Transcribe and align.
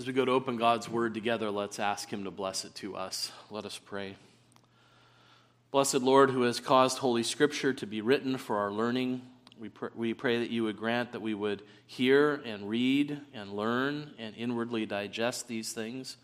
As 0.00 0.06
we 0.06 0.14
go 0.14 0.24
to 0.24 0.32
open 0.32 0.56
God's 0.56 0.88
word 0.88 1.12
together, 1.12 1.50
let's 1.50 1.78
ask 1.78 2.10
Him 2.10 2.24
to 2.24 2.30
bless 2.30 2.64
it 2.64 2.74
to 2.76 2.96
us. 2.96 3.30
Let 3.50 3.66
us 3.66 3.76
pray. 3.76 4.16
Blessed 5.72 5.96
Lord, 5.96 6.30
who 6.30 6.40
has 6.44 6.58
caused 6.58 6.96
Holy 6.96 7.22
Scripture 7.22 7.74
to 7.74 7.86
be 7.86 8.00
written 8.00 8.38
for 8.38 8.56
our 8.56 8.72
learning, 8.72 9.20
we, 9.58 9.68
pr- 9.68 9.88
we 9.94 10.14
pray 10.14 10.38
that 10.38 10.48
you 10.48 10.64
would 10.64 10.78
grant 10.78 11.12
that 11.12 11.20
we 11.20 11.34
would 11.34 11.60
hear 11.86 12.40
and 12.46 12.66
read 12.70 13.20
and 13.34 13.52
learn 13.52 14.12
and 14.18 14.34
inwardly 14.36 14.86
digest 14.86 15.48
these 15.48 15.74
things, 15.74 16.16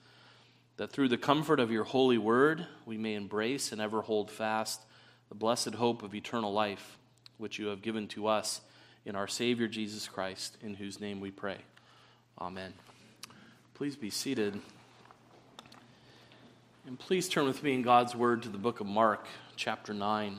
that 0.78 0.90
through 0.90 1.10
the 1.10 1.18
comfort 1.18 1.60
of 1.60 1.70
your 1.70 1.84
holy 1.84 2.16
word 2.16 2.66
we 2.86 2.96
may 2.96 3.14
embrace 3.14 3.72
and 3.72 3.80
ever 3.82 4.00
hold 4.00 4.30
fast 4.30 4.80
the 5.28 5.34
blessed 5.34 5.74
hope 5.74 6.02
of 6.02 6.14
eternal 6.14 6.54
life, 6.54 6.96
which 7.36 7.58
you 7.58 7.66
have 7.66 7.82
given 7.82 8.08
to 8.08 8.26
us 8.26 8.62
in 9.04 9.14
our 9.14 9.28
Savior 9.28 9.68
Jesus 9.68 10.08
Christ, 10.08 10.56
in 10.62 10.72
whose 10.72 10.98
name 10.98 11.20
we 11.20 11.30
pray. 11.30 11.58
Amen. 12.40 12.72
Please 13.76 13.94
be 13.94 14.08
seated. 14.08 14.58
And 16.86 16.98
please 16.98 17.28
turn 17.28 17.44
with 17.44 17.62
me 17.62 17.74
in 17.74 17.82
God's 17.82 18.16
Word 18.16 18.44
to 18.44 18.48
the 18.48 18.56
book 18.56 18.80
of 18.80 18.86
Mark, 18.86 19.26
chapter 19.54 19.92
9. 19.92 20.38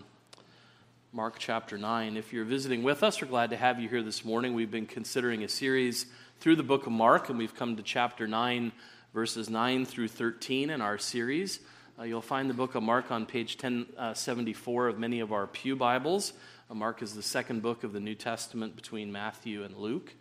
Mark 1.13 1.35
chapter 1.37 1.77
9. 1.77 2.17
If 2.17 2.33
you're 2.33 2.45
visiting 2.45 2.81
with 2.81 3.03
us, 3.03 3.21
we're 3.21 3.27
glad 3.27 3.51
to 3.51 3.55
have 3.55 3.79
you 3.79 3.87
here 3.89 4.01
this 4.01 4.25
morning. 4.25 4.55
We've 4.55 4.71
been 4.71 4.87
considering 4.87 5.43
a 5.43 5.47
series 5.47 6.07
through 6.39 6.55
the 6.55 6.63
book 6.63 6.87
of 6.87 6.93
Mark, 6.93 7.29
and 7.29 7.37
we've 7.37 7.53
come 7.53 7.75
to 7.75 7.83
chapter 7.83 8.27
9, 8.27 8.71
verses 9.13 9.51
9 9.51 9.85
through 9.85 10.07
13 10.07 10.71
in 10.71 10.81
our 10.81 10.97
series. 10.97 11.59
Uh, 11.99 12.05
you'll 12.05 12.23
find 12.23 12.49
the 12.49 12.55
book 12.55 12.73
of 12.73 12.81
Mark 12.81 13.11
on 13.11 13.27
page 13.27 13.53
1074 13.61 14.87
uh, 14.87 14.89
of 14.89 14.97
many 14.97 15.19
of 15.19 15.31
our 15.31 15.45
Pew 15.45 15.75
Bibles. 15.75 16.33
Uh, 16.71 16.73
Mark 16.73 17.03
is 17.03 17.13
the 17.13 17.21
second 17.21 17.61
book 17.61 17.83
of 17.83 17.93
the 17.93 17.99
New 17.99 18.15
Testament 18.15 18.75
between 18.75 19.11
Matthew 19.11 19.63
and 19.63 19.77
Luke. 19.77 20.15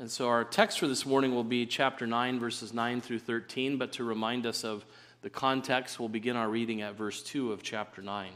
And 0.00 0.10
so 0.10 0.28
our 0.28 0.44
text 0.44 0.78
for 0.78 0.88
this 0.88 1.04
morning 1.04 1.34
will 1.34 1.44
be 1.44 1.66
chapter 1.66 2.06
9, 2.06 2.40
verses 2.40 2.72
9 2.72 3.02
through 3.02 3.18
13. 3.18 3.76
But 3.76 3.92
to 3.92 4.04
remind 4.04 4.46
us 4.46 4.64
of 4.64 4.86
the 5.20 5.28
context, 5.28 6.00
we'll 6.00 6.08
begin 6.08 6.36
our 6.36 6.48
reading 6.48 6.80
at 6.80 6.94
verse 6.94 7.22
2 7.22 7.52
of 7.52 7.62
chapter 7.62 8.00
9. 8.00 8.30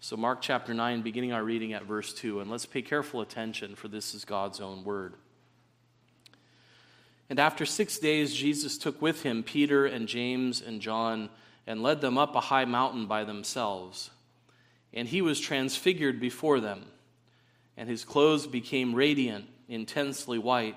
So, 0.00 0.18
Mark 0.18 0.42
chapter 0.42 0.74
9, 0.74 1.00
beginning 1.00 1.32
our 1.32 1.42
reading 1.42 1.72
at 1.72 1.84
verse 1.84 2.12
2, 2.12 2.40
and 2.40 2.50
let's 2.50 2.66
pay 2.66 2.82
careful 2.82 3.22
attention, 3.22 3.76
for 3.76 3.88
this 3.88 4.12
is 4.12 4.26
God's 4.26 4.60
own 4.60 4.84
word. 4.84 5.14
And 7.30 7.38
after 7.38 7.64
six 7.64 7.98
days, 7.98 8.34
Jesus 8.34 8.76
took 8.76 9.00
with 9.00 9.22
him 9.22 9.42
Peter 9.42 9.86
and 9.86 10.06
James 10.06 10.60
and 10.60 10.82
John 10.82 11.30
and 11.66 11.82
led 11.82 12.02
them 12.02 12.18
up 12.18 12.36
a 12.36 12.40
high 12.40 12.66
mountain 12.66 13.06
by 13.06 13.24
themselves. 13.24 14.10
And 14.92 15.08
he 15.08 15.22
was 15.22 15.40
transfigured 15.40 16.20
before 16.20 16.60
them, 16.60 16.84
and 17.78 17.88
his 17.88 18.04
clothes 18.04 18.46
became 18.46 18.94
radiant, 18.94 19.46
intensely 19.66 20.36
white, 20.36 20.76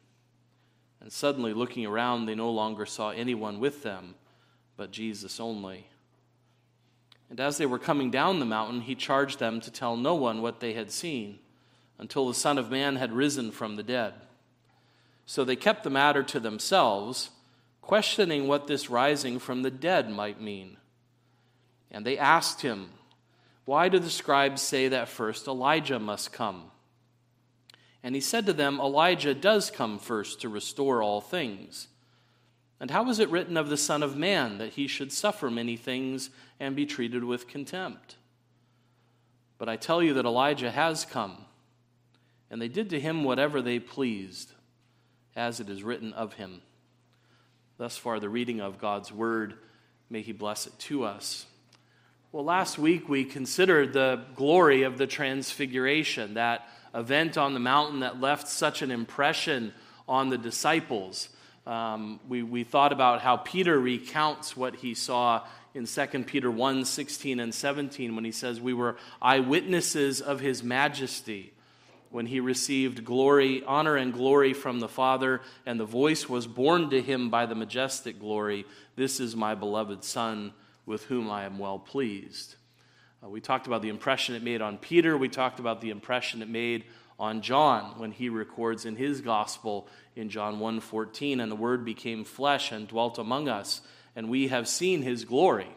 And 1.01 1.11
suddenly, 1.11 1.53
looking 1.53 1.85
around, 1.85 2.25
they 2.25 2.35
no 2.35 2.51
longer 2.51 2.85
saw 2.85 3.09
anyone 3.09 3.59
with 3.59 3.83
them 3.83 4.15
but 4.81 4.89
Jesus 4.89 5.39
only. 5.39 5.85
And 7.29 7.39
as 7.39 7.59
they 7.59 7.67
were 7.67 7.77
coming 7.77 8.09
down 8.09 8.39
the 8.39 8.45
mountain, 8.45 8.81
he 8.81 8.95
charged 8.95 9.37
them 9.37 9.61
to 9.61 9.69
tell 9.69 9.95
no 9.95 10.15
one 10.15 10.41
what 10.41 10.59
they 10.59 10.73
had 10.73 10.91
seen 10.91 11.37
until 11.99 12.27
the 12.27 12.33
Son 12.33 12.57
of 12.57 12.71
Man 12.71 12.95
had 12.95 13.13
risen 13.13 13.51
from 13.51 13.75
the 13.75 13.83
dead. 13.83 14.15
So 15.27 15.43
they 15.43 15.55
kept 15.55 15.83
the 15.83 15.91
matter 15.91 16.23
to 16.23 16.39
themselves, 16.39 17.29
questioning 17.81 18.47
what 18.47 18.65
this 18.65 18.89
rising 18.89 19.37
from 19.37 19.61
the 19.61 19.69
dead 19.69 20.09
might 20.09 20.41
mean. 20.41 20.77
And 21.91 22.03
they 22.03 22.17
asked 22.17 22.61
him, 22.61 22.89
Why 23.65 23.87
do 23.87 23.99
the 23.99 24.09
scribes 24.09 24.63
say 24.63 24.87
that 24.87 25.09
first 25.09 25.47
Elijah 25.47 25.99
must 25.99 26.33
come? 26.33 26.71
And 28.03 28.15
he 28.15 28.21
said 28.21 28.45
to 28.47 28.53
them, 28.53 28.79
Elijah 28.79 29.33
does 29.33 29.69
come 29.69 29.99
first 29.99 30.41
to 30.41 30.49
restore 30.49 31.03
all 31.03 31.21
things. 31.21 31.87
And 32.79 32.89
how 32.89 33.07
is 33.09 33.19
it 33.19 33.29
written 33.29 33.57
of 33.57 33.69
the 33.69 33.77
Son 33.77 34.01
of 34.01 34.17
Man 34.17 34.57
that 34.57 34.73
he 34.73 34.87
should 34.87 35.11
suffer 35.11 35.51
many 35.51 35.77
things 35.77 36.31
and 36.59 36.75
be 36.75 36.87
treated 36.87 37.23
with 37.23 37.47
contempt? 37.47 38.15
But 39.59 39.69
I 39.69 39.75
tell 39.75 40.01
you 40.01 40.15
that 40.15 40.25
Elijah 40.25 40.71
has 40.71 41.05
come, 41.05 41.45
and 42.49 42.59
they 42.59 42.67
did 42.67 42.89
to 42.89 42.99
him 42.99 43.23
whatever 43.23 43.61
they 43.61 43.77
pleased, 43.77 44.51
as 45.35 45.59
it 45.59 45.69
is 45.69 45.83
written 45.83 46.11
of 46.13 46.33
him. 46.33 46.63
Thus 47.77 47.97
far, 47.97 48.19
the 48.19 48.29
reading 48.29 48.59
of 48.59 48.79
God's 48.79 49.11
word. 49.11 49.53
May 50.09 50.21
he 50.21 50.33
bless 50.33 50.67
it 50.67 50.77
to 50.79 51.03
us. 51.03 51.45
Well, 52.31 52.43
last 52.43 52.77
week 52.77 53.07
we 53.07 53.23
considered 53.23 53.93
the 53.93 54.25
glory 54.35 54.83
of 54.83 54.97
the 54.97 55.07
Transfiguration, 55.07 56.33
that 56.33 56.67
event 56.93 57.37
on 57.37 57.53
the 57.53 57.59
mountain 57.59 58.01
that 58.01 58.19
left 58.19 58.47
such 58.47 58.81
an 58.81 58.91
impression 58.91 59.73
on 60.07 60.29
the 60.29 60.37
disciples. 60.37 61.29
Um, 61.65 62.19
we, 62.27 62.43
we 62.43 62.63
thought 62.63 62.91
about 62.91 63.21
how 63.21 63.37
Peter 63.37 63.79
recounts 63.79 64.57
what 64.57 64.75
he 64.75 64.93
saw 64.93 65.45
in 65.73 65.85
2 65.85 66.05
Peter 66.25 66.51
1 66.51 66.85
16 66.85 67.39
and 67.39 67.53
17 67.53 68.15
when 68.15 68.25
he 68.25 68.31
says, 68.31 68.59
We 68.59 68.73
were 68.73 68.97
eyewitnesses 69.21 70.21
of 70.21 70.39
his 70.39 70.63
majesty 70.63 71.53
when 72.09 72.25
he 72.25 72.39
received 72.39 73.05
glory, 73.05 73.63
honor 73.65 73.95
and 73.95 74.11
glory 74.13 74.53
from 74.53 74.79
the 74.79 74.89
Father, 74.89 75.41
and 75.65 75.79
the 75.79 75.85
voice 75.85 76.27
was 76.27 76.45
borne 76.45 76.89
to 76.89 77.01
him 77.01 77.29
by 77.29 77.45
the 77.45 77.55
majestic 77.55 78.19
glory 78.19 78.65
This 78.97 79.19
is 79.19 79.35
my 79.35 79.55
beloved 79.55 80.03
Son, 80.03 80.53
with 80.85 81.05
whom 81.05 81.29
I 81.29 81.45
am 81.45 81.57
well 81.57 81.79
pleased. 81.79 82.55
Uh, 83.23 83.29
we 83.29 83.39
talked 83.41 83.67
about 83.67 83.81
the 83.81 83.89
impression 83.89 84.35
it 84.35 84.43
made 84.43 84.61
on 84.61 84.77
Peter. 84.77 85.17
We 85.17 85.29
talked 85.29 85.59
about 85.59 85.81
the 85.81 85.91
impression 85.91 86.41
it 86.41 86.49
made 86.49 86.85
on 87.19 87.41
John 87.41 87.99
when 87.99 88.11
he 88.11 88.29
records 88.29 88.85
in 88.85 88.95
his 88.95 89.21
gospel 89.21 89.87
in 90.15 90.29
John 90.29 90.59
1:14 90.59 91.39
and 91.39 91.51
the 91.51 91.55
word 91.55 91.85
became 91.85 92.23
flesh 92.23 92.71
and 92.71 92.87
dwelt 92.87 93.19
among 93.19 93.47
us 93.47 93.81
and 94.15 94.27
we 94.27 94.47
have 94.47 94.67
seen 94.67 95.03
his 95.03 95.23
glory 95.23 95.69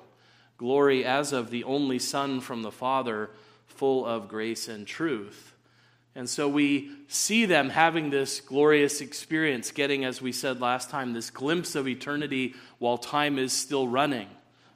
glory 0.56 1.04
as 1.04 1.33
of 1.33 1.50
the 1.50 1.62
only 1.65 1.99
son 1.99 2.41
from 2.41 2.62
the 2.62 2.71
father 2.71 3.31
full 3.66 4.06
of 4.06 4.28
grace 4.28 4.69
and 4.69 4.87
truth 4.87 5.54
and 6.15 6.31
so 6.31 6.49
we 6.49 6.91
see 7.09 7.44
them 7.44 7.69
having 7.69 8.09
this 8.09 8.41
glorious 8.41 9.03
experience 9.03 9.71
getting 9.71 10.04
as 10.04 10.22
we 10.22 10.33
said 10.33 10.60
last 10.60 10.88
time 10.88 11.12
this 11.12 11.31
glimpse 11.31 11.75
of 11.75 11.87
eternity 11.87 12.54
while 12.78 12.97
time 12.97 13.38
is 13.38 13.53
still 13.53 13.87
running 13.87 14.28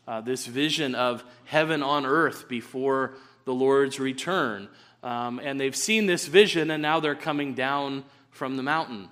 uh, 0.08 0.20
this 0.20 0.44
vision 0.44 0.96
of 0.96 1.22
heaven 1.44 1.84
on 1.84 2.04
earth 2.04 2.48
before 2.48 3.14
the 3.44 3.54
Lord's 3.54 4.00
return 4.00 4.69
um, 5.02 5.41
and 5.42 5.60
they've 5.60 5.76
seen 5.76 6.06
this 6.06 6.26
vision, 6.26 6.70
and 6.70 6.82
now 6.82 7.00
they're 7.00 7.14
coming 7.14 7.54
down 7.54 8.04
from 8.30 8.56
the 8.56 8.62
mountain. 8.62 9.08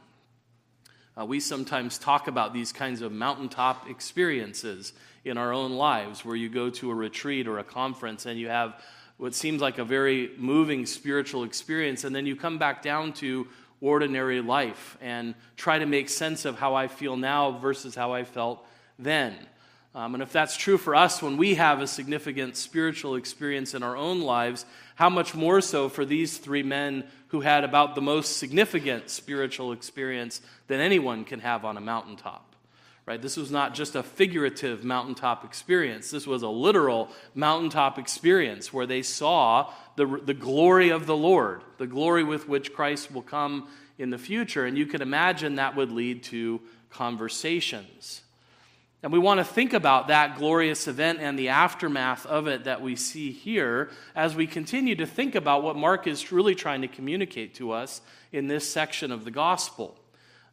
Uh, 1.19 1.25
we 1.25 1.41
sometimes 1.41 1.99
talk 1.99 2.29
about 2.29 2.53
these 2.53 2.73
kinds 2.73 3.03
of 3.03 3.13
mountaintop 3.13 3.89
experiences 3.89 4.93
in 5.25 5.39
our 5.39 5.53
own 5.53 5.73
lives, 5.73 6.25
where 6.25 6.37
you 6.37 6.49
go 6.49 6.71
to 6.71 6.91
a 6.91 6.95
retreat 6.95 7.47
or 7.47 7.59
a 7.59 7.65
conference 7.65 8.27
and 8.27 8.39
you 8.39 8.49
have 8.49 8.81
what 9.17 9.35
seems 9.35 9.63
like 9.63 9.79
a 9.79 9.85
very 9.85 10.31
moving 10.37 10.85
spiritual 10.85 11.45
experience, 11.45 12.05
and 12.05 12.15
then 12.15 12.27
you 12.27 12.37
come 12.37 12.59
back 12.59 12.83
down 12.83 13.13
to 13.15 13.47
ordinary 13.81 14.41
life 14.41 14.99
and 15.01 15.35
try 15.57 15.79
to 15.79 15.87
make 15.87 16.09
sense 16.09 16.45
of 16.45 16.59
how 16.59 16.75
I 16.75 16.89
feel 16.89 17.17
now 17.17 17.53
versus 17.53 17.95
how 17.95 18.13
I 18.13 18.25
felt 18.25 18.67
then. 18.99 19.35
Um, 19.97 20.13
and 20.13 20.23
if 20.23 20.31
that's 20.31 20.59
true 20.59 20.77
for 20.77 20.95
us 20.95 21.23
when 21.23 21.39
we 21.39 21.55
have 21.55 21.81
a 21.81 21.87
significant 21.87 22.59
spiritual 22.59 23.15
experience 23.15 23.73
in 23.73 23.83
our 23.83 23.97
own 23.97 24.21
lives, 24.21 24.67
how 24.95 25.09
much 25.09 25.35
more 25.35 25.63
so 25.63 25.89
for 25.89 26.05
these 26.05 26.37
three 26.37 26.63
men 26.63 27.05
who 27.29 27.41
had 27.41 27.65
about 27.65 27.95
the 27.95 28.03
most 28.03 28.37
significant 28.37 29.09
spiritual 29.09 29.73
experience 29.73 30.43
that 30.67 30.81
anyone 30.81 31.25
can 31.25 31.41
have 31.41 31.65
on 31.65 31.79
a 31.79 31.81
mountaintop? 31.81 32.55
Right? 33.07 33.23
This 33.23 33.39
was 33.39 33.51
not 33.51 33.73
just 33.73 33.97
a 33.97 34.03
figurative 34.03 34.85
mountaintop 34.85 35.47
experience. 35.47 36.11
This 36.11 36.27
was 36.27 36.43
a 36.43 36.49
literal 36.49 37.09
mountaintop 37.35 37.99
experience 37.99 38.75
where 38.75 38.87
they 38.87 39.01
saw 39.01 39.73
the, 39.95 40.21
the 40.23 40.35
glory 40.35 40.91
of 40.91 41.07
the 41.07 41.17
Lord, 41.17 41.63
the 41.79 41.87
glory 41.87 42.23
with 42.23 42.47
which 42.47 42.75
Christ 42.75 43.11
will 43.15 43.23
come 43.23 43.67
in 43.97 44.11
the 44.11 44.19
future. 44.19 44.67
And 44.67 44.77
you 44.77 44.85
can 44.85 45.01
imagine 45.01 45.55
that 45.55 45.75
would 45.75 45.91
lead 45.91 46.23
to 46.25 46.61
conversations 46.91 48.21
and 49.03 49.13
we 49.13 49.19
want 49.19 49.39
to 49.39 49.45
think 49.45 49.73
about 49.73 50.09
that 50.09 50.37
glorious 50.37 50.89
event 50.89 51.21
and 51.21 51.39
the 51.39 51.51
aftermath 51.51 52.27
of 52.27 52.47
it 52.47 52.65
that 52.65 52.81
we 52.81 52.97
see 52.97 53.31
here 53.31 53.91
as 54.15 54.35
we 54.35 54.47
continue 54.47 54.97
to 54.97 55.07
think 55.07 55.35
about 55.35 55.63
what 55.63 55.77
Mark 55.77 56.07
is 56.07 56.33
really 56.33 56.55
trying 56.55 56.83
to 56.83 56.89
communicate 56.89 57.55
to 57.57 57.73
us 57.73 58.01
in 58.33 58.49
this 58.49 58.69
section 58.69 59.13
of 59.13 59.25
the 59.25 59.31
gospel. 59.31 59.97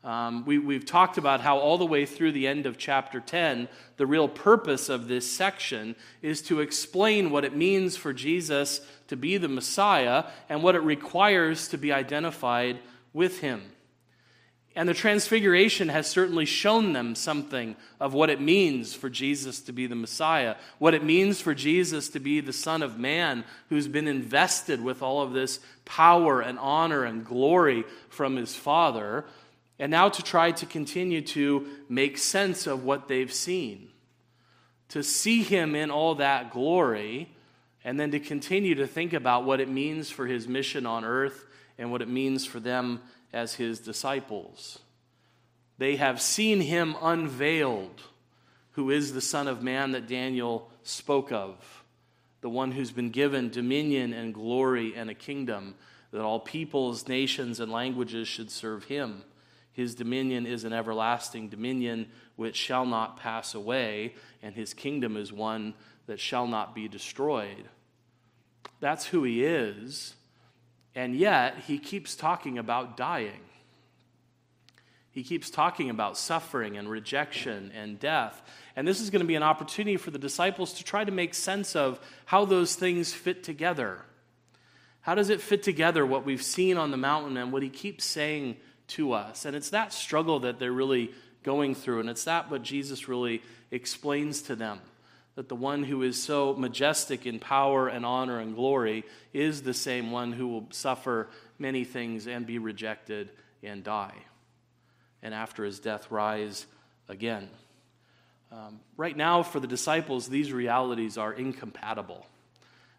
Um, 0.04 0.44
we, 0.46 0.60
we've 0.60 0.86
talked 0.86 1.18
about 1.18 1.40
how, 1.40 1.58
all 1.60 1.78
the 1.78 1.86
way 1.86 2.06
through 2.06 2.34
the 2.34 2.46
end 2.46 2.66
of 2.66 2.78
chapter 2.78 3.22
10, 3.22 3.70
the 3.96 4.06
real 4.06 4.28
purpose 4.28 4.90
of 4.90 5.08
this 5.08 5.32
section 5.32 5.96
is 6.22 6.42
to 6.44 6.60
explain 6.60 7.32
what 7.32 7.46
it 7.46 7.56
means 7.56 7.96
for 7.96 8.12
Jesus 8.12 8.82
to 9.08 9.16
be 9.16 9.38
the 9.38 9.48
Messiah 9.48 10.26
and 10.50 10.62
what 10.62 10.76
it 10.76 10.82
requires 10.82 11.70
to 11.70 11.78
be 11.78 11.94
identified 11.94 12.80
with 13.14 13.40
him. 13.40 13.62
And 14.76 14.90
the 14.90 14.94
Transfiguration 14.94 15.90
has 15.90 16.08
certainly 16.08 16.46
shown 16.46 16.94
them 16.94 17.14
something 17.14 17.76
of 18.00 18.14
what 18.14 18.32
it 18.32 18.42
means 18.42 18.96
for 18.96 19.08
Jesus 19.08 19.62
to 19.62 19.72
be 19.72 19.86
the 19.86 19.96
Messiah, 19.96 20.56
what 20.80 20.96
it 20.96 21.04
means 21.04 21.40
for 21.40 21.54
Jesus 21.54 22.10
to 22.10 22.20
be 22.20 22.42
the 22.42 22.54
Son 22.54 22.82
of 22.82 22.98
Man 22.98 23.44
who's 23.70 23.88
been 23.88 24.08
invested 24.08 24.84
with 24.84 25.04
all 25.04 25.22
of 25.22 25.34
this 25.34 25.60
power 25.86 26.42
and 26.42 26.58
honor 26.58 27.04
and 27.04 27.24
glory 27.24 27.84
from 28.10 28.36
his 28.36 28.56
Father 28.56 29.26
and 29.80 29.92
now 29.92 30.10
to 30.10 30.22
try 30.22 30.52
to 30.52 30.66
continue 30.66 31.22
to 31.22 31.68
make 31.90 32.18
sense 32.18 32.68
of 32.68 32.84
what 32.84 33.08
they've 33.08 33.34
seen, 33.34 33.90
to 34.90 35.04
see 35.04 35.44
him 35.44 35.76
in 35.76 35.90
all 35.92 36.16
that 36.16 36.52
glory, 36.52 37.30
and 37.84 38.00
then 38.00 38.12
to 38.12 38.20
continue 38.20 38.76
to 38.76 38.88
think 38.88 39.14
about 39.14 39.46
what 39.46 39.60
it 39.60 39.68
means 39.68 40.10
for 40.10 40.26
his 40.26 40.48
mission 40.48 40.86
on 40.86 41.04
earth 41.04 41.46
and 41.78 41.92
what 41.92 42.02
it 42.02 42.08
means 42.08 42.46
for 42.46 42.60
them 42.60 43.02
as 43.34 43.56
his 43.56 43.80
disciples. 43.80 44.80
They 45.78 45.96
have 45.96 46.22
seen 46.22 46.62
him 46.62 46.96
unveiled, 47.02 48.02
who 48.72 48.92
is 48.92 49.14
the 49.14 49.22
Son 49.22 49.48
of 49.48 49.64
Man 49.64 49.92
that 49.92 50.08
Daniel 50.08 50.70
spoke 50.84 51.32
of, 51.32 51.84
the 52.42 52.50
one 52.50 52.72
who's 52.72 52.92
been 52.92 53.10
given 53.10 53.50
dominion 53.50 54.14
and 54.14 54.34
glory 54.34 54.94
and 54.96 55.10
a 55.10 55.16
kingdom, 55.16 55.76
that 56.12 56.22
all 56.22 56.40
peoples, 56.40 57.08
nations, 57.08 57.60
and 57.60 57.72
languages 57.72 58.28
should 58.28 58.52
serve 58.52 58.84
him. 58.84 59.24
His 59.72 59.96
dominion 59.96 60.46
is 60.46 60.64
an 60.64 60.74
everlasting 60.74 61.50
dominion 61.50 62.08
which 62.36 62.56
shall 62.56 62.86
not 62.86 63.18
pass 63.18 63.56
away, 63.56 64.14
and 64.44 64.54
his 64.54 64.74
kingdom 64.74 65.18
is 65.18 65.34
one 65.34 65.74
that 66.06 66.20
shall 66.20 66.46
not 66.46 66.76
be 66.76 66.88
destroyed. 66.88 67.66
That's 68.80 69.08
who 69.08 69.24
he 69.24 69.44
is, 69.44 70.14
and 70.96 71.16
yet 71.16 71.60
he 71.68 71.80
keeps 71.80 72.16
talking 72.16 72.58
about 72.58 72.98
dying. 72.98 73.42
He 75.12 75.24
keeps 75.24 75.50
talking 75.50 75.90
about 75.90 76.18
suffering 76.18 76.78
and 76.78 76.90
rejection 76.90 77.72
and 77.76 78.00
death. 78.00 78.42
And 78.76 78.88
this 78.88 79.00
is 79.00 79.12
going 79.12 79.22
to 79.22 79.28
be 79.28 79.36
an 79.36 79.44
opportunity 79.44 79.98
for 79.98 80.10
the 80.10 80.18
disciples 80.18 80.74
to 80.74 80.84
try 80.84 81.04
to 81.04 81.12
make 81.12 81.36
sense 81.36 81.76
of 81.76 82.00
how 82.26 82.46
those 82.46 82.76
things 82.76 83.14
fit 83.14 83.44
together. 83.44 84.00
How 85.02 85.14
does 85.14 85.30
it 85.30 85.42
fit 85.42 85.62
together 85.62 86.06
what 86.06 86.26
we've 86.26 86.42
seen 86.42 86.78
on 86.78 86.90
the 86.90 86.98
mountain 86.98 87.38
and 87.38 87.52
what 87.52 87.62
he 87.62 87.70
keeps 87.70 88.06
saying 88.06 88.58
to 88.88 89.14
us. 89.14 89.46
And 89.46 89.56
it's 89.56 89.70
that 89.70 89.94
struggle 89.94 90.42
that 90.42 90.60
they're 90.60 90.72
really 90.72 91.12
going 91.44 91.76
through. 91.76 92.00
And 92.00 92.10
it's 92.10 92.26
that 92.26 92.50
what 92.50 92.64
Jesus 92.64 93.08
really 93.08 93.42
explains 93.72 94.44
to 94.44 94.56
them 94.56 94.80
that 95.36 95.50
the 95.50 95.56
one 95.56 95.84
who 95.84 96.04
is 96.04 96.22
so 96.22 96.54
majestic 96.54 97.26
in 97.26 97.40
power 97.40 97.88
and 97.88 98.06
honor 98.06 98.40
and 98.40 98.56
glory 98.56 99.04
is 99.34 99.64
the 99.64 99.74
same 99.74 100.12
one 100.12 100.32
who 100.32 100.48
will 100.48 100.68
suffer 100.72 101.28
many 101.58 101.84
things 101.84 102.28
and 102.28 102.46
be 102.46 102.60
rejected 102.60 103.32
and 103.64 103.84
die. 103.84 104.14
And 105.22 105.34
after 105.34 105.64
his 105.64 105.80
death, 105.80 106.12
rise 106.12 106.66
again. 107.10 107.50
Um, 108.52 108.82
right 108.98 109.18
now, 109.18 109.42
for 109.42 109.60
the 109.60 109.68
disciples, 109.68 110.28
these 110.28 110.52
realities 110.52 111.18
are 111.18 111.34
incompatible. 111.34 112.26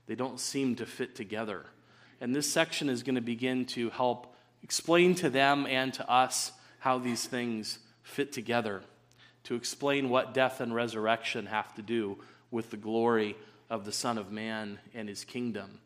They 0.06 0.16
don't 0.16 0.40
seem 0.40 0.76
to 0.76 0.86
fit 0.86 1.14
together. 1.14 1.64
And 2.20 2.34
this 2.34 2.50
section 2.50 2.88
is 2.88 3.02
going 3.02 3.14
to 3.14 3.20
begin 3.20 3.66
to 3.66 3.90
help 3.90 4.34
explain 4.62 5.14
to 5.16 5.30
them 5.30 5.66
and 5.68 5.94
to 5.94 6.10
us 6.10 6.52
how 6.80 6.98
these 6.98 7.24
things 7.26 7.78
fit 8.02 8.32
together, 8.32 8.82
to 9.44 9.54
explain 9.54 10.08
what 10.08 10.34
death 10.34 10.60
and 10.60 10.74
resurrection 10.74 11.46
have 11.46 11.74
to 11.74 11.82
do 11.82 12.18
with 12.50 12.70
the 12.70 12.76
glory 12.76 13.36
of 13.70 13.84
the 13.84 13.92
Son 13.92 14.18
of 14.18 14.30
Man 14.32 14.78
and 14.94 15.08
his 15.08 15.24
kingdom. 15.24 15.80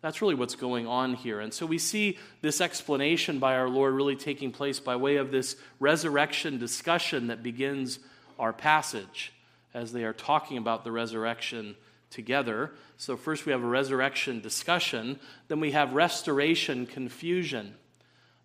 That's 0.00 0.20
really 0.20 0.34
what's 0.34 0.54
going 0.54 0.86
on 0.86 1.14
here. 1.14 1.40
And 1.40 1.52
so 1.52 1.64
we 1.64 1.78
see 1.78 2.18
this 2.42 2.60
explanation 2.60 3.38
by 3.38 3.56
our 3.56 3.68
Lord 3.68 3.94
really 3.94 4.16
taking 4.16 4.52
place 4.52 4.78
by 4.78 4.96
way 4.96 5.16
of 5.16 5.30
this 5.30 5.56
resurrection 5.80 6.58
discussion 6.58 7.28
that 7.28 7.42
begins 7.42 7.98
our 8.38 8.52
passage 8.52 9.32
as 9.72 9.92
they 9.92 10.04
are 10.04 10.12
talking 10.12 10.58
about 10.58 10.84
the 10.84 10.92
resurrection 10.92 11.74
together. 12.10 12.72
So, 12.96 13.16
first 13.16 13.46
we 13.46 13.52
have 13.52 13.64
a 13.64 13.66
resurrection 13.66 14.40
discussion, 14.40 15.18
then 15.48 15.58
we 15.58 15.72
have 15.72 15.94
restoration 15.94 16.86
confusion 16.86 17.74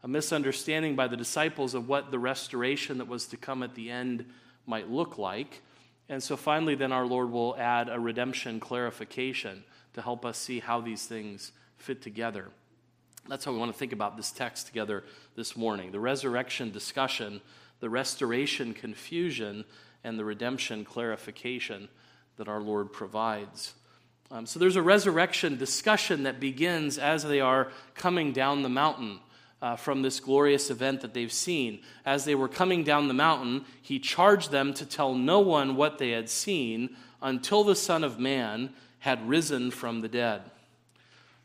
a 0.03 0.07
misunderstanding 0.07 0.95
by 0.95 1.07
the 1.07 1.17
disciples 1.17 1.73
of 1.73 1.87
what 1.87 2.11
the 2.11 2.19
restoration 2.19 2.99
that 2.99 3.07
was 3.07 3.27
to 3.27 3.37
come 3.37 3.63
at 3.63 3.75
the 3.75 3.89
end 3.89 4.25
might 4.65 4.89
look 4.89 5.17
like. 5.17 5.61
And 6.07 6.21
so 6.21 6.35
finally, 6.35 6.75
then 6.75 6.91
our 6.91 7.05
Lord 7.05 7.31
will 7.31 7.55
add 7.57 7.89
a 7.89 7.99
redemption 7.99 8.59
clarification 8.59 9.63
to 9.93 10.01
help 10.01 10.25
us 10.25 10.37
see 10.37 10.59
how 10.59 10.81
these 10.81 11.05
things 11.05 11.51
fit 11.77 12.01
together. 12.01 12.49
That's 13.27 13.45
how 13.45 13.51
we 13.51 13.59
want 13.59 13.71
to 13.71 13.77
think 13.77 13.93
about 13.93 14.17
this 14.17 14.31
text 14.31 14.67
together 14.67 15.03
this 15.35 15.55
morning 15.55 15.91
the 15.91 15.99
resurrection 15.99 16.71
discussion, 16.71 17.41
the 17.79 17.89
restoration 17.89 18.73
confusion, 18.73 19.65
and 20.03 20.17
the 20.17 20.25
redemption 20.25 20.83
clarification 20.83 21.89
that 22.37 22.47
our 22.47 22.59
Lord 22.59 22.91
provides. 22.91 23.73
Um, 24.31 24.45
so 24.45 24.59
there's 24.59 24.75
a 24.75 24.81
resurrection 24.81 25.57
discussion 25.57 26.23
that 26.23 26.39
begins 26.39 26.97
as 26.97 27.23
they 27.23 27.41
are 27.41 27.71
coming 27.95 28.31
down 28.31 28.61
the 28.61 28.69
mountain 28.69 29.19
uh, 29.61 29.75
from 29.75 30.01
this 30.01 30.19
glorious 30.19 30.69
event 30.69 31.01
that 31.01 31.13
they've 31.13 31.31
seen. 31.31 31.81
As 32.05 32.25
they 32.25 32.35
were 32.35 32.47
coming 32.47 32.83
down 32.83 33.07
the 33.07 33.13
mountain, 33.13 33.65
he 33.81 33.99
charged 33.99 34.51
them 34.51 34.73
to 34.75 34.85
tell 34.85 35.13
no 35.13 35.39
one 35.39 35.75
what 35.75 35.97
they 35.97 36.11
had 36.11 36.29
seen 36.29 36.95
until 37.21 37.63
the 37.63 37.75
Son 37.75 38.03
of 38.03 38.19
Man 38.19 38.71
had 38.99 39.27
risen 39.27 39.71
from 39.71 40.01
the 40.01 40.07
dead. 40.07 40.41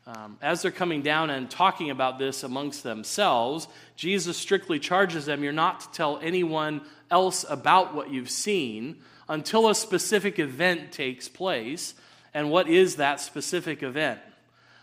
Um, 0.06 0.36
as 0.42 0.60
they're 0.60 0.70
coming 0.70 1.00
down 1.00 1.30
and 1.30 1.50
talking 1.50 1.90
about 1.90 2.18
this 2.18 2.42
amongst 2.42 2.82
themselves, 2.82 3.68
Jesus 3.96 4.36
strictly 4.36 4.78
charges 4.78 5.24
them 5.24 5.42
you're 5.42 5.52
not 5.52 5.80
to 5.80 5.90
tell 5.92 6.18
anyone 6.18 6.82
else 7.10 7.44
about 7.48 7.94
what 7.94 8.10
you've 8.10 8.30
seen 8.30 8.96
until 9.28 9.68
a 9.68 9.74
specific 9.74 10.38
event 10.38 10.92
takes 10.92 11.28
place. 11.28 11.94
And 12.34 12.50
what 12.50 12.68
is 12.68 12.96
that 12.96 13.20
specific 13.20 13.82
event? 13.82 14.20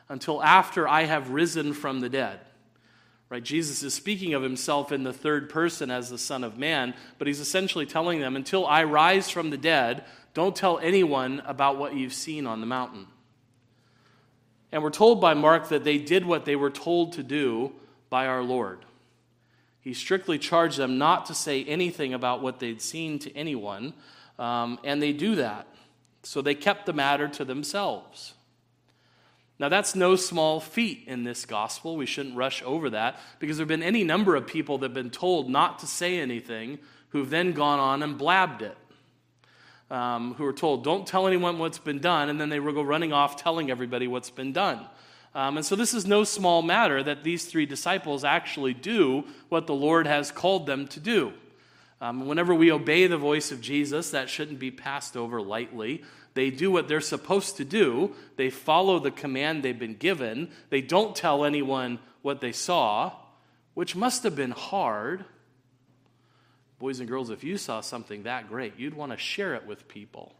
Until 0.09 0.41
after 0.41 0.87
I 0.87 1.03
have 1.03 1.29
risen 1.29 1.73
from 1.73 1.99
the 1.99 2.09
dead. 2.09 2.39
Right? 3.31 3.41
Jesus 3.41 3.81
is 3.81 3.93
speaking 3.93 4.33
of 4.33 4.43
himself 4.43 4.91
in 4.91 5.03
the 5.03 5.13
third 5.13 5.49
person 5.49 5.89
as 5.89 6.09
the 6.09 6.17
Son 6.17 6.43
of 6.43 6.57
Man, 6.57 6.93
but 7.17 7.27
he's 7.27 7.39
essentially 7.39 7.85
telling 7.85 8.19
them, 8.19 8.35
until 8.35 8.67
I 8.67 8.83
rise 8.83 9.29
from 9.29 9.51
the 9.51 9.57
dead, 9.57 10.03
don't 10.33 10.53
tell 10.53 10.79
anyone 10.79 11.41
about 11.45 11.77
what 11.77 11.95
you've 11.95 12.13
seen 12.13 12.45
on 12.45 12.59
the 12.59 12.67
mountain. 12.67 13.07
And 14.73 14.83
we're 14.83 14.89
told 14.89 15.21
by 15.21 15.33
Mark 15.33 15.69
that 15.69 15.85
they 15.85 15.97
did 15.97 16.25
what 16.25 16.43
they 16.43 16.57
were 16.57 16.69
told 16.69 17.13
to 17.13 17.23
do 17.23 17.71
by 18.09 18.27
our 18.27 18.43
Lord. 18.43 18.79
He 19.79 19.93
strictly 19.93 20.37
charged 20.37 20.77
them 20.77 20.97
not 20.97 21.27
to 21.27 21.33
say 21.33 21.63
anything 21.63 22.13
about 22.13 22.41
what 22.41 22.59
they'd 22.59 22.81
seen 22.81 23.17
to 23.19 23.33
anyone, 23.33 23.93
um, 24.39 24.77
and 24.83 25.01
they 25.01 25.13
do 25.13 25.35
that. 25.35 25.67
So 26.23 26.41
they 26.41 26.53
kept 26.53 26.85
the 26.85 26.91
matter 26.91 27.29
to 27.29 27.45
themselves. 27.45 28.33
Now, 29.61 29.69
that's 29.69 29.93
no 29.93 30.15
small 30.15 30.59
feat 30.59 31.03
in 31.05 31.23
this 31.23 31.45
gospel. 31.45 31.95
We 31.95 32.07
shouldn't 32.07 32.35
rush 32.35 32.63
over 32.63 32.89
that 32.89 33.19
because 33.37 33.57
there 33.57 33.63
have 33.63 33.67
been 33.67 33.83
any 33.83 34.03
number 34.03 34.35
of 34.35 34.47
people 34.47 34.79
that 34.79 34.87
have 34.87 34.95
been 34.95 35.11
told 35.11 35.51
not 35.51 35.77
to 35.79 35.85
say 35.85 36.17
anything 36.17 36.79
who've 37.09 37.29
then 37.29 37.51
gone 37.51 37.77
on 37.77 38.01
and 38.01 38.17
blabbed 38.17 38.63
it. 38.63 38.75
Um, 39.91 40.33
who 40.33 40.45
are 40.45 40.53
told, 40.53 40.83
don't 40.83 41.05
tell 41.05 41.27
anyone 41.27 41.59
what's 41.59 41.77
been 41.77 41.99
done, 41.99 42.29
and 42.29 42.41
then 42.41 42.49
they 42.49 42.59
will 42.59 42.73
go 42.73 42.81
running 42.81 43.13
off 43.13 43.35
telling 43.35 43.69
everybody 43.69 44.07
what's 44.07 44.31
been 44.31 44.51
done. 44.51 44.87
Um, 45.35 45.57
and 45.57 45.65
so, 45.65 45.75
this 45.75 45.93
is 45.93 46.07
no 46.07 46.23
small 46.23 46.63
matter 46.63 47.03
that 47.03 47.23
these 47.23 47.45
three 47.45 47.67
disciples 47.67 48.23
actually 48.23 48.73
do 48.73 49.25
what 49.49 49.67
the 49.67 49.75
Lord 49.75 50.07
has 50.07 50.31
called 50.31 50.65
them 50.65 50.87
to 50.87 50.99
do. 50.99 51.33
Um, 51.99 52.25
whenever 52.25 52.55
we 52.55 52.71
obey 52.71 53.05
the 53.05 53.17
voice 53.17 53.51
of 53.51 53.61
Jesus, 53.61 54.09
that 54.09 54.27
shouldn't 54.27 54.57
be 54.57 54.71
passed 54.71 55.15
over 55.15 55.39
lightly. 55.39 56.01
They 56.33 56.49
do 56.49 56.71
what 56.71 56.87
they're 56.87 57.01
supposed 57.01 57.57
to 57.57 57.65
do, 57.65 58.15
they 58.37 58.49
follow 58.49 58.99
the 58.99 59.11
command 59.11 59.63
they've 59.63 59.77
been 59.77 59.95
given, 59.95 60.49
they 60.69 60.81
don't 60.81 61.15
tell 61.15 61.43
anyone 61.43 61.99
what 62.21 62.39
they 62.39 62.53
saw, 62.53 63.11
which 63.73 63.95
must 63.95 64.23
have 64.23 64.35
been 64.35 64.51
hard. 64.51 65.25
Boys 66.79 66.99
and 66.99 67.09
girls, 67.09 67.29
if 67.29 67.43
you 67.43 67.57
saw 67.57 67.81
something 67.81 68.23
that 68.23 68.47
great, 68.47 68.73
you'd 68.77 68.93
want 68.93 69.11
to 69.11 69.17
share 69.17 69.55
it 69.55 69.65
with 69.65 69.87
people. 69.87 70.33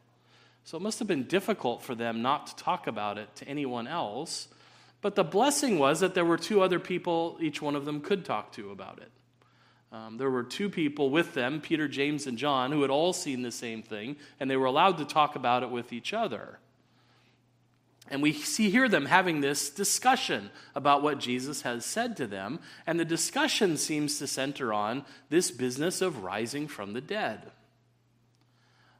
So 0.63 0.77
it 0.77 0.81
must 0.81 0.99
have 0.99 1.07
been 1.07 1.23
difficult 1.23 1.81
for 1.81 1.95
them 1.95 2.21
not 2.21 2.47
to 2.47 2.55
talk 2.55 2.87
about 2.87 3.17
it 3.17 3.35
to 3.37 3.47
anyone 3.47 3.87
else. 3.87 4.47
But 5.01 5.15
the 5.15 5.23
blessing 5.23 5.79
was 5.79 5.99
that 5.99 6.13
there 6.13 6.25
were 6.25 6.37
two 6.37 6.61
other 6.61 6.79
people 6.79 7.37
each 7.41 7.61
one 7.61 7.75
of 7.75 7.85
them 7.85 8.01
could 8.01 8.23
talk 8.23 8.51
to 8.53 8.71
about 8.71 8.99
it. 8.99 9.11
Um, 9.91 10.17
there 10.17 10.29
were 10.29 10.43
two 10.43 10.69
people 10.69 11.09
with 11.09 11.33
them, 11.33 11.59
Peter, 11.59 11.87
James, 11.87 12.25
and 12.25 12.37
John, 12.37 12.71
who 12.71 12.81
had 12.81 12.91
all 12.91 13.11
seen 13.11 13.41
the 13.41 13.51
same 13.51 13.83
thing, 13.83 14.15
and 14.39 14.49
they 14.49 14.55
were 14.55 14.65
allowed 14.65 14.97
to 14.99 15.05
talk 15.05 15.35
about 15.35 15.63
it 15.63 15.69
with 15.69 15.91
each 15.91 16.13
other. 16.13 16.59
And 18.09 18.21
we 18.21 18.33
see 18.33 18.69
hear 18.69 18.87
them 18.87 19.05
having 19.05 19.41
this 19.41 19.69
discussion 19.69 20.49
about 20.75 21.03
what 21.03 21.19
Jesus 21.19 21.63
has 21.63 21.85
said 21.85 22.15
to 22.17 22.27
them, 22.27 22.59
and 22.87 22.99
the 22.99 23.05
discussion 23.05 23.75
seems 23.77 24.17
to 24.19 24.27
center 24.27 24.73
on 24.73 25.05
this 25.29 25.51
business 25.51 26.01
of 26.01 26.23
rising 26.23 26.67
from 26.67 26.93
the 26.93 27.01
dead. 27.01 27.51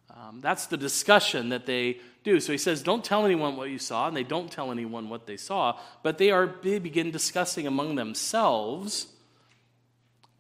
Um, 0.10 0.40
that's 0.42 0.66
the 0.66 0.78
discussion 0.78 1.50
that 1.50 1.66
they 1.66 2.00
do. 2.24 2.42
So 2.42 2.52
he 2.52 2.58
says, 2.58 2.84
Don't 2.84 3.04
tell 3.04 3.26
anyone 3.26 3.56
what 3.56 3.70
you 3.70 3.80
saw, 3.80 4.08
and 4.08 4.16
they 4.16 4.24
don't 4.24 4.52
tell 4.52 4.72
anyone 4.72 5.10
what 5.10 5.26
they 5.26 5.38
saw, 5.38 5.80
but 6.04 6.18
they 6.18 6.32
are 6.32 6.56
they 6.62 6.80
begin 6.80 7.12
discussing 7.12 7.66
among 7.66 7.96
themselves 7.96 9.08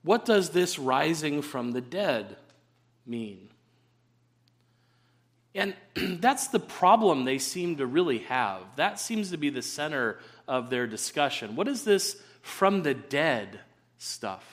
what 0.03 0.25
does 0.25 0.49
this 0.49 0.79
rising 0.79 1.41
from 1.41 1.71
the 1.71 1.81
dead 1.81 2.37
mean? 3.05 3.49
And 5.53 5.75
that's 5.95 6.47
the 6.47 6.59
problem 6.59 7.25
they 7.25 7.39
seem 7.39 7.77
to 7.77 7.85
really 7.85 8.19
have. 8.19 8.61
That 8.75 8.99
seems 8.99 9.31
to 9.31 9.37
be 9.37 9.49
the 9.49 9.61
center 9.61 10.19
of 10.47 10.69
their 10.69 10.87
discussion. 10.87 11.55
What 11.55 11.67
is 11.67 11.83
this 11.83 12.21
from 12.41 12.83
the 12.83 12.93
dead 12.93 13.59
stuff? 13.97 14.43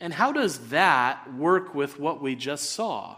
And 0.00 0.12
how 0.12 0.32
does 0.32 0.68
that 0.68 1.32
work 1.34 1.74
with 1.74 1.98
what 1.98 2.20
we 2.20 2.34
just 2.34 2.72
saw? 2.72 3.16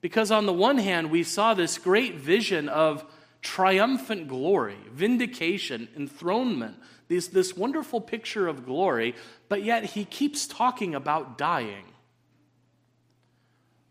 Because 0.00 0.30
on 0.30 0.46
the 0.46 0.52
one 0.52 0.78
hand, 0.78 1.10
we 1.10 1.22
saw 1.22 1.54
this 1.54 1.78
great 1.78 2.16
vision 2.16 2.68
of 2.68 3.04
triumphant 3.42 4.28
glory, 4.28 4.76
vindication, 4.90 5.88
enthronement, 5.96 6.76
this, 7.08 7.28
this 7.28 7.56
wonderful 7.56 8.00
picture 8.00 8.48
of 8.48 8.66
glory, 8.66 9.14
but 9.48 9.62
yet 9.62 9.84
he 9.84 10.04
keeps 10.04 10.46
talking 10.46 10.94
about 10.94 11.38
dying. 11.38 11.84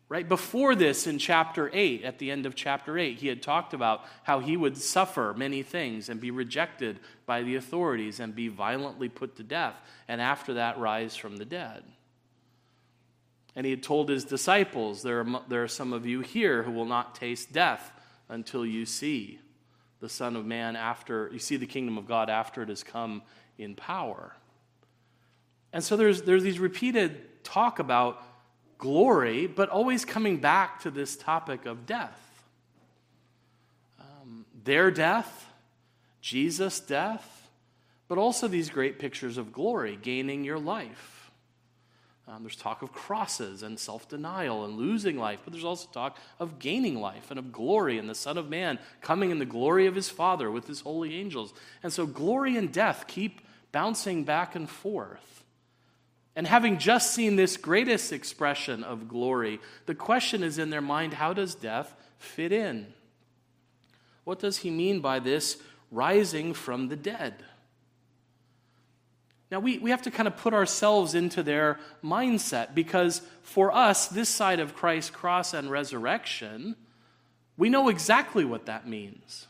Right 0.07 0.27
before 0.27 0.75
this, 0.75 1.07
in 1.07 1.17
chapter 1.17 1.71
8, 1.73 2.03
at 2.03 2.19
the 2.19 2.29
end 2.29 2.45
of 2.45 2.53
chapter 2.53 2.97
8, 2.97 3.17
he 3.17 3.27
had 3.27 3.41
talked 3.41 3.73
about 3.73 4.05
how 4.23 4.39
he 4.39 4.55
would 4.55 4.77
suffer 4.77 5.33
many 5.35 5.63
things 5.63 6.09
and 6.09 6.21
be 6.21 6.29
rejected 6.29 6.99
by 7.25 7.41
the 7.41 7.55
authorities 7.55 8.19
and 8.19 8.35
be 8.35 8.47
violently 8.47 9.09
put 9.09 9.35
to 9.37 9.43
death, 9.43 9.75
and 10.07 10.21
after 10.21 10.55
that, 10.55 10.77
rise 10.77 11.15
from 11.15 11.37
the 11.37 11.45
dead. 11.45 11.83
And 13.55 13.65
he 13.65 13.71
had 13.71 13.81
told 13.81 14.09
his 14.09 14.25
disciples, 14.25 15.01
there 15.01 15.21
are, 15.21 15.41
there 15.47 15.63
are 15.63 15.67
some 15.67 15.91
of 15.91 16.05
you 16.05 16.19
here 16.19 16.61
who 16.61 16.71
will 16.71 16.85
not 16.85 17.15
taste 17.15 17.51
death 17.51 17.91
until 18.29 18.65
you 18.65 18.85
see 18.85 19.39
the 20.05 20.09
Son 20.09 20.35
of 20.35 20.45
Man 20.45 20.75
after, 20.75 21.31
you 21.33 21.39
see 21.39 21.57
the 21.57 21.65
kingdom 21.65 21.97
of 21.97 22.07
God 22.07 22.29
after 22.29 22.61
it 22.61 22.69
has 22.69 22.83
come 22.83 23.23
in 23.57 23.73
power. 23.73 24.35
And 25.73 25.83
so 25.83 25.97
there's, 25.97 26.21
there's 26.21 26.43
these 26.43 26.59
repeated 26.59 27.43
talk 27.43 27.79
about 27.79 28.21
glory, 28.77 29.47
but 29.47 29.69
always 29.69 30.05
coming 30.05 30.37
back 30.37 30.81
to 30.81 30.91
this 30.91 31.17
topic 31.17 31.65
of 31.65 31.87
death. 31.87 32.21
Um, 33.99 34.45
their 34.63 34.91
death, 34.91 35.49
Jesus' 36.21 36.79
death, 36.79 37.49
but 38.07 38.19
also 38.19 38.47
these 38.47 38.69
great 38.69 38.99
pictures 38.99 39.39
of 39.39 39.51
glory, 39.51 39.97
gaining 39.99 40.43
your 40.43 40.59
life. 40.59 41.14
Um, 42.27 42.41
there's 42.41 42.55
talk 42.55 42.81
of 42.81 42.91
crosses 42.91 43.61
and 43.61 43.79
self 43.79 44.09
denial 44.09 44.65
and 44.65 44.77
losing 44.77 45.17
life, 45.17 45.39
but 45.43 45.53
there's 45.53 45.65
also 45.65 45.87
talk 45.91 46.17
of 46.39 46.57
gaining 46.57 46.99
life 46.99 47.29
and 47.29 47.37
of 47.37 47.51
glory 47.51 47.99
and 47.99 48.09
the 48.09 48.15
Son 48.15 48.37
of 48.37 48.49
Man 48.49 48.79
coming 49.01 49.29
in 49.29 49.37
the 49.37 49.45
glory 49.45 49.85
of 49.85 49.93
his 49.93 50.09
Father 50.09 50.49
with 50.49 50.67
his 50.67 50.81
holy 50.81 51.15
angels. 51.15 51.53
And 51.83 51.93
so 51.93 52.07
glory 52.07 52.57
and 52.57 52.73
death 52.73 53.05
keep 53.07 53.41
bouncing 53.71 54.23
back 54.23 54.55
and 54.55 54.67
forth. 54.67 55.43
And 56.35 56.47
having 56.47 56.79
just 56.79 57.13
seen 57.13 57.35
this 57.35 57.57
greatest 57.57 58.11
expression 58.11 58.83
of 58.83 59.07
glory, 59.07 59.61
the 59.85 59.95
question 59.95 60.43
is 60.43 60.57
in 60.57 60.69
their 60.71 60.81
mind 60.81 61.13
how 61.13 61.31
does 61.31 61.53
death 61.55 61.95
fit 62.17 62.51
in? 62.51 62.87
What 64.23 64.39
does 64.39 64.57
he 64.57 64.71
mean 64.71 64.99
by 64.99 65.19
this 65.19 65.57
rising 65.91 66.53
from 66.53 66.89
the 66.89 66.95
dead? 66.95 67.45
Now, 69.55 69.61
we, 69.61 69.77
we 69.77 69.89
have 69.91 70.01
to 70.01 70.11
kind 70.11 70.27
of 70.27 70.35
put 70.35 70.53
ourselves 70.53 71.15
into 71.15 71.41
their 71.41 71.79
mindset 72.03 72.75
because 72.75 73.21
for 73.41 73.73
us, 73.73 74.07
this 74.07 74.27
side 74.27 74.59
of 74.59 74.75
Christ's 74.75 75.11
cross 75.11 75.53
and 75.53 75.71
resurrection, 75.71 76.75
we 77.55 77.69
know 77.69 77.87
exactly 77.87 78.43
what 78.43 78.65
that 78.65 78.85
means 78.85 79.47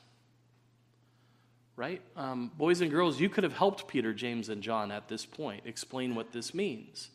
right? 1.76 2.02
Um, 2.16 2.52
boys 2.58 2.80
and 2.80 2.90
girls, 2.90 3.20
you 3.20 3.28
could 3.28 3.44
have 3.44 3.58
helped 3.58 3.88
Peter, 3.88 4.14
James, 4.14 4.48
and 4.48 4.62
John 4.62 4.92
at 4.92 5.10
this 5.10 5.26
point 5.26 5.64
explain 5.66 6.16
what 6.16 6.32
this 6.32 6.54
means. 6.54 7.10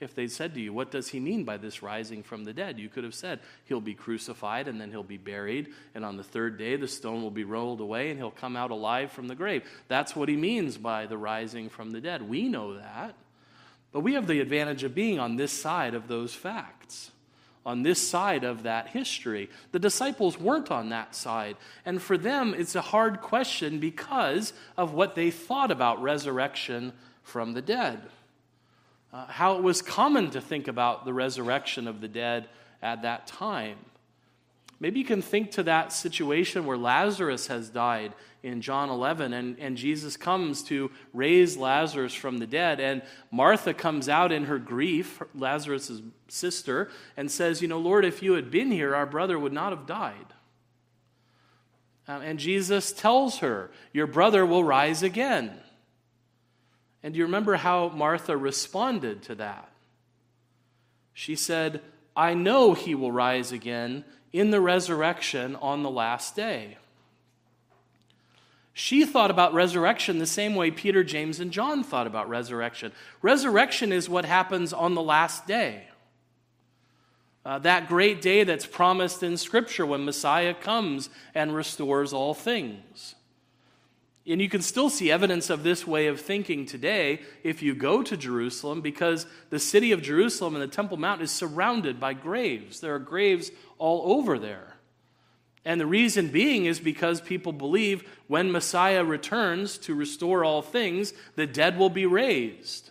If 0.00 0.14
they 0.14 0.28
said 0.28 0.54
to 0.54 0.60
you, 0.60 0.72
What 0.72 0.90
does 0.90 1.08
he 1.08 1.20
mean 1.20 1.44
by 1.44 1.56
this 1.56 1.82
rising 1.82 2.22
from 2.22 2.44
the 2.44 2.52
dead? 2.52 2.78
You 2.78 2.88
could 2.88 3.04
have 3.04 3.14
said, 3.14 3.40
He'll 3.64 3.80
be 3.80 3.94
crucified 3.94 4.68
and 4.68 4.80
then 4.80 4.90
he'll 4.90 5.02
be 5.02 5.16
buried, 5.16 5.72
and 5.94 6.04
on 6.04 6.16
the 6.16 6.22
third 6.22 6.58
day 6.58 6.76
the 6.76 6.88
stone 6.88 7.22
will 7.22 7.30
be 7.30 7.44
rolled 7.44 7.80
away 7.80 8.10
and 8.10 8.18
he'll 8.18 8.30
come 8.30 8.56
out 8.56 8.70
alive 8.70 9.10
from 9.10 9.28
the 9.28 9.34
grave. 9.34 9.68
That's 9.88 10.14
what 10.14 10.28
he 10.28 10.36
means 10.36 10.78
by 10.78 11.06
the 11.06 11.18
rising 11.18 11.68
from 11.68 11.90
the 11.90 12.00
dead. 12.00 12.28
We 12.28 12.48
know 12.48 12.74
that. 12.74 13.14
But 13.90 14.00
we 14.00 14.14
have 14.14 14.26
the 14.26 14.40
advantage 14.40 14.84
of 14.84 14.94
being 14.94 15.18
on 15.18 15.36
this 15.36 15.52
side 15.52 15.94
of 15.94 16.08
those 16.08 16.34
facts 16.34 17.10
on 17.68 17.82
this 17.82 18.00
side 18.00 18.44
of 18.44 18.62
that 18.62 18.88
history. 18.88 19.50
The 19.72 19.78
disciples 19.78 20.40
weren't 20.40 20.70
on 20.70 20.88
that 20.88 21.14
side. 21.14 21.56
And 21.84 22.00
for 22.00 22.16
them, 22.16 22.54
it's 22.56 22.74
a 22.74 22.80
hard 22.80 23.20
question 23.20 23.78
because 23.78 24.54
of 24.78 24.94
what 24.94 25.14
they 25.14 25.30
thought 25.30 25.70
about 25.70 26.00
resurrection 26.00 26.94
from 27.22 27.52
the 27.52 27.60
dead. 27.60 28.00
Uh, 29.12 29.26
how 29.26 29.56
it 29.56 29.62
was 29.62 29.80
common 29.80 30.30
to 30.30 30.40
think 30.40 30.68
about 30.68 31.04
the 31.04 31.12
resurrection 31.12 31.88
of 31.88 32.00
the 32.00 32.08
dead 32.08 32.48
at 32.82 33.02
that 33.02 33.26
time. 33.26 33.78
Maybe 34.80 35.00
you 35.00 35.04
can 35.04 35.22
think 35.22 35.50
to 35.52 35.62
that 35.64 35.92
situation 35.92 36.66
where 36.66 36.76
Lazarus 36.76 37.48
has 37.48 37.68
died 37.68 38.12
in 38.42 38.60
John 38.60 38.90
11, 38.90 39.32
and, 39.32 39.58
and 39.58 39.76
Jesus 39.76 40.16
comes 40.16 40.62
to 40.64 40.90
raise 41.12 41.56
Lazarus 41.56 42.14
from 42.14 42.38
the 42.38 42.46
dead. 42.46 42.78
And 42.78 43.02
Martha 43.32 43.74
comes 43.74 44.08
out 44.08 44.30
in 44.30 44.44
her 44.44 44.58
grief, 44.58 45.20
Lazarus' 45.34 46.00
sister, 46.28 46.90
and 47.16 47.30
says, 47.30 47.60
You 47.60 47.68
know, 47.68 47.80
Lord, 47.80 48.04
if 48.04 48.22
you 48.22 48.34
had 48.34 48.50
been 48.50 48.70
here, 48.70 48.94
our 48.94 49.06
brother 49.06 49.38
would 49.38 49.52
not 49.52 49.72
have 49.72 49.86
died. 49.86 50.26
Uh, 52.06 52.20
and 52.22 52.38
Jesus 52.38 52.92
tells 52.92 53.38
her, 53.38 53.70
Your 53.92 54.06
brother 54.06 54.46
will 54.46 54.62
rise 54.62 55.02
again. 55.02 55.58
And 57.02 57.14
do 57.14 57.18
you 57.18 57.24
remember 57.24 57.56
how 57.56 57.88
Martha 57.90 58.36
responded 58.36 59.22
to 59.24 59.34
that? 59.36 59.68
She 61.14 61.36
said, 61.36 61.80
I 62.16 62.34
know 62.34 62.74
he 62.74 62.94
will 62.94 63.12
rise 63.12 63.52
again 63.52 64.04
in 64.32 64.50
the 64.50 64.60
resurrection 64.60 65.56
on 65.56 65.82
the 65.82 65.90
last 65.90 66.34
day. 66.36 66.76
She 68.72 69.04
thought 69.04 69.32
about 69.32 69.54
resurrection 69.54 70.18
the 70.18 70.26
same 70.26 70.54
way 70.54 70.70
Peter, 70.70 71.02
James, 71.02 71.40
and 71.40 71.50
John 71.50 71.82
thought 71.82 72.06
about 72.06 72.28
resurrection. 72.28 72.92
Resurrection 73.22 73.92
is 73.92 74.08
what 74.08 74.24
happens 74.24 74.72
on 74.72 74.94
the 74.94 75.02
last 75.02 75.46
day. 75.48 75.88
Uh, 77.44 77.58
that 77.58 77.88
great 77.88 78.20
day 78.20 78.44
that's 78.44 78.66
promised 78.66 79.22
in 79.22 79.36
Scripture 79.36 79.86
when 79.86 80.04
Messiah 80.04 80.54
comes 80.54 81.08
and 81.34 81.54
restores 81.54 82.12
all 82.12 82.34
things. 82.34 83.16
And 84.28 84.42
you 84.42 84.48
can 84.50 84.60
still 84.60 84.90
see 84.90 85.10
evidence 85.10 85.48
of 85.48 85.62
this 85.62 85.86
way 85.86 86.06
of 86.06 86.20
thinking 86.20 86.66
today 86.66 87.20
if 87.42 87.62
you 87.62 87.74
go 87.74 88.02
to 88.02 88.16
Jerusalem, 88.16 88.82
because 88.82 89.26
the 89.48 89.58
city 89.58 89.92
of 89.92 90.02
Jerusalem 90.02 90.54
and 90.54 90.62
the 90.62 90.68
Temple 90.74 90.98
Mount 90.98 91.22
is 91.22 91.30
surrounded 91.30 91.98
by 91.98 92.12
graves. 92.12 92.80
There 92.80 92.94
are 92.94 92.98
graves 92.98 93.50
all 93.78 94.18
over 94.18 94.38
there. 94.38 94.74
And 95.64 95.80
the 95.80 95.86
reason 95.86 96.28
being 96.28 96.66
is 96.66 96.78
because 96.78 97.20
people 97.20 97.52
believe 97.52 98.02
when 98.26 98.52
Messiah 98.52 99.02
returns 99.02 99.78
to 99.78 99.94
restore 99.94 100.44
all 100.44 100.62
things, 100.62 101.12
the 101.36 101.46
dead 101.46 101.78
will 101.78 101.90
be 101.90 102.06
raised. 102.06 102.90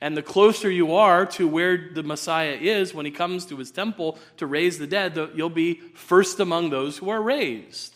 And 0.00 0.16
the 0.16 0.22
closer 0.22 0.70
you 0.70 0.94
are 0.94 1.24
to 1.26 1.48
where 1.48 1.88
the 1.92 2.02
Messiah 2.02 2.58
is 2.60 2.92
when 2.92 3.06
he 3.06 3.12
comes 3.12 3.46
to 3.46 3.56
his 3.56 3.70
temple 3.70 4.18
to 4.36 4.46
raise 4.46 4.78
the 4.78 4.86
dead, 4.86 5.16
you'll 5.34 5.50
be 5.50 5.74
first 5.94 6.40
among 6.40 6.70
those 6.70 6.98
who 6.98 7.08
are 7.08 7.22
raised. 7.22 7.93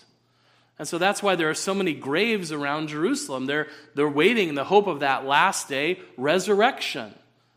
And 0.79 0.87
so 0.87 0.97
that's 0.97 1.23
why 1.23 1.35
there 1.35 1.51
are 1.51 1.55
so 1.55 1.75
many 1.75 1.93
graves 1.93 2.53
around 2.53 2.89
Jerusalem. 2.89 3.47
They're, 3.47 3.67
they're 3.95 4.09
waiting 4.09 4.49
in 4.49 4.55
the 4.55 4.65
hope 4.65 4.87
of 4.87 5.01
that 5.01 5.27
last 5.27 5.69
day 5.69 6.01
resurrection 6.17 7.15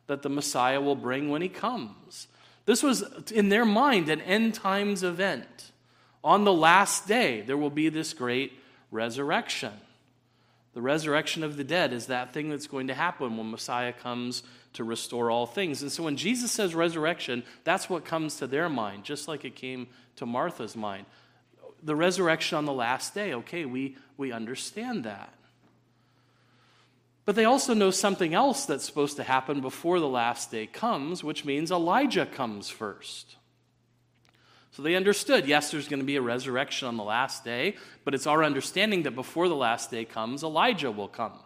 that 0.08 0.24
the 0.24 0.30
Messiah 0.30 0.82
will 0.82 0.96
bring 0.96 1.30
when 1.30 1.42
he 1.42 1.50
comes. 1.50 2.28
This 2.66 2.82
was, 2.82 3.04
in 3.32 3.50
their 3.50 3.66
mind, 3.66 4.10
an 4.10 4.22
end 4.22 4.56
times 4.56 5.04
event. 5.04 5.72
On 6.24 6.44
the 6.44 6.54
last 6.54 7.08
day, 7.08 7.42
there 7.42 7.58
will 7.58 7.70
be 7.70 7.90
this 7.90 8.14
great 8.14 8.54
resurrection. 8.90 9.74
The 10.74 10.82
resurrection 10.82 11.44
of 11.44 11.58
the 11.58 11.64
dead 11.64 11.94
is 11.94 12.08
that 12.08 12.34
thing 12.34 12.50
that's 12.50 12.68
going 12.68 12.88
to 12.88 12.94
happen 12.94 13.38
when 13.38 13.52
Messiah 13.52 13.94
comes 13.94 14.42
to 14.74 14.84
restore 14.84 15.30
all 15.30 15.46
things. 15.46 15.82
And 15.82 15.92
so 15.92 16.04
when 16.04 16.16
Jesus 16.16 16.52
says 16.52 16.74
resurrection, 16.74 17.44
that's 17.64 17.90
what 17.90 18.06
comes 18.06 18.38
to 18.38 18.48
their 18.48 18.70
mind, 18.70 19.04
just 19.04 19.28
like 19.28 19.44
it 19.44 19.56
came 19.56 19.88
to 20.16 20.26
Martha's 20.26 20.76
mind 20.76 21.06
the 21.84 21.96
resurrection 21.96 22.58
on 22.58 22.66
the 22.66 22.74
last 22.74 23.14
day. 23.14 23.34
Okay, 23.34 23.66
we, 23.66 23.98
we 24.18 24.32
understand 24.32 25.04
that. 25.04 25.34
But 27.26 27.36
they 27.36 27.46
also 27.46 27.74
know 27.74 27.92
something 27.92 28.34
else 28.34 28.66
that's 28.66 28.86
supposed 28.86 29.18
to 29.18 29.24
happen 29.24 29.62
before 29.62 30.00
the 30.00 30.08
last 30.08 30.52
day 30.52 30.68
comes, 30.68 31.24
which 31.24 31.46
means 31.46 31.72
Elijah 31.72 32.26
comes 32.26 32.70
first. 32.70 33.36
So 34.72 34.82
they 34.82 34.96
understood, 34.96 35.48
yes, 35.48 35.72
there's 35.72 35.88
going 35.88 36.00
to 36.00 36.06
be 36.06 36.16
a 36.16 36.22
resurrection 36.22 36.88
on 36.88 36.98
the 36.98 37.04
last 37.04 37.44
day, 37.44 37.76
but 38.06 38.16
it's 38.16 38.26
our 38.26 38.44
understanding 38.44 39.04
that 39.04 39.12
before 39.12 39.50
the 39.50 39.56
last 39.56 39.92
day 39.92 40.06
comes, 40.06 40.44
Elijah 40.44 40.92
will 40.92 41.10
come 41.10 41.38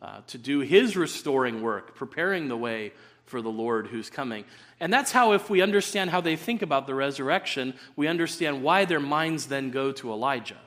uh, 0.00 0.20
to 0.28 0.38
do 0.38 0.60
his 0.60 0.96
restoring 0.96 1.62
work, 1.62 1.94
preparing 1.94 2.48
the 2.48 2.56
way 2.56 2.92
for 3.28 3.42
the 3.42 3.50
Lord 3.50 3.86
who's 3.86 4.10
coming. 4.10 4.44
And 4.80 4.92
that's 4.92 5.12
how, 5.12 5.32
if 5.32 5.50
we 5.50 5.60
understand 5.60 6.10
how 6.10 6.20
they 6.20 6.36
think 6.36 6.62
about 6.62 6.86
the 6.86 6.94
resurrection, 6.94 7.74
we 7.96 8.08
understand 8.08 8.62
why 8.62 8.84
their 8.84 9.00
minds 9.00 9.46
then 9.46 9.70
go 9.70 9.92
to 9.92 10.12
Elijah. 10.12 10.58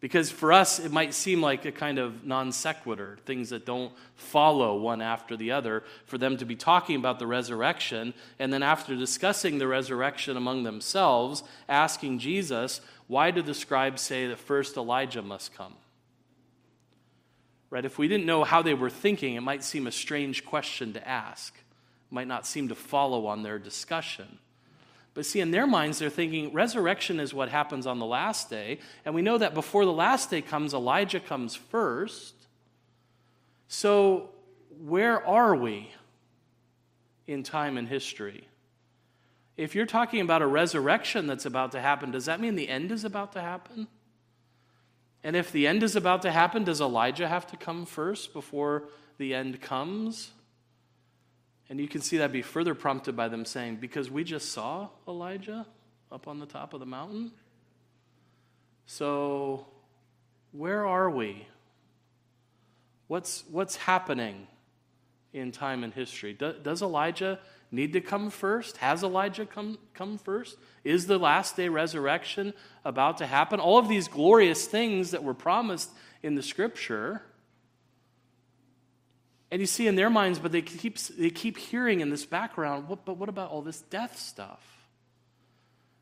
Because 0.00 0.30
for 0.30 0.50
us, 0.50 0.78
it 0.78 0.90
might 0.90 1.12
seem 1.12 1.42
like 1.42 1.66
a 1.66 1.72
kind 1.72 1.98
of 1.98 2.24
non 2.24 2.52
sequitur, 2.52 3.18
things 3.26 3.50
that 3.50 3.66
don't 3.66 3.92
follow 4.16 4.78
one 4.78 5.02
after 5.02 5.36
the 5.36 5.52
other, 5.52 5.84
for 6.06 6.16
them 6.16 6.38
to 6.38 6.46
be 6.46 6.56
talking 6.56 6.96
about 6.96 7.18
the 7.18 7.26
resurrection, 7.26 8.14
and 8.38 8.50
then 8.50 8.62
after 8.62 8.96
discussing 8.96 9.58
the 9.58 9.68
resurrection 9.68 10.38
among 10.38 10.62
themselves, 10.62 11.42
asking 11.68 12.18
Jesus, 12.18 12.80
why 13.08 13.30
did 13.30 13.44
the 13.44 13.52
scribes 13.52 14.00
say 14.00 14.26
that 14.26 14.38
first 14.38 14.78
Elijah 14.78 15.20
must 15.20 15.52
come? 15.52 15.74
Right? 17.70 17.84
If 17.84 17.98
we 17.98 18.08
didn't 18.08 18.26
know 18.26 18.42
how 18.42 18.62
they 18.62 18.74
were 18.74 18.90
thinking, 18.90 19.36
it 19.36 19.42
might 19.42 19.62
seem 19.62 19.86
a 19.86 19.92
strange 19.92 20.44
question 20.44 20.92
to 20.94 21.08
ask, 21.08 21.54
it 21.54 22.12
might 22.14 22.26
not 22.26 22.46
seem 22.46 22.68
to 22.68 22.74
follow 22.74 23.26
on 23.26 23.42
their 23.42 23.58
discussion. 23.58 24.38
But 25.14 25.26
see, 25.26 25.40
in 25.40 25.50
their 25.50 25.66
minds, 25.66 25.98
they're 25.98 26.10
thinking 26.10 26.52
resurrection 26.52 27.18
is 27.18 27.34
what 27.34 27.48
happens 27.48 27.86
on 27.86 27.98
the 27.98 28.06
last 28.06 28.48
day. 28.48 28.78
And 29.04 29.14
we 29.14 29.22
know 29.22 29.38
that 29.38 29.54
before 29.54 29.84
the 29.84 29.92
last 29.92 30.30
day 30.30 30.40
comes, 30.40 30.72
Elijah 30.72 31.18
comes 31.18 31.54
first. 31.54 32.34
So, 33.66 34.30
where 34.80 35.24
are 35.26 35.54
we 35.54 35.90
in 37.26 37.42
time 37.42 37.76
and 37.76 37.88
history? 37.88 38.46
If 39.56 39.74
you're 39.74 39.86
talking 39.86 40.20
about 40.20 40.42
a 40.42 40.46
resurrection 40.46 41.26
that's 41.26 41.44
about 41.44 41.72
to 41.72 41.80
happen, 41.80 42.12
does 42.12 42.26
that 42.26 42.40
mean 42.40 42.54
the 42.54 42.68
end 42.68 42.92
is 42.92 43.04
about 43.04 43.32
to 43.32 43.40
happen? 43.40 43.88
And 45.22 45.36
if 45.36 45.52
the 45.52 45.66
end 45.66 45.82
is 45.82 45.96
about 45.96 46.22
to 46.22 46.30
happen, 46.30 46.64
does 46.64 46.80
Elijah 46.80 47.28
have 47.28 47.46
to 47.48 47.56
come 47.56 47.84
first 47.84 48.32
before 48.32 48.84
the 49.18 49.34
end 49.34 49.60
comes? 49.60 50.30
And 51.68 51.78
you 51.78 51.86
can 51.86 52.00
see 52.00 52.18
that 52.18 52.32
be 52.32 52.42
further 52.42 52.74
prompted 52.74 53.16
by 53.16 53.28
them 53.28 53.44
saying, 53.44 53.76
Because 53.76 54.10
we 54.10 54.24
just 54.24 54.52
saw 54.52 54.88
Elijah 55.06 55.66
up 56.10 56.26
on 56.26 56.38
the 56.38 56.46
top 56.46 56.74
of 56.74 56.80
the 56.80 56.86
mountain. 56.86 57.32
So, 58.86 59.66
where 60.52 60.84
are 60.86 61.08
we? 61.08 61.46
What's, 63.06 63.44
what's 63.50 63.76
happening 63.76 64.46
in 65.32 65.52
time 65.52 65.84
and 65.84 65.94
history? 65.94 66.32
Do, 66.32 66.54
does 66.60 66.82
Elijah 66.82 67.38
need 67.70 67.92
to 67.92 68.00
come 68.00 68.30
first? 68.30 68.78
Has 68.78 69.02
Elijah 69.02 69.46
come, 69.46 69.78
come 69.94 70.18
first? 70.18 70.56
Is 70.84 71.06
the 71.06 71.18
last 71.18 71.56
day 71.56 71.68
resurrection 71.68 72.54
about 72.84 73.18
to 73.18 73.26
happen? 73.26 73.60
All 73.60 73.78
of 73.78 73.88
these 73.88 74.08
glorious 74.08 74.66
things 74.66 75.12
that 75.12 75.22
were 75.22 75.34
promised 75.34 75.90
in 76.22 76.34
the 76.34 76.42
scripture 76.42 77.22
and 79.50 79.60
you 79.60 79.66
see 79.66 79.86
in 79.86 79.96
their 79.96 80.10
minds, 80.10 80.38
but 80.38 80.52
they 80.52 80.62
keep, 80.62 80.96
they 80.98 81.30
keep 81.30 81.58
hearing 81.58 82.00
in 82.00 82.10
this 82.10 82.24
background, 82.24 82.88
what, 82.88 83.04
but 83.04 83.16
what 83.16 83.28
about 83.28 83.50
all 83.50 83.62
this 83.62 83.80
death 83.80 84.18
stuff? 84.18 84.64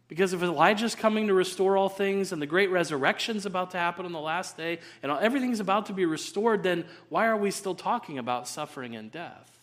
Because 0.07 0.33
if 0.33 0.43
Elijah's 0.43 0.95
coming 0.95 1.27
to 1.27 1.35
restore 1.35 1.77
all 1.77 1.89
things 1.89 2.33
and 2.33 2.41
the 2.41 2.47
great 2.47 2.71
resurrection's 2.71 3.47
about 3.47 3.73
to 3.73 3.79
happen 3.79 4.07
on 4.07 4.13
the 4.13 4.21
last 4.21 4.57
day 4.57 4.79
and 5.03 5.13
everything's 5.13 5.61
about 5.61 5.87
to 5.87 5.93
be 5.93 6.07
restored, 6.07 6.63
then 6.63 6.85
why 7.09 7.27
are 7.27 7.37
we 7.37 7.51
still 7.51 7.75
talking 7.75 8.19
about 8.19 8.49
suffering 8.49 8.97
and 8.97 9.11
death? 9.11 9.58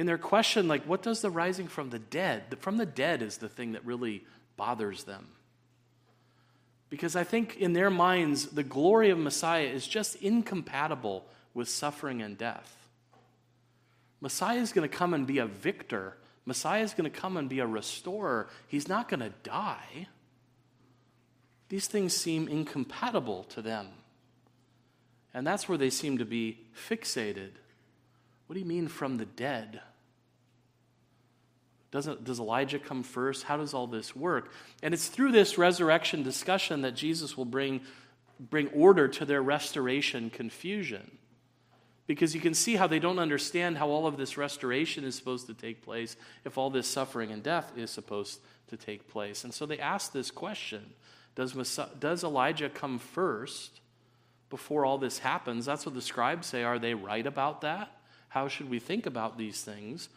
In 0.00 0.06
their 0.06 0.16
question, 0.16 0.66
like, 0.66 0.84
what 0.84 1.02
does 1.02 1.20
the 1.20 1.28
rising 1.28 1.68
from 1.68 1.90
the 1.90 1.98
dead? 1.98 2.56
From 2.60 2.78
the 2.78 2.86
dead 2.86 3.20
is 3.20 3.36
the 3.36 3.50
thing 3.50 3.72
that 3.72 3.84
really 3.84 4.24
bothers 4.56 5.04
them. 5.04 5.26
Because 6.88 7.16
I 7.16 7.22
think 7.22 7.58
in 7.58 7.74
their 7.74 7.90
minds, 7.90 8.46
the 8.46 8.62
glory 8.62 9.10
of 9.10 9.18
Messiah 9.18 9.66
is 9.66 9.86
just 9.86 10.16
incompatible 10.16 11.26
with 11.52 11.68
suffering 11.68 12.22
and 12.22 12.38
death. 12.38 12.74
Messiah 14.22 14.60
is 14.60 14.72
going 14.72 14.88
to 14.88 14.96
come 14.96 15.12
and 15.12 15.26
be 15.26 15.36
a 15.36 15.44
victor. 15.44 16.16
Messiah 16.46 16.82
is 16.82 16.94
going 16.94 17.04
to 17.04 17.20
come 17.20 17.36
and 17.36 17.50
be 17.50 17.58
a 17.58 17.66
restorer. 17.66 18.48
He's 18.68 18.88
not 18.88 19.06
going 19.06 19.20
to 19.20 19.34
die. 19.42 20.08
These 21.68 21.88
things 21.88 22.16
seem 22.16 22.48
incompatible 22.48 23.44
to 23.50 23.60
them. 23.60 23.88
And 25.34 25.46
that's 25.46 25.68
where 25.68 25.76
they 25.76 25.90
seem 25.90 26.16
to 26.16 26.24
be 26.24 26.60
fixated. 26.88 27.50
What 28.46 28.54
do 28.54 28.60
you 28.60 28.66
mean 28.66 28.88
from 28.88 29.18
the 29.18 29.26
dead? 29.26 29.82
Doesn't, 31.90 32.24
does 32.24 32.38
Elijah 32.38 32.78
come 32.78 33.02
first? 33.02 33.44
How 33.44 33.56
does 33.56 33.74
all 33.74 33.86
this 33.86 34.14
work? 34.14 34.52
And 34.82 34.94
it's 34.94 35.08
through 35.08 35.32
this 35.32 35.58
resurrection 35.58 36.22
discussion 36.22 36.82
that 36.82 36.94
Jesus 36.94 37.36
will 37.36 37.44
bring, 37.44 37.80
bring 38.38 38.68
order 38.68 39.08
to 39.08 39.24
their 39.24 39.42
restoration 39.42 40.30
confusion 40.30 41.18
because 42.10 42.34
you 42.34 42.40
can 42.40 42.54
see 42.54 42.74
how 42.74 42.88
they 42.88 42.98
don't 42.98 43.20
understand 43.20 43.78
how 43.78 43.88
all 43.88 44.04
of 44.04 44.16
this 44.16 44.36
restoration 44.36 45.04
is 45.04 45.14
supposed 45.14 45.46
to 45.46 45.54
take 45.54 45.80
place 45.80 46.16
if 46.44 46.58
all 46.58 46.68
this 46.68 46.88
suffering 46.88 47.30
and 47.30 47.40
death 47.40 47.70
is 47.76 47.88
supposed 47.88 48.40
to 48.66 48.76
take 48.76 49.06
place. 49.06 49.44
And 49.44 49.54
so 49.54 49.64
they 49.64 49.78
ask 49.78 50.10
this 50.10 50.28
question 50.28 50.92
Does, 51.36 51.54
Messiah, 51.54 51.86
does 52.00 52.24
Elijah 52.24 52.68
come 52.68 52.98
first 52.98 53.80
before 54.48 54.84
all 54.84 54.98
this 54.98 55.20
happens? 55.20 55.66
That's 55.66 55.86
what 55.86 55.94
the 55.94 56.02
scribes 56.02 56.48
say. 56.48 56.64
Are 56.64 56.80
they 56.80 56.94
right 56.94 57.24
about 57.24 57.60
that? 57.60 58.00
How 58.28 58.48
should 58.48 58.68
we 58.68 58.80
think 58.80 59.06
about 59.06 59.38
these 59.38 59.62
things? 59.62 60.08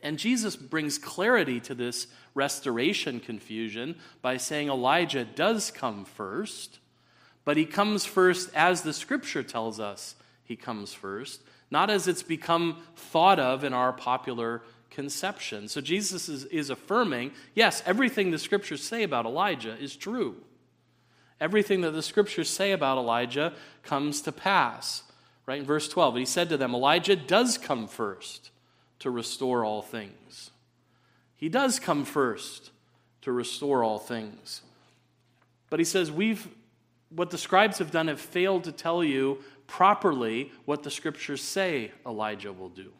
And 0.00 0.18
Jesus 0.18 0.56
brings 0.56 0.96
clarity 0.98 1.60
to 1.60 1.74
this 1.74 2.06
restoration 2.34 3.20
confusion 3.20 3.96
by 4.22 4.36
saying 4.36 4.68
Elijah 4.68 5.24
does 5.24 5.70
come 5.70 6.04
first, 6.04 6.78
but 7.44 7.56
he 7.56 7.66
comes 7.66 8.04
first 8.04 8.50
as 8.54 8.82
the 8.82 8.92
scripture 8.92 9.42
tells 9.42 9.78
us 9.78 10.14
he 10.44 10.56
comes 10.56 10.94
first, 10.94 11.42
not 11.70 11.90
as 11.90 12.08
it's 12.08 12.22
become 12.22 12.82
thought 12.96 13.38
of 13.38 13.64
in 13.64 13.74
our 13.74 13.92
popular 13.92 14.62
conception. 14.90 15.68
So 15.68 15.80
Jesus 15.80 16.28
is, 16.28 16.44
is 16.46 16.70
affirming 16.70 17.32
yes, 17.54 17.82
everything 17.84 18.30
the 18.30 18.38
scriptures 18.38 18.82
say 18.82 19.02
about 19.02 19.26
Elijah 19.26 19.76
is 19.78 19.96
true. 19.96 20.36
Everything 21.40 21.80
that 21.80 21.90
the 21.90 22.02
scriptures 22.02 22.48
say 22.48 22.72
about 22.72 22.98
Elijah 22.98 23.52
comes 23.82 24.22
to 24.22 24.32
pass. 24.32 25.02
Right 25.44 25.58
in 25.58 25.66
verse 25.66 25.88
12, 25.88 26.16
he 26.16 26.24
said 26.24 26.48
to 26.50 26.56
them, 26.56 26.74
Elijah 26.74 27.16
does 27.16 27.58
come 27.58 27.88
first 27.88 28.52
to 29.02 29.10
restore 29.10 29.64
all 29.64 29.82
things. 29.82 30.50
He 31.34 31.48
does 31.48 31.80
come 31.80 32.04
first 32.04 32.70
to 33.22 33.32
restore 33.32 33.82
all 33.82 33.98
things. 33.98 34.62
But 35.70 35.80
he 35.80 35.84
says, 35.84 36.10
We've 36.10 36.46
what 37.10 37.30
the 37.30 37.38
scribes 37.38 37.78
have 37.78 37.90
done 37.90 38.08
have 38.08 38.20
failed 38.20 38.64
to 38.64 38.72
tell 38.72 39.04
you 39.04 39.38
properly 39.66 40.52
what 40.64 40.82
the 40.82 40.90
scriptures 40.90 41.42
say 41.42 41.90
Elijah 42.06 42.52
will 42.52 42.68
do. 42.68 42.92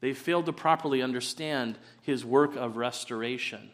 They 0.00 0.12
failed 0.12 0.46
to 0.46 0.52
properly 0.52 1.02
understand 1.02 1.78
his 2.02 2.24
work 2.24 2.54
of 2.54 2.76
restoration. 2.76 3.70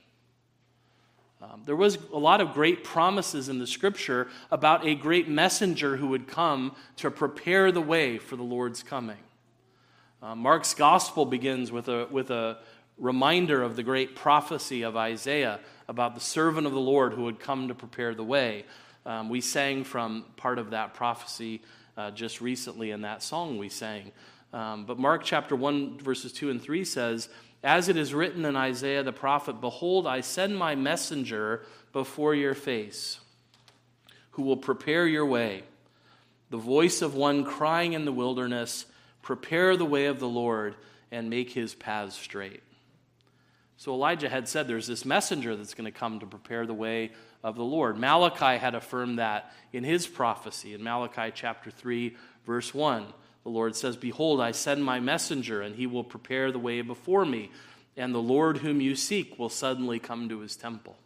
Um, 1.42 1.62
there 1.66 1.76
was 1.76 1.98
a 2.12 2.18
lot 2.18 2.40
of 2.40 2.54
great 2.54 2.84
promises 2.84 3.48
in 3.48 3.58
the 3.58 3.66
scripture 3.66 4.28
about 4.50 4.86
a 4.86 4.94
great 4.94 5.28
messenger 5.28 5.96
who 5.96 6.08
would 6.08 6.26
come 6.28 6.74
to 6.96 7.10
prepare 7.10 7.70
the 7.70 7.82
way 7.82 8.18
for 8.18 8.36
the 8.36 8.42
Lord's 8.42 8.82
coming. 8.82 9.18
Uh, 10.20 10.34
Mark's 10.34 10.74
gospel 10.74 11.24
begins 11.24 11.70
with 11.70 11.88
a, 11.88 12.08
with 12.10 12.32
a 12.32 12.58
reminder 12.98 13.62
of 13.62 13.76
the 13.76 13.84
great 13.84 14.16
prophecy 14.16 14.82
of 14.82 14.96
Isaiah 14.96 15.60
about 15.86 16.16
the 16.16 16.20
servant 16.20 16.66
of 16.66 16.72
the 16.72 16.80
Lord 16.80 17.12
who 17.12 17.22
would 17.22 17.38
come 17.38 17.68
to 17.68 17.74
prepare 17.74 18.16
the 18.16 18.24
way. 18.24 18.64
Um, 19.06 19.28
we 19.28 19.40
sang 19.40 19.84
from 19.84 20.24
part 20.36 20.58
of 20.58 20.70
that 20.70 20.92
prophecy 20.92 21.62
uh, 21.96 22.10
just 22.10 22.40
recently 22.40 22.90
in 22.90 23.02
that 23.02 23.22
song 23.22 23.58
we 23.58 23.68
sang. 23.68 24.10
Um, 24.52 24.86
but 24.86 24.98
Mark 24.98 25.22
chapter 25.22 25.54
1, 25.54 25.98
verses 25.98 26.32
2 26.32 26.50
and 26.50 26.60
3 26.60 26.84
says, 26.84 27.28
As 27.62 27.88
it 27.88 27.96
is 27.96 28.12
written 28.12 28.44
in 28.44 28.56
Isaiah 28.56 29.04
the 29.04 29.12
prophet, 29.12 29.60
Behold, 29.60 30.04
I 30.04 30.20
send 30.22 30.58
my 30.58 30.74
messenger 30.74 31.62
before 31.92 32.34
your 32.34 32.54
face, 32.54 33.20
who 34.32 34.42
will 34.42 34.56
prepare 34.56 35.06
your 35.06 35.26
way. 35.26 35.62
The 36.50 36.58
voice 36.58 37.02
of 37.02 37.14
one 37.14 37.44
crying 37.44 37.92
in 37.92 38.04
the 38.04 38.10
wilderness, 38.10 38.86
Prepare 39.28 39.76
the 39.76 39.84
way 39.84 40.06
of 40.06 40.20
the 40.20 40.26
Lord 40.26 40.74
and 41.10 41.28
make 41.28 41.50
his 41.50 41.74
paths 41.74 42.16
straight. 42.16 42.62
So 43.76 43.92
Elijah 43.92 44.30
had 44.30 44.48
said 44.48 44.66
there's 44.66 44.86
this 44.86 45.04
messenger 45.04 45.54
that's 45.54 45.74
going 45.74 45.84
to 45.84 45.90
come 45.90 46.20
to 46.20 46.26
prepare 46.26 46.64
the 46.64 46.72
way 46.72 47.12
of 47.44 47.54
the 47.54 47.62
Lord. 47.62 47.98
Malachi 47.98 48.56
had 48.56 48.74
affirmed 48.74 49.18
that 49.18 49.52
in 49.70 49.84
his 49.84 50.06
prophecy 50.06 50.72
in 50.72 50.82
Malachi 50.82 51.30
chapter 51.34 51.70
3, 51.70 52.16
verse 52.46 52.72
1. 52.72 53.04
The 53.42 53.50
Lord 53.50 53.76
says, 53.76 53.98
Behold, 53.98 54.40
I 54.40 54.52
send 54.52 54.82
my 54.82 54.98
messenger, 54.98 55.60
and 55.60 55.74
he 55.74 55.86
will 55.86 56.04
prepare 56.04 56.50
the 56.50 56.58
way 56.58 56.80
before 56.80 57.26
me, 57.26 57.50
and 57.98 58.14
the 58.14 58.22
Lord 58.22 58.56
whom 58.56 58.80
you 58.80 58.96
seek 58.96 59.38
will 59.38 59.50
suddenly 59.50 59.98
come 59.98 60.30
to 60.30 60.38
his 60.38 60.56
temple. 60.56 60.96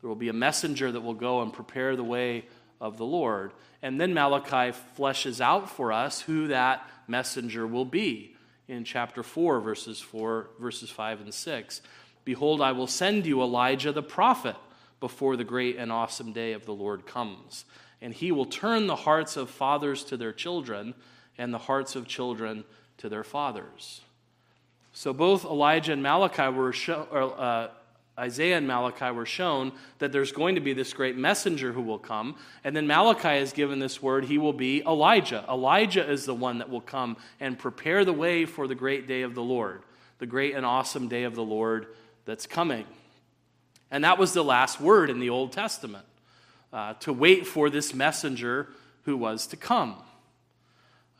There 0.00 0.08
will 0.08 0.14
be 0.14 0.28
a 0.28 0.32
messenger 0.32 0.92
that 0.92 1.00
will 1.00 1.12
go 1.12 1.42
and 1.42 1.52
prepare 1.52 1.96
the 1.96 2.04
way 2.04 2.44
of 2.80 2.98
the 2.98 3.04
Lord. 3.04 3.52
And 3.82 4.00
then 4.00 4.14
Malachi 4.14 4.78
fleshes 4.96 5.40
out 5.40 5.68
for 5.70 5.92
us 5.92 6.20
who 6.20 6.46
that 6.48 6.88
messenger 7.08 7.66
will 7.66 7.84
be 7.84 8.34
in 8.68 8.84
chapter 8.84 9.22
4 9.22 9.60
verses 9.60 10.00
4 10.00 10.50
verses 10.58 10.90
5 10.90 11.20
and 11.20 11.34
6 11.34 11.80
Behold, 12.26 12.60
I 12.60 12.72
will 12.72 12.88
send 12.88 13.24
you 13.24 13.40
Elijah 13.40 13.92
the 13.92 14.02
prophet 14.02 14.56
before 14.98 15.36
the 15.36 15.44
great 15.44 15.76
and 15.76 15.92
awesome 15.92 16.32
day 16.32 16.54
of 16.54 16.66
the 16.66 16.74
Lord 16.74 17.06
comes. 17.06 17.64
And 18.02 18.12
he 18.12 18.32
will 18.32 18.44
turn 18.44 18.88
the 18.88 18.96
hearts 18.96 19.36
of 19.36 19.48
fathers 19.48 20.02
to 20.06 20.16
their 20.16 20.32
children, 20.32 20.94
and 21.38 21.54
the 21.54 21.58
hearts 21.58 21.94
of 21.94 22.08
children 22.08 22.64
to 22.98 23.08
their 23.08 23.22
fathers. 23.22 24.00
So 24.92 25.12
both 25.12 25.44
Elijah 25.44 25.92
and 25.92 26.02
Malachi 26.02 26.48
were 26.48 26.72
show, 26.72 27.02
uh, 27.02 27.70
Isaiah 28.18 28.56
and 28.56 28.66
Malachi 28.66 29.10
were 29.10 29.26
shown 29.26 29.72
that 29.98 30.10
there's 30.10 30.32
going 30.32 30.54
to 30.54 30.60
be 30.60 30.72
this 30.72 30.94
great 30.94 31.16
messenger 31.16 31.72
who 31.72 31.82
will 31.82 31.98
come. 31.98 32.36
And 32.64 32.74
then 32.74 32.86
Malachi 32.86 33.36
is 33.36 33.52
given 33.52 33.78
this 33.78 34.02
word 34.02 34.24
he 34.24 34.38
will 34.38 34.54
be 34.54 34.82
Elijah. 34.82 35.44
Elijah 35.48 36.08
is 36.10 36.24
the 36.24 36.34
one 36.34 36.58
that 36.58 36.70
will 36.70 36.80
come 36.80 37.18
and 37.40 37.58
prepare 37.58 38.04
the 38.04 38.14
way 38.14 38.46
for 38.46 38.66
the 38.66 38.74
great 38.74 39.06
day 39.06 39.22
of 39.22 39.34
the 39.34 39.42
Lord, 39.42 39.82
the 40.18 40.26
great 40.26 40.54
and 40.54 40.64
awesome 40.64 41.08
day 41.08 41.24
of 41.24 41.34
the 41.34 41.44
Lord 41.44 41.88
that's 42.24 42.46
coming. 42.46 42.86
And 43.90 44.02
that 44.04 44.18
was 44.18 44.32
the 44.32 44.44
last 44.44 44.80
word 44.80 45.10
in 45.10 45.20
the 45.20 45.30
Old 45.30 45.52
Testament 45.52 46.06
uh, 46.72 46.94
to 46.94 47.12
wait 47.12 47.46
for 47.46 47.70
this 47.70 47.94
messenger 47.94 48.68
who 49.04 49.16
was 49.16 49.46
to 49.48 49.56
come. 49.56 49.96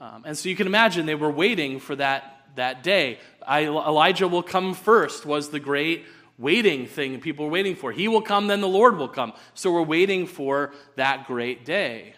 Um, 0.01 0.25
and 0.27 0.37
so 0.37 0.49
you 0.49 0.57
can 0.57 0.67
imagine 0.67 1.07
they 1.07 1.15
were 1.15 1.31
waiting 1.31 1.79
for 1.79 1.95
that, 1.97 2.43
that 2.57 2.83
day. 2.83 3.19
I, 3.47 3.65
Elijah 3.65 4.29
will 4.29 4.43
come 4.43 4.75
first, 4.75 5.25
was 5.25 5.51
the 5.51 5.61
great 5.61 6.05
waiting 6.38 6.87
thing 6.87 7.20
people 7.20 7.46
were 7.46 7.51
waiting 7.51 7.77
for. 7.77 7.92
He 7.92 8.09
will 8.09 8.22
come, 8.22 8.46
then 8.46 8.61
the 8.61 8.68
Lord 8.68 8.96
will 8.96 9.09
come. 9.09 9.33
So 9.55 9.72
we're 9.72 9.83
waiting 9.83 10.27
for 10.27 10.72
that 10.96 11.27
great 11.27 11.64
day. 11.64 12.14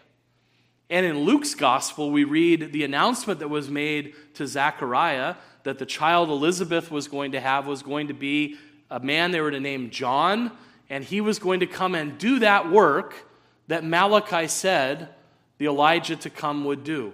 And 0.91 1.05
in 1.05 1.21
Luke's 1.21 1.55
gospel, 1.55 2.11
we 2.11 2.25
read 2.25 2.73
the 2.73 2.85
announcement 2.85 3.41
that 3.41 3.49
was 3.49 3.69
made 3.69 4.15
to 4.35 4.47
Zechariah 4.47 5.35
that 5.65 5.79
the 5.79 5.87
child 5.87 6.31
Elizabeth 6.31 6.91
was 6.91 7.09
going 7.09 7.33
to 7.33 7.41
have 7.41 7.67
was 7.67 7.83
going 7.83 8.09
to 8.09 8.15
be 8.15 8.57
a 8.91 8.99
man 8.99 9.31
they 9.31 9.41
were 9.41 9.51
to 9.51 9.61
name 9.61 9.91
John, 9.91 10.51
and 10.89 11.05
he 11.05 11.21
was 11.21 11.39
going 11.39 11.61
to 11.61 11.67
come 11.67 11.95
and 11.95 12.17
do 12.17 12.39
that 12.39 12.71
work 12.71 13.27
that 13.67 13.85
Malachi 13.85 14.49
said 14.49 15.11
the 15.59 15.67
Elijah 15.67 16.17
to 16.17 16.31
come 16.31 16.65
would 16.65 16.85
do. 16.85 17.13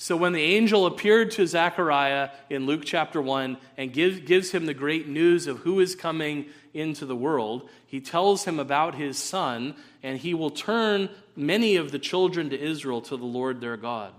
So 0.00 0.16
when 0.16 0.32
the 0.32 0.40
angel 0.40 0.86
appeared 0.86 1.32
to 1.32 1.46
Zechariah 1.46 2.30
in 2.48 2.66
Luke 2.66 2.82
chapter 2.84 3.20
1 3.20 3.56
and 3.76 3.92
gives, 3.92 4.20
gives 4.20 4.52
him 4.52 4.64
the 4.64 4.72
great 4.72 5.08
news 5.08 5.48
of 5.48 5.58
who 5.58 5.80
is 5.80 5.96
coming 5.96 6.46
into 6.72 7.04
the 7.04 7.16
world, 7.16 7.68
he 7.84 8.00
tells 8.00 8.44
him 8.44 8.60
about 8.60 8.94
his 8.94 9.18
son, 9.18 9.74
and 10.04 10.16
he 10.16 10.34
will 10.34 10.50
turn 10.50 11.08
many 11.34 11.74
of 11.74 11.90
the 11.90 11.98
children 11.98 12.48
to 12.50 12.60
Israel 12.60 13.00
to 13.02 13.16
the 13.16 13.24
Lord 13.24 13.60
their 13.60 13.76
God. 13.76 14.12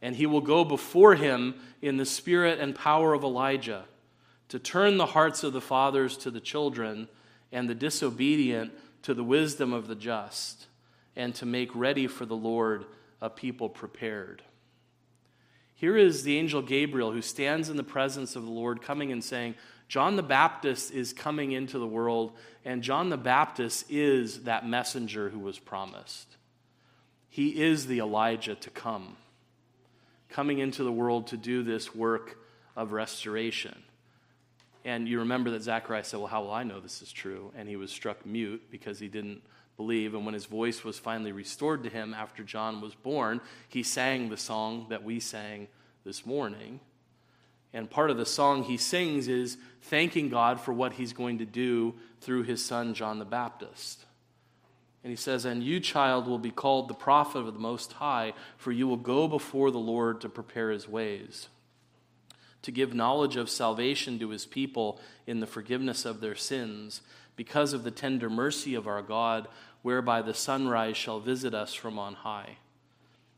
And 0.00 0.16
he 0.16 0.24
will 0.24 0.40
go 0.40 0.64
before 0.64 1.14
him 1.14 1.56
in 1.82 1.98
the 1.98 2.06
spirit 2.06 2.58
and 2.58 2.74
power 2.74 3.12
of 3.12 3.22
Elijah 3.22 3.84
to 4.48 4.58
turn 4.58 4.96
the 4.96 5.04
hearts 5.04 5.44
of 5.44 5.52
the 5.52 5.60
fathers 5.60 6.16
to 6.16 6.30
the 6.30 6.40
children 6.40 7.06
and 7.52 7.68
the 7.68 7.74
disobedient 7.74 8.72
to 9.02 9.12
the 9.12 9.24
wisdom 9.24 9.74
of 9.74 9.88
the 9.88 9.94
just, 9.94 10.68
and 11.14 11.34
to 11.34 11.44
make 11.44 11.68
ready 11.74 12.06
for 12.06 12.24
the 12.24 12.34
Lord 12.34 12.86
a 13.20 13.28
people 13.28 13.68
prepared. 13.68 14.42
Here 15.76 15.96
is 15.96 16.22
the 16.22 16.38
angel 16.38 16.62
Gabriel 16.62 17.12
who 17.12 17.22
stands 17.22 17.68
in 17.68 17.76
the 17.76 17.84
presence 17.84 18.34
of 18.34 18.44
the 18.44 18.50
Lord, 18.50 18.80
coming 18.80 19.12
and 19.12 19.22
saying, 19.22 19.54
John 19.88 20.16
the 20.16 20.22
Baptist 20.22 20.90
is 20.90 21.12
coming 21.12 21.52
into 21.52 21.78
the 21.78 21.86
world, 21.86 22.32
and 22.64 22.82
John 22.82 23.10
the 23.10 23.18
Baptist 23.18 23.84
is 23.90 24.44
that 24.44 24.66
messenger 24.66 25.28
who 25.28 25.38
was 25.38 25.58
promised. 25.58 26.36
He 27.28 27.62
is 27.62 27.86
the 27.86 27.98
Elijah 27.98 28.54
to 28.54 28.70
come, 28.70 29.16
coming 30.30 30.58
into 30.58 30.82
the 30.82 30.90
world 30.90 31.28
to 31.28 31.36
do 31.36 31.62
this 31.62 31.94
work 31.94 32.38
of 32.74 32.92
restoration. 32.92 33.76
And 34.86 35.06
you 35.06 35.18
remember 35.18 35.50
that 35.50 35.62
Zachariah 35.62 36.04
said, 36.04 36.20
Well, 36.20 36.28
how 36.28 36.42
will 36.42 36.52
I 36.52 36.62
know 36.62 36.80
this 36.80 37.02
is 37.02 37.12
true? 37.12 37.52
And 37.54 37.68
he 37.68 37.76
was 37.76 37.90
struck 37.90 38.24
mute 38.24 38.62
because 38.70 38.98
he 38.98 39.08
didn't 39.08 39.42
believe. 39.76 40.14
And 40.14 40.24
when 40.24 40.34
his 40.34 40.46
voice 40.46 40.84
was 40.84 40.98
finally 40.98 41.32
restored 41.32 41.82
to 41.84 41.90
him 41.90 42.14
after 42.14 42.42
John 42.42 42.80
was 42.80 42.94
born, 42.94 43.40
he 43.68 43.82
sang 43.82 44.28
the 44.28 44.36
song 44.36 44.86
that 44.90 45.04
we 45.04 45.20
sang 45.20 45.68
this 46.04 46.24
morning. 46.24 46.80
And 47.72 47.90
part 47.90 48.10
of 48.10 48.16
the 48.16 48.26
song 48.26 48.62
he 48.62 48.76
sings 48.76 49.28
is 49.28 49.58
thanking 49.82 50.28
God 50.28 50.60
for 50.60 50.72
what 50.72 50.94
he's 50.94 51.12
going 51.12 51.38
to 51.38 51.44
do 51.44 51.94
through 52.20 52.44
his 52.44 52.64
son, 52.64 52.94
John 52.94 53.18
the 53.18 53.24
Baptist. 53.24 54.04
And 55.04 55.10
he 55.10 55.16
says, 55.16 55.44
And 55.44 55.62
you, 55.62 55.78
child, 55.78 56.26
will 56.26 56.38
be 56.38 56.50
called 56.50 56.88
the 56.88 56.94
prophet 56.94 57.40
of 57.40 57.52
the 57.52 57.60
Most 57.60 57.92
High, 57.94 58.32
for 58.56 58.72
you 58.72 58.88
will 58.88 58.96
go 58.96 59.28
before 59.28 59.70
the 59.70 59.78
Lord 59.78 60.20
to 60.22 60.28
prepare 60.28 60.70
his 60.70 60.88
ways 60.88 61.48
to 62.66 62.72
give 62.72 62.92
knowledge 62.92 63.36
of 63.36 63.48
salvation 63.48 64.18
to 64.18 64.30
his 64.30 64.44
people 64.44 64.98
in 65.24 65.38
the 65.38 65.46
forgiveness 65.46 66.04
of 66.04 66.20
their 66.20 66.34
sins, 66.34 67.00
because 67.36 67.72
of 67.72 67.84
the 67.84 67.92
tender 67.92 68.28
mercy 68.28 68.74
of 68.74 68.88
our 68.88 69.02
God, 69.02 69.46
whereby 69.86 70.20
the 70.20 70.34
sunrise 70.34 70.96
shall 70.96 71.20
visit 71.20 71.54
us 71.54 71.72
from 71.72 71.96
on 71.96 72.12
high, 72.12 72.56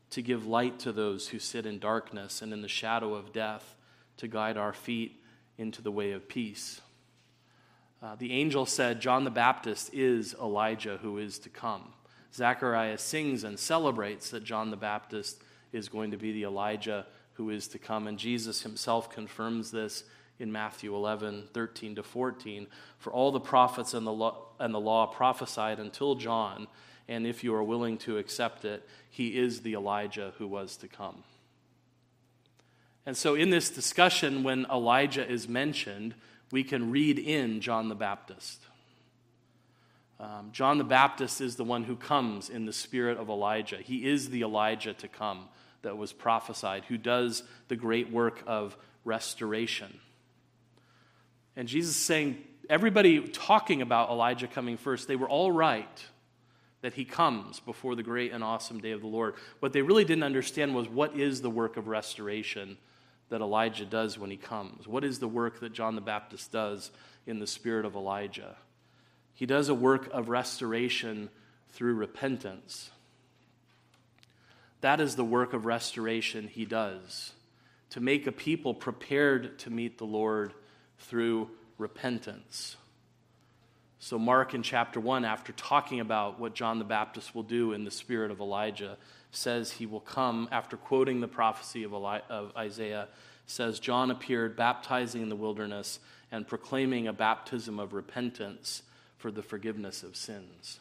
to 0.09 0.19
give 0.19 0.47
light 0.47 0.79
to 0.79 0.91
those 0.91 1.27
who 1.27 1.37
sit 1.37 1.63
in 1.63 1.77
darkness 1.77 2.41
and 2.41 2.51
in 2.51 2.63
the 2.63 2.67
shadow 2.67 3.13
of 3.13 3.31
death, 3.31 3.75
to 4.17 4.27
guide 4.27 4.57
our 4.57 4.73
feet 4.73 5.21
into 5.59 5.79
the 5.79 5.91
way 5.91 6.11
of 6.11 6.27
peace. 6.27 6.81
Uh, 8.01 8.15
the 8.15 8.31
angel 8.31 8.65
said, 8.65 8.99
John 8.99 9.25
the 9.25 9.29
Baptist 9.29 9.93
is 9.93 10.33
Elijah 10.41 10.97
who 11.03 11.19
is 11.19 11.37
to 11.37 11.49
come. 11.49 11.93
Zechariah 12.33 12.97
sings 12.97 13.43
and 13.43 13.59
celebrates 13.59 14.31
that 14.31 14.43
John 14.43 14.71
the 14.71 14.75
Baptist 14.75 15.43
is 15.71 15.87
going 15.87 16.09
to 16.09 16.17
be 16.17 16.31
the 16.31 16.45
Elijah 16.45 17.05
who 17.33 17.51
is 17.51 17.67
to 17.67 17.77
come. 17.77 18.07
And 18.07 18.17
Jesus 18.17 18.63
himself 18.63 19.11
confirms 19.11 19.69
this 19.69 20.03
in 20.39 20.51
Matthew 20.51 20.95
11, 20.95 21.49
13 21.53 21.95
to 21.95 22.03
14. 22.03 22.67
For 22.97 23.11
all 23.11 23.31
the 23.31 23.39
prophets 23.39 23.93
and 23.93 24.07
the 24.07 24.11
law, 24.11 24.45
and 24.59 24.73
the 24.73 24.79
law 24.79 25.05
prophesied 25.05 25.79
until 25.79 26.15
John, 26.15 26.67
and 27.07 27.27
if 27.27 27.43
you 27.43 27.53
are 27.53 27.63
willing 27.63 27.97
to 27.99 28.17
accept 28.17 28.65
it, 28.65 28.87
he 29.09 29.37
is 29.37 29.61
the 29.61 29.73
Elijah 29.73 30.33
who 30.37 30.47
was 30.47 30.77
to 30.77 30.87
come. 30.87 31.23
And 33.05 33.17
so, 33.17 33.35
in 33.35 33.49
this 33.49 33.69
discussion, 33.69 34.43
when 34.43 34.65
Elijah 34.71 35.27
is 35.27 35.47
mentioned, 35.47 36.13
we 36.51 36.63
can 36.63 36.91
read 36.91 37.19
in 37.19 37.61
John 37.61 37.89
the 37.89 37.95
Baptist. 37.95 38.61
Um, 40.19 40.49
John 40.51 40.77
the 40.77 40.83
Baptist 40.83 41.39
is 41.39 41.55
the 41.55 41.63
one 41.63 41.85
who 41.85 41.95
comes 41.95 42.49
in 42.49 42.65
the 42.65 42.73
spirit 42.73 43.17
of 43.17 43.29
Elijah. 43.29 43.77
He 43.77 44.05
is 44.05 44.29
the 44.29 44.41
Elijah 44.41 44.93
to 44.95 45.07
come 45.07 45.47
that 45.81 45.97
was 45.97 46.11
prophesied, 46.11 46.85
who 46.85 46.97
does 46.97 47.43
the 47.69 47.77
great 47.77 48.11
work 48.11 48.43
of 48.45 48.75
restoration. 49.05 49.99
And 51.59 51.67
Jesus 51.67 51.97
is 51.97 52.01
saying, 52.01 52.41
everybody 52.69 53.19
talking 53.19 53.81
about 53.81 54.09
Elijah 54.09 54.47
coming 54.47 54.77
first, 54.77 55.09
they 55.09 55.17
were 55.17 55.27
all 55.27 55.51
right 55.51 56.05
that 56.79 56.93
he 56.93 57.03
comes 57.03 57.59
before 57.59 57.95
the 57.95 58.01
great 58.01 58.31
and 58.31 58.41
awesome 58.41 58.79
day 58.79 58.91
of 58.91 59.01
the 59.01 59.07
Lord. 59.07 59.33
What 59.59 59.73
they 59.73 59.81
really 59.81 60.05
didn't 60.05 60.23
understand 60.23 60.73
was 60.73 60.87
what 60.87 61.17
is 61.17 61.41
the 61.41 61.49
work 61.49 61.75
of 61.75 61.89
restoration 61.89 62.77
that 63.27 63.41
Elijah 63.41 63.83
does 63.85 64.17
when 64.17 64.31
he 64.31 64.37
comes? 64.37 64.87
What 64.87 65.03
is 65.03 65.19
the 65.19 65.27
work 65.27 65.59
that 65.59 65.73
John 65.73 65.95
the 65.95 66.01
Baptist 66.01 66.49
does 66.49 66.91
in 67.27 67.39
the 67.39 67.45
spirit 67.45 67.83
of 67.83 67.93
Elijah? 67.93 68.55
He 69.33 69.45
does 69.45 69.67
a 69.67 69.75
work 69.75 70.09
of 70.13 70.29
restoration 70.29 71.29
through 71.71 71.95
repentance. 71.95 72.89
That 74.79 75.01
is 75.01 75.17
the 75.17 75.25
work 75.25 75.51
of 75.51 75.65
restoration 75.65 76.47
he 76.47 76.63
does 76.63 77.33
to 77.89 77.99
make 77.99 78.27
a 78.27 78.31
people 78.31 78.73
prepared 78.73 79.59
to 79.59 79.69
meet 79.69 79.97
the 79.97 80.05
Lord 80.05 80.53
through 80.99 81.49
repentance. 81.77 82.75
So, 83.99 84.17
Mark 84.17 84.53
in 84.53 84.63
chapter 84.63 84.99
1, 84.99 85.25
after 85.25 85.51
talking 85.53 85.99
about 85.99 86.39
what 86.39 86.55
John 86.55 86.79
the 86.79 86.85
Baptist 86.85 87.35
will 87.35 87.43
do 87.43 87.73
in 87.73 87.83
the 87.83 87.91
spirit 87.91 88.31
of 88.31 88.39
Elijah, 88.39 88.97
says 89.31 89.71
he 89.71 89.85
will 89.85 89.99
come, 89.99 90.47
after 90.51 90.77
quoting 90.77 91.19
the 91.19 91.27
prophecy 91.27 91.83
of, 91.83 91.91
Eli- 91.91 92.21
of 92.29 92.55
Isaiah, 92.55 93.09
says, 93.45 93.79
John 93.79 94.09
appeared 94.09 94.55
baptizing 94.55 95.21
in 95.21 95.29
the 95.29 95.35
wilderness 95.35 95.99
and 96.31 96.47
proclaiming 96.47 97.07
a 97.07 97.13
baptism 97.13 97.79
of 97.79 97.93
repentance 97.93 98.83
for 99.17 99.31
the 99.31 99.43
forgiveness 99.43 100.01
of 100.01 100.15
sins. 100.15 100.79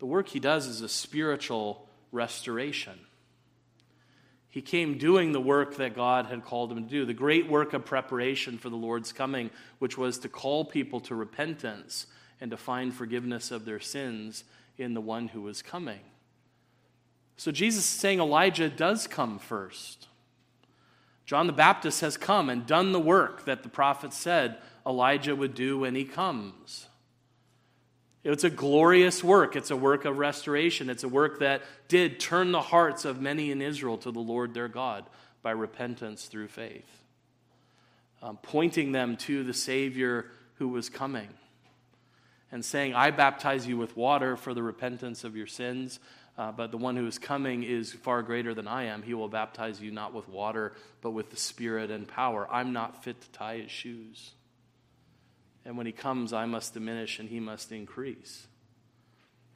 The 0.00 0.06
work 0.06 0.28
he 0.28 0.40
does 0.40 0.66
is 0.66 0.80
a 0.80 0.88
spiritual 0.88 1.88
restoration. 2.12 2.98
He 4.50 4.62
came 4.62 4.98
doing 4.98 5.32
the 5.32 5.40
work 5.40 5.76
that 5.76 5.94
God 5.94 6.26
had 6.26 6.44
called 6.44 6.72
him 6.72 6.82
to 6.82 6.88
do, 6.88 7.04
the 7.04 7.12
great 7.12 7.48
work 7.48 7.74
of 7.74 7.84
preparation 7.84 8.58
for 8.58 8.70
the 8.70 8.76
Lord's 8.76 9.12
coming, 9.12 9.50
which 9.78 9.98
was 9.98 10.18
to 10.20 10.28
call 10.28 10.64
people 10.64 11.00
to 11.00 11.14
repentance 11.14 12.06
and 12.40 12.50
to 12.50 12.56
find 12.56 12.94
forgiveness 12.94 13.50
of 13.50 13.64
their 13.64 13.80
sins 13.80 14.44
in 14.78 14.94
the 14.94 15.00
one 15.00 15.28
who 15.28 15.42
was 15.42 15.60
coming. 15.60 16.00
So 17.36 17.52
Jesus 17.52 17.84
is 17.84 18.00
saying 18.00 18.20
Elijah 18.20 18.68
does 18.68 19.06
come 19.06 19.38
first. 19.38 20.08
John 21.24 21.46
the 21.46 21.52
Baptist 21.52 22.00
has 22.00 22.16
come 22.16 22.48
and 22.48 22.66
done 22.66 22.92
the 22.92 22.98
work 22.98 23.44
that 23.44 23.62
the 23.62 23.68
prophet 23.68 24.12
said 24.12 24.56
Elijah 24.86 25.36
would 25.36 25.54
do 25.54 25.78
when 25.78 25.94
he 25.94 26.04
comes. 26.04 26.87
It's 28.30 28.44
a 28.44 28.50
glorious 28.50 29.24
work. 29.24 29.56
It's 29.56 29.70
a 29.70 29.76
work 29.76 30.04
of 30.04 30.18
restoration. 30.18 30.90
It's 30.90 31.02
a 31.02 31.08
work 31.08 31.40
that 31.40 31.62
did 31.88 32.20
turn 32.20 32.52
the 32.52 32.60
hearts 32.60 33.06
of 33.06 33.20
many 33.22 33.50
in 33.50 33.62
Israel 33.62 33.96
to 33.98 34.10
the 34.10 34.20
Lord 34.20 34.52
their 34.52 34.68
God 34.68 35.04
by 35.42 35.52
repentance 35.52 36.26
through 36.26 36.48
faith. 36.48 36.86
um, 38.22 38.38
pointing 38.42 38.92
them 38.92 39.16
to 39.16 39.44
the 39.44 39.54
Savior 39.54 40.26
who 40.54 40.68
was 40.68 40.88
coming 40.88 41.28
and 42.50 42.64
saying, 42.64 42.94
I 42.94 43.10
baptize 43.10 43.66
you 43.66 43.76
with 43.76 43.96
water 43.96 44.36
for 44.36 44.54
the 44.54 44.62
repentance 44.62 45.24
of 45.24 45.36
your 45.36 45.46
sins, 45.46 46.00
uh, 46.36 46.52
but 46.52 46.70
the 46.70 46.78
one 46.78 46.96
who 46.96 47.06
is 47.06 47.18
coming 47.18 47.62
is 47.62 47.92
far 47.92 48.22
greater 48.22 48.54
than 48.54 48.66
I 48.66 48.84
am. 48.84 49.02
He 49.02 49.14
will 49.14 49.28
baptize 49.28 49.80
you 49.80 49.90
not 49.90 50.14
with 50.14 50.28
water, 50.28 50.72
but 51.00 51.10
with 51.10 51.30
the 51.30 51.36
Spirit 51.36 51.90
and 51.90 52.06
power. 52.08 52.48
I'm 52.50 52.72
not 52.72 53.04
fit 53.04 53.20
to 53.20 53.30
tie 53.30 53.58
his 53.58 53.70
shoes. 53.70 54.32
And 55.64 55.76
when 55.76 55.86
he 55.86 55.92
comes, 55.92 56.32
I 56.32 56.46
must 56.46 56.74
diminish 56.74 57.18
and 57.18 57.28
he 57.28 57.40
must 57.40 57.72
increase. 57.72 58.46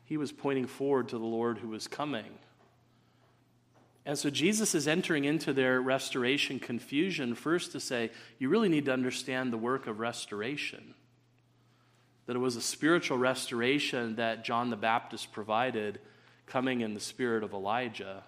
He 0.04 0.16
was 0.16 0.32
pointing 0.32 0.66
forward 0.66 1.08
to 1.08 1.18
the 1.18 1.24
Lord 1.24 1.58
who 1.58 1.68
was 1.68 1.88
coming. 1.88 2.38
And 4.04 4.18
so 4.18 4.30
Jesus 4.30 4.74
is 4.74 4.88
entering 4.88 5.24
into 5.24 5.52
their 5.52 5.80
restoration 5.80 6.58
confusion 6.58 7.34
first 7.34 7.72
to 7.72 7.80
say, 7.80 8.10
you 8.38 8.48
really 8.48 8.68
need 8.68 8.86
to 8.86 8.92
understand 8.92 9.52
the 9.52 9.58
work 9.58 9.86
of 9.86 10.00
restoration. 10.00 10.94
That 12.26 12.36
it 12.36 12.40
was 12.40 12.56
a 12.56 12.62
spiritual 12.62 13.16
restoration 13.16 14.16
that 14.16 14.44
John 14.44 14.70
the 14.70 14.76
Baptist 14.76 15.32
provided, 15.32 16.00
coming 16.46 16.80
in 16.80 16.94
the 16.94 17.00
spirit 17.00 17.44
of 17.44 17.52
Elijah. 17.52 18.24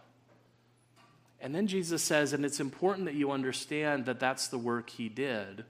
And 1.40 1.54
then 1.54 1.66
Jesus 1.66 2.02
says, 2.02 2.32
and 2.32 2.44
it's 2.44 2.60
important 2.60 3.06
that 3.06 3.14
you 3.14 3.32
understand 3.32 4.06
that 4.06 4.20
that's 4.20 4.48
the 4.48 4.58
work 4.58 4.90
he 4.90 5.08
did 5.08 5.64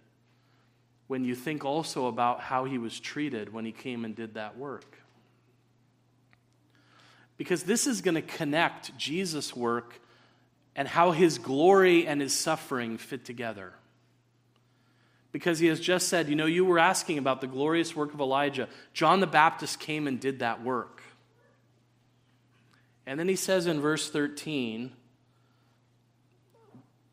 when 1.07 1.25
you 1.25 1.35
think 1.35 1.65
also 1.65 2.07
about 2.07 2.41
how 2.41 2.65
he 2.65 2.79
was 2.79 2.99
treated 2.99 3.53
when 3.53 3.65
he 3.65 3.73
came 3.73 4.05
and 4.05 4.17
did 4.17 4.35
that 4.35 4.57
work. 4.57 4.99
Because 7.37 7.65
this 7.65 7.87
is 7.87 8.01
going 8.01 8.15
to 8.15 8.23
connect 8.23 8.97
Jesus' 8.97 9.55
work 9.55 10.01
and 10.77 10.89
how 10.89 11.11
his 11.11 11.39
glory 11.39 12.07
and 12.07 12.21
his 12.21 12.33
suffering 12.33 12.99
fit 12.99 13.25
together. 13.25 13.73
Because 15.33 15.59
he 15.59 15.67
has 15.67 15.81
just 15.81 16.09
said, 16.09 16.29
you 16.29 16.37
know, 16.37 16.47
you 16.47 16.65
were 16.65 16.79
asking 16.79 17.19
about 17.19 17.41
the 17.41 17.47
glorious 17.47 17.95
work 17.97 18.15
of 18.15 18.21
Elijah. 18.21 18.69
John 18.93 19.21
the 19.21 19.27
Baptist 19.27 19.81
came 19.81 20.07
and 20.07 20.21
did 20.21 20.39
that 20.39 20.63
work. 20.63 21.03
And 23.07 23.19
then 23.19 23.29
he 23.29 23.37
says 23.37 23.67
in 23.67 23.81
verse 23.81 24.11
13, 24.11 24.93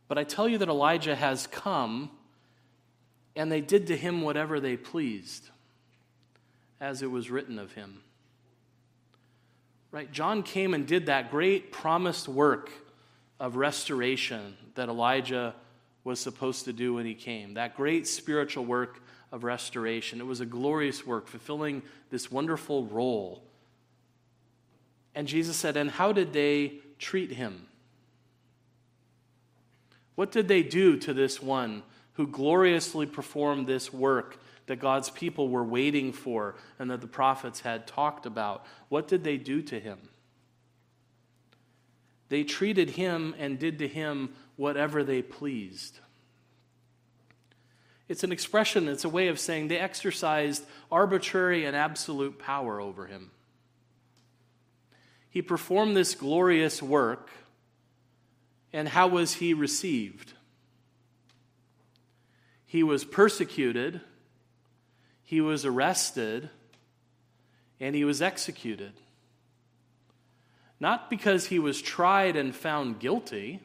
But 0.07 0.17
I 0.17 0.23
tell 0.23 0.47
you 0.47 0.59
that 0.59 0.69
Elijah 0.69 1.15
has 1.15 1.47
come, 1.47 2.11
and 3.35 3.51
they 3.51 3.61
did 3.61 3.87
to 3.87 3.97
him 3.97 4.21
whatever 4.21 4.59
they 4.59 4.77
pleased, 4.77 5.49
as 6.79 7.01
it 7.01 7.11
was 7.11 7.29
written 7.29 7.59
of 7.59 7.73
him. 7.73 8.01
Right? 9.91 10.11
John 10.11 10.43
came 10.43 10.73
and 10.73 10.87
did 10.87 11.07
that 11.07 11.31
great 11.31 11.71
promised 11.71 12.27
work 12.27 12.71
of 13.39 13.55
restoration 13.55 14.55
that 14.75 14.87
Elijah 14.89 15.53
was 16.03 16.19
supposed 16.19 16.65
to 16.65 16.73
do 16.73 16.93
when 16.93 17.05
he 17.05 17.13
came. 17.13 17.55
That 17.55 17.75
great 17.75 18.07
spiritual 18.07 18.65
work 18.65 19.01
of 19.31 19.43
restoration. 19.43 20.19
It 20.19 20.25
was 20.25 20.39
a 20.39 20.45
glorious 20.45 21.05
work, 21.05 21.27
fulfilling 21.27 21.81
this 22.09 22.31
wonderful 22.31 22.85
role. 22.85 23.43
And 25.13 25.27
Jesus 25.27 25.57
said, 25.57 25.77
And 25.77 25.91
how 25.91 26.11
did 26.11 26.33
they 26.33 26.75
treat 26.99 27.31
him? 27.31 27.67
What 30.15 30.31
did 30.31 30.47
they 30.47 30.63
do 30.63 30.97
to 30.97 31.13
this 31.13 31.41
one 31.41 31.83
who 32.13 32.27
gloriously 32.27 33.05
performed 33.05 33.67
this 33.67 33.93
work 33.93 34.37
that 34.67 34.79
God's 34.79 35.09
people 35.09 35.49
were 35.49 35.63
waiting 35.63 36.13
for 36.13 36.55
and 36.79 36.91
that 36.91 37.01
the 37.01 37.07
prophets 37.07 37.61
had 37.61 37.87
talked 37.87 38.25
about. 38.25 38.65
What 38.89 39.07
did 39.07 39.23
they 39.23 39.37
do 39.37 39.61
to 39.63 39.79
him? 39.79 39.97
They 42.29 42.43
treated 42.43 42.91
him 42.91 43.35
and 43.37 43.59
did 43.59 43.79
to 43.79 43.87
him 43.87 44.33
whatever 44.55 45.03
they 45.03 45.21
pleased. 45.21 45.99
It's 48.07 48.23
an 48.23 48.31
expression, 48.31 48.87
it's 48.87 49.05
a 49.05 49.09
way 49.09 49.29
of 49.29 49.39
saying 49.39 49.67
they 49.67 49.77
exercised 49.77 50.65
arbitrary 50.91 51.65
and 51.65 51.75
absolute 51.75 52.39
power 52.39 52.79
over 52.79 53.07
him. 53.07 53.31
He 55.29 55.41
performed 55.41 55.95
this 55.95 56.13
glorious 56.13 56.81
work, 56.81 57.29
and 58.73 58.87
how 58.87 59.07
was 59.07 59.35
he 59.35 59.53
received? 59.53 60.33
He 62.71 62.83
was 62.83 63.03
persecuted 63.03 63.99
he 65.31 65.39
was 65.39 65.63
arrested 65.63 66.49
and 67.79 67.95
he 67.95 68.03
was 68.03 68.21
executed. 68.21 68.91
Not 70.77 71.09
because 71.09 71.45
he 71.45 71.57
was 71.57 71.81
tried 71.81 72.35
and 72.35 72.53
found 72.53 72.99
guilty. 72.99 73.61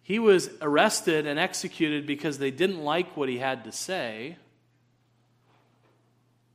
He 0.00 0.20
was 0.20 0.48
arrested 0.60 1.26
and 1.26 1.40
executed 1.40 2.06
because 2.06 2.38
they 2.38 2.52
didn't 2.52 2.84
like 2.84 3.16
what 3.16 3.28
he 3.28 3.38
had 3.38 3.64
to 3.64 3.72
say. 3.72 4.36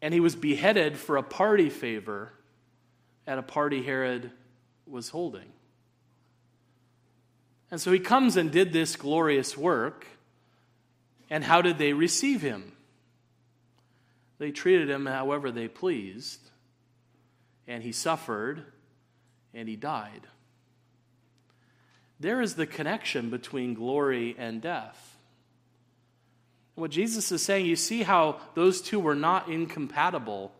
And 0.01 0.13
he 0.13 0.21
was 0.21 0.37
beheaded 0.37 0.95
for 0.95 1.17
a 1.17 1.23
party 1.23 1.69
favor 1.69 2.31
at 3.27 3.37
a 3.37 3.43
party 3.43 3.83
Herod 3.83 4.31
was 4.85 5.09
holding. 5.09 5.51
And 7.69 7.81
so 7.81 7.91
he 7.91 7.99
comes 7.99 8.37
and 8.37 8.49
did 8.49 8.71
this 8.71 8.95
glorious 8.95 9.57
work. 9.57 10.07
And 11.29 11.43
how 11.43 11.61
did 11.61 11.77
they 11.77 11.93
receive 11.93 12.41
him? 12.41 12.71
They 14.37 14.51
treated 14.51 14.89
him 14.89 15.05
however 15.05 15.51
they 15.51 15.67
pleased, 15.67 16.51
and 17.67 17.83
he 17.83 17.91
suffered 17.91 18.63
and 19.53 19.67
he 19.67 19.75
died. 19.75 20.27
There 22.19 22.41
is 22.41 22.55
the 22.55 22.67
connection 22.67 23.29
between 23.29 23.73
glory 23.73 24.35
and 24.37 24.61
death. 24.61 25.17
What 26.75 26.91
Jesus 26.91 27.31
is 27.31 27.41
saying, 27.41 27.65
you 27.65 27.75
see 27.75 28.03
how 28.03 28.39
those 28.53 28.81
two 28.81 28.99
were 28.99 29.15
not 29.15 29.49
incompatible 29.49 30.51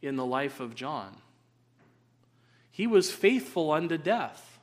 in 0.00 0.16
the 0.16 0.24
life 0.24 0.60
of 0.60 0.74
John. 0.74 1.16
He 2.70 2.86
was 2.86 3.10
faithful 3.10 3.72
unto 3.72 3.98
death. 3.98 4.58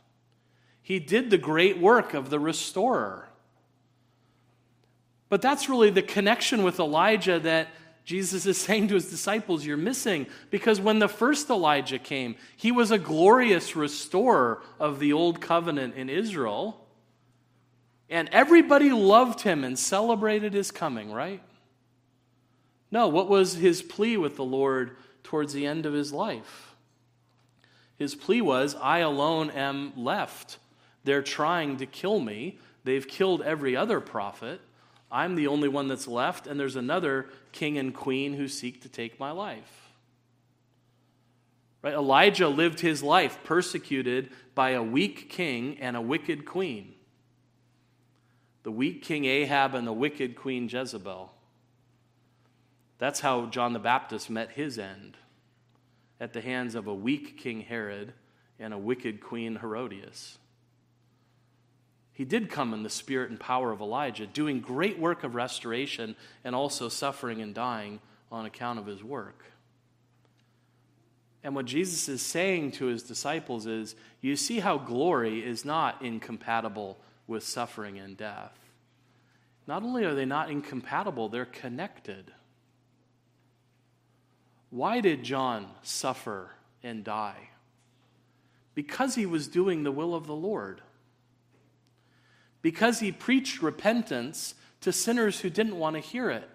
He 0.81 0.99
did 0.99 1.29
the 1.29 1.37
great 1.37 1.77
work 1.77 2.13
of 2.13 2.29
the 2.29 2.39
restorer. 2.39 3.27
But 5.31 5.41
that's 5.41 5.69
really 5.69 5.91
the 5.91 6.01
connection 6.01 6.61
with 6.61 6.77
Elijah 6.77 7.39
that 7.39 7.69
Jesus 8.03 8.45
is 8.45 8.57
saying 8.61 8.89
to 8.89 8.95
his 8.95 9.09
disciples, 9.09 9.65
You're 9.65 9.77
missing. 9.77 10.27
Because 10.49 10.81
when 10.81 10.99
the 10.99 11.07
first 11.07 11.49
Elijah 11.49 11.99
came, 11.99 12.35
he 12.57 12.69
was 12.69 12.91
a 12.91 12.99
glorious 12.99 13.73
restorer 13.73 14.61
of 14.77 14.99
the 14.99 15.13
old 15.13 15.39
covenant 15.39 15.95
in 15.95 16.09
Israel. 16.09 16.85
And 18.09 18.27
everybody 18.33 18.89
loved 18.89 19.39
him 19.39 19.63
and 19.63 19.79
celebrated 19.79 20.53
his 20.53 20.69
coming, 20.69 21.13
right? 21.13 21.41
No, 22.91 23.07
what 23.07 23.29
was 23.29 23.53
his 23.53 23.81
plea 23.81 24.17
with 24.17 24.35
the 24.35 24.43
Lord 24.43 24.97
towards 25.23 25.53
the 25.53 25.65
end 25.65 25.85
of 25.85 25.93
his 25.93 26.11
life? 26.11 26.75
His 27.95 28.15
plea 28.15 28.41
was, 28.41 28.75
I 28.75 28.97
alone 28.99 29.49
am 29.49 29.93
left. 29.95 30.57
They're 31.05 31.21
trying 31.21 31.77
to 31.77 31.85
kill 31.85 32.19
me. 32.19 32.59
They've 32.83 33.07
killed 33.07 33.41
every 33.43 33.77
other 33.77 34.01
prophet. 34.01 34.59
I'm 35.11 35.35
the 35.35 35.47
only 35.47 35.67
one 35.67 35.87
that's 35.87 36.07
left, 36.07 36.47
and 36.47 36.59
there's 36.59 36.75
another 36.75 37.27
king 37.51 37.77
and 37.77 37.93
queen 37.93 38.33
who 38.33 38.47
seek 38.47 38.81
to 38.83 38.89
take 38.89 39.19
my 39.19 39.31
life. 39.31 39.91
Right? 41.81 41.93
Elijah 41.93 42.47
lived 42.47 42.79
his 42.79 43.03
life 43.03 43.39
persecuted 43.43 44.29
by 44.55 44.71
a 44.71 44.83
weak 44.83 45.29
king 45.29 45.77
and 45.79 45.97
a 45.97 46.01
wicked 46.01 46.45
queen. 46.45 46.93
The 48.63 48.71
weak 48.71 49.01
king 49.03 49.25
Ahab 49.25 49.73
and 49.73 49.87
the 49.87 49.93
wicked 49.93 50.35
queen 50.35 50.69
Jezebel. 50.69 51.33
That's 52.99 53.19
how 53.19 53.47
John 53.47 53.73
the 53.73 53.79
Baptist 53.79 54.29
met 54.29 54.51
his 54.51 54.77
end 54.77 55.17
at 56.19 56.33
the 56.33 56.41
hands 56.41 56.75
of 56.75 56.85
a 56.85 56.93
weak 56.93 57.37
king 57.39 57.61
Herod 57.61 58.13
and 58.59 58.73
a 58.73 58.77
wicked 58.77 59.21
queen 59.21 59.55
Herodias. 59.55 60.37
He 62.13 62.25
did 62.25 62.49
come 62.49 62.73
in 62.73 62.83
the 62.83 62.89
spirit 62.89 63.29
and 63.29 63.39
power 63.39 63.71
of 63.71 63.81
Elijah, 63.81 64.27
doing 64.27 64.59
great 64.59 64.99
work 64.99 65.23
of 65.23 65.35
restoration 65.35 66.15
and 66.43 66.53
also 66.53 66.89
suffering 66.89 67.41
and 67.41 67.53
dying 67.53 67.99
on 68.31 68.45
account 68.45 68.79
of 68.79 68.85
his 68.85 69.03
work. 69.03 69.45
And 71.43 71.55
what 71.55 71.65
Jesus 71.65 72.07
is 72.07 72.21
saying 72.21 72.73
to 72.73 72.85
his 72.85 73.03
disciples 73.03 73.65
is 73.65 73.95
you 74.21 74.35
see 74.35 74.59
how 74.59 74.77
glory 74.77 75.43
is 75.43 75.65
not 75.65 76.01
incompatible 76.01 76.97
with 77.27 77.43
suffering 77.43 77.97
and 77.97 78.15
death. 78.15 78.57
Not 79.65 79.83
only 79.83 80.03
are 80.03 80.13
they 80.13 80.25
not 80.25 80.51
incompatible, 80.51 81.29
they're 81.29 81.45
connected. 81.45 82.31
Why 84.69 85.01
did 85.01 85.23
John 85.23 85.67
suffer 85.81 86.51
and 86.83 87.03
die? 87.03 87.49
Because 88.75 89.15
he 89.15 89.25
was 89.25 89.47
doing 89.47 89.83
the 89.83 89.91
will 89.91 90.13
of 90.13 90.27
the 90.27 90.35
Lord 90.35 90.81
because 92.61 92.99
he 92.99 93.11
preached 93.11 93.61
repentance 93.61 94.55
to 94.81 94.91
sinners 94.91 95.39
who 95.39 95.49
didn't 95.49 95.77
want 95.77 95.95
to 95.95 96.01
hear 96.01 96.29
it. 96.29 96.47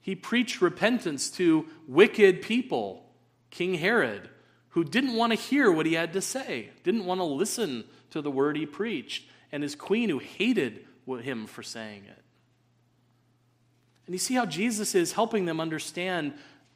He 0.00 0.14
preached 0.14 0.60
repentance 0.60 1.30
to 1.32 1.66
wicked 1.88 2.42
people, 2.42 3.06
King 3.50 3.74
Herod, 3.74 4.28
who 4.70 4.84
didn't 4.84 5.14
want 5.14 5.32
to 5.32 5.38
hear 5.38 5.70
what 5.70 5.86
he 5.86 5.94
had 5.94 6.12
to 6.12 6.20
say, 6.20 6.70
didn't 6.82 7.06
want 7.06 7.20
to 7.20 7.24
listen 7.24 7.84
to 8.10 8.20
the 8.20 8.30
word 8.30 8.56
he 8.56 8.66
preached. 8.66 9.28
and 9.52 9.62
his 9.62 9.76
queen 9.76 10.08
who 10.08 10.18
hated 10.18 10.84
him 11.22 11.46
for 11.46 11.62
saying 11.62 12.04
it. 12.06 12.24
And 14.06 14.14
you 14.14 14.18
see 14.18 14.34
how 14.34 14.46
Jesus 14.46 14.94
is 14.94 15.12
helping 15.12 15.44
them 15.44 15.60
understand 15.60 16.34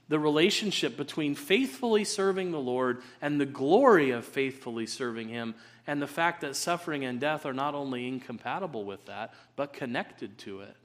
the 0.08 0.18
relationship 0.18 0.96
between 0.96 1.34
faithfully 1.34 2.04
serving 2.04 2.50
the 2.50 2.60
Lord 2.60 3.02
and 3.20 3.40
the 3.40 3.46
glory 3.46 4.10
of 4.10 4.24
faithfully 4.24 4.86
serving 4.86 5.28
Him, 5.28 5.54
and 5.88 6.02
the 6.02 6.06
fact 6.06 6.42
that 6.42 6.54
suffering 6.54 7.02
and 7.06 7.18
death 7.18 7.46
are 7.46 7.54
not 7.54 7.74
only 7.74 8.06
incompatible 8.06 8.84
with 8.84 9.06
that, 9.06 9.32
but 9.56 9.72
connected 9.72 10.36
to 10.36 10.60
it. 10.60 10.76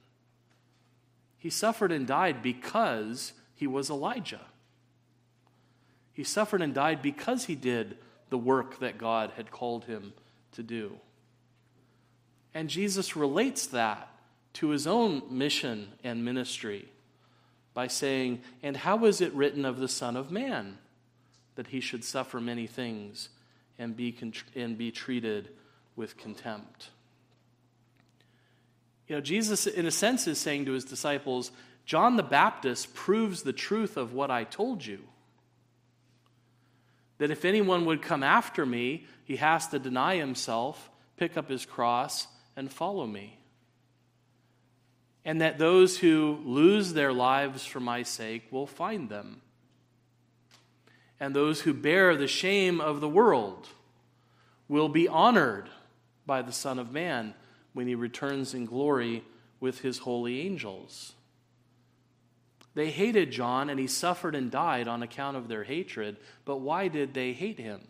He 1.38 1.50
suffered 1.50 1.92
and 1.92 2.08
died 2.08 2.42
because 2.42 3.34
he 3.54 3.68
was 3.68 3.89
Elijah. 3.89 4.39
He 6.13 6.24
suffered 6.24 6.62
and 6.62 6.74
died 6.74 7.02
because 7.02 7.46
he 7.46 7.56
did 7.56 7.98
the 8.30 8.38
work 8.38 8.80
that 8.80 8.98
God 8.98 9.34
had 9.36 9.52
called 9.52 9.84
him 9.84 10.13
to 10.54 10.63
do. 10.63 10.94
And 12.54 12.70
Jesus 12.70 13.18
relates 13.18 13.68
that 13.68 14.08
to 14.54 14.70
his 14.70 14.88
own 14.88 15.24
mission 15.30 15.89
and 16.06 16.24
ministry 16.24 16.88
by 17.74 17.88
saying, 17.88 18.42
And 18.62 18.78
how 18.78 19.04
is 19.04 19.20
it 19.20 19.34
written 19.34 19.66
of 19.66 19.80
the 19.80 19.89
Son 19.89 20.16
of 20.16 20.32
Man 20.32 20.78
that 21.56 21.68
he 21.68 21.82
should 21.82 22.06
suffer 22.06 22.39
many 22.39 22.68
things 22.68 23.28
and 23.80 23.96
be, 23.96 24.16
and 24.56 24.78
be 24.78 24.92
treated 24.92 25.50
with 25.96 26.18
contempt? 26.18 26.90
You 29.08 29.16
know, 29.16 29.22
Jesus, 29.22 29.68
in 29.68 29.86
a 29.86 29.92
sense, 29.92 30.28
is 30.28 30.40
saying 30.40 30.66
to 30.66 30.72
his 30.72 30.86
disciples, 30.86 31.52
John 31.86 32.16
the 32.16 32.24
Baptist 32.24 32.94
proves 32.94 33.44
the 33.44 33.54
truth 33.54 33.98
of 33.98 34.14
what 34.14 34.32
I 34.32 34.44
told 34.44 34.86
you. 34.86 35.00
That 37.18 37.32
if 37.32 37.46
anyone 37.46 37.86
would 37.86 38.02
come 38.02 38.24
after 38.24 38.66
me, 38.66 39.06
he 39.26 39.36
has 39.38 39.68
to 39.70 39.80
deny 39.80 40.16
himself, 40.16 40.90
pick 41.18 41.38
up 41.38 41.50
his 41.50 41.66
cross, 41.66 42.28
and 42.56 42.72
follow 42.72 43.06
me 43.06 43.38
and 45.26 45.42
that 45.42 45.58
those 45.58 45.98
who 45.98 46.40
lose 46.44 46.94
their 46.94 47.14
lives 47.14 47.66
for 47.66 47.80
my 47.80 48.04
sake 48.04 48.44
will 48.52 48.68
find 48.68 49.10
them. 49.10 49.42
And 51.19 51.36
those 51.36 51.62
who 51.62 51.73
bear 51.73 52.15
the 52.15 52.28
shame 52.28 52.82
of 52.82 52.99
the 52.99 53.10
world 53.10 53.67
will 54.67 54.89
be 54.89 55.08
honored 55.08 55.69
by 56.26 56.41
the 56.41 56.52
Son 56.52 56.80
of 56.80 56.91
Man 56.91 57.34
when 57.73 57.88
he 57.88 57.95
returns 57.95 58.54
in 58.54 58.65
glory 58.65 59.23
with 59.60 59.82
his 59.82 59.99
holy 59.99 60.41
angels. 60.41 61.13
They 62.76 62.89
hated 62.89 63.32
John, 63.32 63.69
and 63.69 63.80
he 63.80 63.88
suffered 63.88 64.36
and 64.36 64.49
died 64.49 64.88
on 64.88 65.04
account 65.04 65.38
of 65.38 65.47
their 65.47 65.63
hatred. 65.63 66.17
But 66.43 66.58
why 66.58 66.88
did 66.88 67.13
they 67.13 67.34
hate 67.34 67.60
him? 67.60 67.82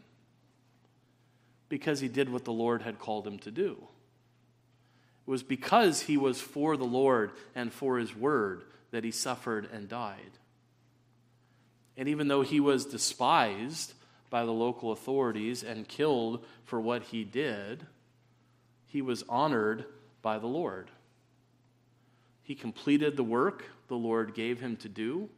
Because 1.69 1.99
he 1.99 2.07
did 2.07 2.29
what 2.29 2.43
the 2.43 2.51
Lord 2.51 2.81
had 2.81 2.99
called 2.99 3.25
him 3.25 3.39
to 3.39 3.51
do. 3.51 3.87
It 5.25 5.31
was 5.31 5.43
because 5.43 6.01
he 6.01 6.17
was 6.17 6.41
for 6.41 6.75
the 6.75 6.83
Lord 6.83 7.31
and 7.55 7.71
for 7.71 7.97
his 7.97 8.13
word 8.13 8.63
that 8.91 9.05
he 9.05 9.11
suffered 9.11 9.69
and 9.71 9.87
died. 9.87 10.37
And 11.97 12.09
even 12.09 12.27
though 12.27 12.41
he 12.41 12.59
was 12.59 12.85
despised 12.85 13.93
by 14.29 14.45
the 14.45 14.51
local 14.51 14.91
authorities 14.91 15.63
and 15.63 15.87
killed 15.87 16.43
for 16.65 16.81
what 16.81 17.03
he 17.03 17.23
did, 17.23 17.85
he 18.87 19.01
was 19.01 19.23
honored 19.29 19.85
by 20.21 20.39
the 20.39 20.47
Lord. 20.47 20.89
He 22.41 22.55
completed 22.55 23.15
the 23.15 23.23
work 23.23 23.65
the 23.87 23.95
Lord 23.95 24.33
gave 24.33 24.59
him 24.59 24.75
to 24.77 24.89
do. 24.89 25.29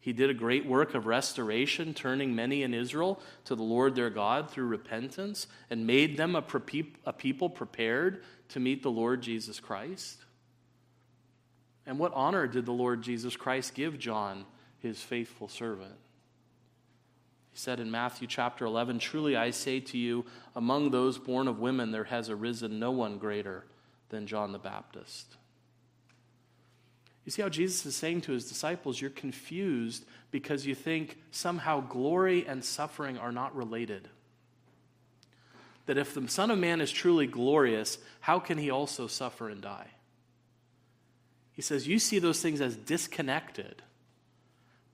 He 0.00 0.12
did 0.12 0.30
a 0.30 0.34
great 0.34 0.66
work 0.66 0.94
of 0.94 1.06
restoration, 1.06 1.92
turning 1.92 2.34
many 2.34 2.62
in 2.62 2.72
Israel 2.72 3.20
to 3.44 3.54
the 3.54 3.62
Lord 3.62 3.94
their 3.94 4.10
God 4.10 4.50
through 4.50 4.66
repentance, 4.66 5.46
and 5.68 5.86
made 5.86 6.16
them 6.16 6.36
a, 6.36 6.42
people 6.42 7.50
prepared 7.50 8.22
to 8.50 8.60
meet 8.60 8.82
the 8.82 8.90
Lord 8.90 9.20
Jesus 9.20 9.58
Christ? 9.58 10.18
And 11.86 11.98
what 11.98 12.12
honor 12.14 12.46
did 12.46 12.66
the 12.66 12.72
Lord 12.72 13.02
Jesus 13.02 13.36
Christ 13.36 13.74
give 13.74 13.98
John, 13.98 14.44
his 14.80 15.00
faithful 15.00 15.48
servant? 15.48 15.94
He 17.52 17.58
said 17.58 17.80
in 17.80 17.90
Matthew 17.90 18.28
chapter 18.28 18.64
11 18.64 18.98
Truly 18.98 19.36
I 19.36 19.50
say 19.50 19.80
to 19.80 19.98
you, 19.98 20.26
among 20.54 20.90
those 20.90 21.18
born 21.18 21.48
of 21.48 21.58
women, 21.58 21.90
there 21.90 22.04
has 22.04 22.28
arisen 22.28 22.78
no 22.78 22.90
one 22.90 23.18
greater 23.18 23.64
than 24.10 24.26
John 24.26 24.52
the 24.52 24.58
Baptist. 24.58 25.36
You 27.24 27.32
see 27.32 27.42
how 27.42 27.48
Jesus 27.48 27.84
is 27.86 27.96
saying 27.96 28.20
to 28.22 28.32
his 28.32 28.48
disciples, 28.48 29.00
You're 29.00 29.10
confused 29.10 30.04
because 30.30 30.66
you 30.66 30.74
think 30.74 31.18
somehow 31.30 31.80
glory 31.80 32.46
and 32.46 32.64
suffering 32.64 33.18
are 33.18 33.32
not 33.32 33.56
related 33.56 34.08
that 35.86 35.98
if 35.98 36.14
the 36.14 36.28
Son 36.28 36.50
of 36.50 36.58
Man 36.58 36.80
is 36.80 36.90
truly 36.90 37.26
glorious, 37.26 37.98
how 38.20 38.38
can 38.38 38.58
he 38.58 38.70
also 38.70 39.06
suffer 39.06 39.48
and 39.48 39.62
die? 39.62 39.88
He 41.52 41.62
says, 41.62 41.88
You 41.88 41.98
see 41.98 42.18
those 42.18 42.42
things 42.42 42.60
as 42.60 42.76
disconnected, 42.76 43.82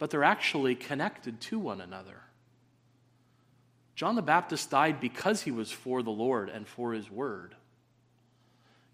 but 0.03 0.11
they're 0.11 0.25
actually 0.25 0.75
connected 0.75 1.41
to 1.41 1.61
one 1.61 1.81
another. 1.81 2.23
John 3.95 4.17
the 4.17 4.21
Baptist 4.21 4.69
died 4.69 5.01
because 5.01 5.43
he 5.43 5.53
was 5.53 5.71
for 5.71 6.03
the 6.03 6.11
Lord 6.11 6.49
and 6.49 6.67
for 6.67 6.93
his 6.93 7.09
word. 7.09 7.55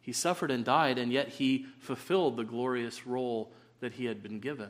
He 0.03 0.13
suffered 0.13 0.51
and 0.51 0.67
died, 0.67 0.99
and 0.99 1.11
yet 1.11 1.29
he 1.29 1.65
fulfilled 1.79 2.37
the 2.37 2.45
glorious 2.45 3.07
role 3.07 3.51
that 3.81 3.95
he 3.95 4.05
had 4.05 4.23
been 4.23 4.39
given. 4.39 4.69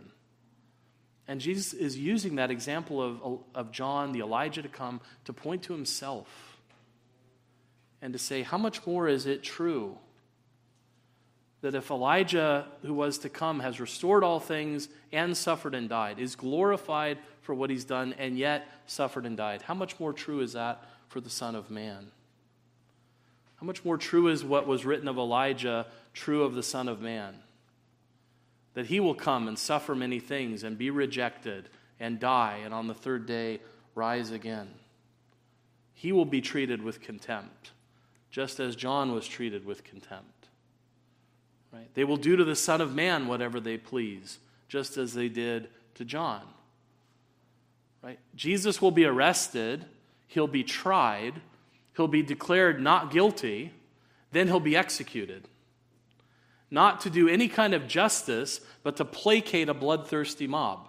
And 1.27 1.41
Jesus 1.41 1.73
is 1.73 1.99
using 1.99 2.37
that 2.37 2.53
example 2.53 3.03
of, 3.03 3.41
of 3.53 3.73
John, 3.73 4.13
the 4.13 4.21
Elijah 4.21 4.63
to 4.63 4.69
come, 4.69 5.01
to 5.25 5.33
point 5.33 5.65
to 5.65 5.73
himself 5.73 6.61
and 8.01 8.13
to 8.13 8.19
say, 8.21 8.43
how 8.43 8.59
much 8.59 8.87
more 8.87 9.09
is 9.09 9.27
it 9.27 9.43
true 9.43 9.99
that 11.61 11.75
if 11.75 11.91
Elijah, 11.91 12.67
who 12.83 12.95
was 12.95 13.19
to 13.19 13.29
come, 13.29 13.61
has 13.61 13.81
restored 13.81 14.23
all 14.23 14.41
things 14.41 14.89
and 15.13 15.37
suffered 15.37 15.75
and 15.75 15.89
died, 15.89 16.19
is 16.19 16.37
glorified 16.37 17.19
for 17.43 17.55
what 17.55 17.71
he's 17.71 17.85
done 17.85 18.15
and 18.19 18.39
yet 18.39 18.69
suffered 18.87 19.27
and 19.27 19.37
died, 19.37 19.63
how 19.63 19.75
much 19.75 19.99
more 19.99 20.13
true 20.13 20.41
is 20.41 20.53
that 20.53 20.85
for 21.09 21.21
the 21.21 21.31
Son 21.31 21.55
of 21.55 21.71
Man? 21.71 22.09
How 23.57 23.67
much 23.67 23.85
more 23.85 23.99
true 23.99 24.29
is 24.29 24.45
what 24.45 24.69
was 24.69 24.85
written 24.85 25.09
of 25.09 25.19
Elijah 25.19 25.87
true 26.15 26.45
of 26.45 26.55
the 26.55 26.63
Son 26.63 26.89
of 26.89 27.01
Man? 27.01 27.35
That 28.75 28.87
he 28.87 29.01
will 29.01 29.17
come 29.17 29.49
and 29.49 29.59
suffer 29.59 29.97
many 29.97 30.21
things 30.21 30.63
and 30.63 30.79
be 30.79 30.91
rejected 30.91 31.69
and 31.99 32.21
die 32.21 32.61
and 32.65 32.73
on 32.73 32.87
the 32.87 32.95
third 32.95 33.27
day 33.27 33.59
rise 33.97 34.31
again. 34.31 34.69
He 35.95 36.13
will 36.13 36.25
be 36.25 36.41
treated 36.41 36.83
with 36.83 37.01
contempt 37.01 37.73
just 38.31 38.61
as 38.61 38.77
John 38.77 39.13
was 39.13 39.27
treated 39.27 39.65
with 39.65 39.83
contempt. 39.85 40.38
Right? 41.73 41.89
They 41.95 42.05
will 42.05 42.17
do 42.17 42.37
to 42.37 42.45
the 42.45 42.57
Son 42.57 42.81
of 42.81 42.95
Man 42.95 43.27
whatever 43.27 43.61
they 43.61 43.77
please, 43.77 44.39
just 44.69 44.97
as 44.97 45.15
they 45.15 45.29
did 45.29 45.69
to 45.95 46.05
John. 46.05 46.43
Right? 48.03 48.19
Jesus 48.35 48.81
will 48.81 48.91
be 48.91 49.05
arrested, 49.05 49.85
he'll 50.29 50.47
be 50.47 50.65
tried, 50.65 51.35
he'll 51.97 52.09
be 52.09 52.23
declared 52.23 52.81
not 52.81 53.11
guilty, 53.11 53.73
then 54.33 54.47
he'll 54.47 54.61
be 54.61 54.77
executed. 54.77 55.49
Not 56.71 57.01
to 57.03 57.11
do 57.11 57.29
any 57.29 57.49
kind 57.49 57.75
of 57.75 57.89
justice, 57.89 58.61
but 58.83 58.97
to 58.97 59.05
placate 59.05 59.69
a 59.69 59.75
bloodthirsty 59.75 60.47
mob. 60.47 60.89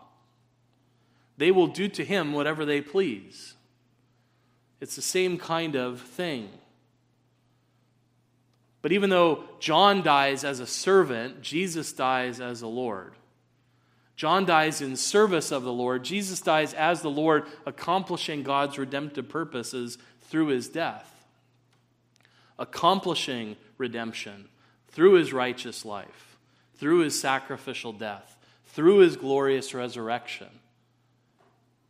They 1.38 1.52
will 1.52 1.68
do 1.68 1.88
to 1.88 2.04
him 2.04 2.34
whatever 2.34 2.66
they 2.66 2.82
please. 2.82 3.54
It's 4.82 4.96
the 4.96 5.02
same 5.02 5.38
kind 5.38 5.76
of 5.76 6.02
thing. 6.02 6.50
But 8.82 8.92
even 8.92 9.10
though 9.10 9.44
John 9.60 10.02
dies 10.02 10.44
as 10.44 10.60
a 10.60 10.68
servant, 10.68 11.42
Jesus 11.42 11.92
dies 11.92 12.40
as 12.40 12.62
a 12.62 12.68
Lord. 12.68 13.14
John 14.16 14.46
dies 14.46 14.82
in 14.82 14.96
service 14.96 15.52
of 15.52 15.64
the 15.64 15.72
Lord. 15.72 16.04
Jesus 16.04 16.42
dies 16.42 16.74
as 16.74 17.02
the 17.02 17.10
Lord, 17.10 17.46
accomplishing 17.66 18.44
God's 18.44 18.78
redemptive 18.78 19.30
purposes 19.30 19.98
through 20.24 20.48
his 20.48 20.68
death, 20.68 21.26
accomplishing 22.58 23.56
redemption 23.78 24.50
through 24.90 25.14
his 25.14 25.32
righteous 25.32 25.86
life, 25.86 26.38
through 26.76 27.00
his 27.00 27.20
sacrificial 27.20 27.94
death, 27.94 28.38
through 28.66 28.98
his 28.98 29.16
glorious 29.16 29.74
resurrection. 29.74 30.50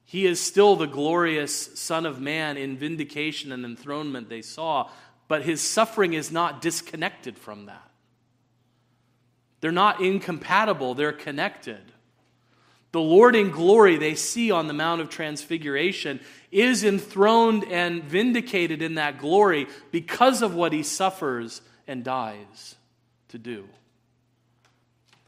He 0.06 0.26
is 0.26 0.40
still 0.40 0.76
the 0.76 0.88
glorious 0.88 1.80
Son 1.80 2.06
of 2.06 2.20
Man 2.20 2.58
in 2.58 2.78
vindication 2.78 3.52
and 3.52 3.64
enthronement 3.64 4.30
they 4.30 4.42
saw, 4.42 4.90
but 5.30 5.44
his 5.44 5.62
suffering 5.62 6.14
is 6.14 6.32
not 6.32 6.60
disconnected 6.60 7.38
from 7.38 7.68
that. 7.68 7.90
They're 9.62 9.72
not 9.72 10.02
incompatible, 10.02 10.96
they're 10.96 11.14
connected. 11.14 11.94
The 12.92 13.00
Lord 13.00 13.36
in 13.36 13.52
glory 13.52 13.98
they 13.98 14.16
see 14.16 14.50
on 14.50 14.68
the 14.68 14.74
Mount 14.74 15.00
of 15.00 15.10
Transfiguration 15.10 16.20
is 16.52 16.84
enthroned 16.84 17.64
and 17.66 18.04
vindicated 18.04 18.82
in 18.82 18.96
that 18.96 19.20
glory 19.20 19.68
because 19.92 20.42
of 20.42 20.56
what 20.56 20.74
he 20.74 20.82
suffers 20.82 21.62
and 21.88 22.04
dies 22.04 22.76
to 23.28 23.38
do. 23.38 23.70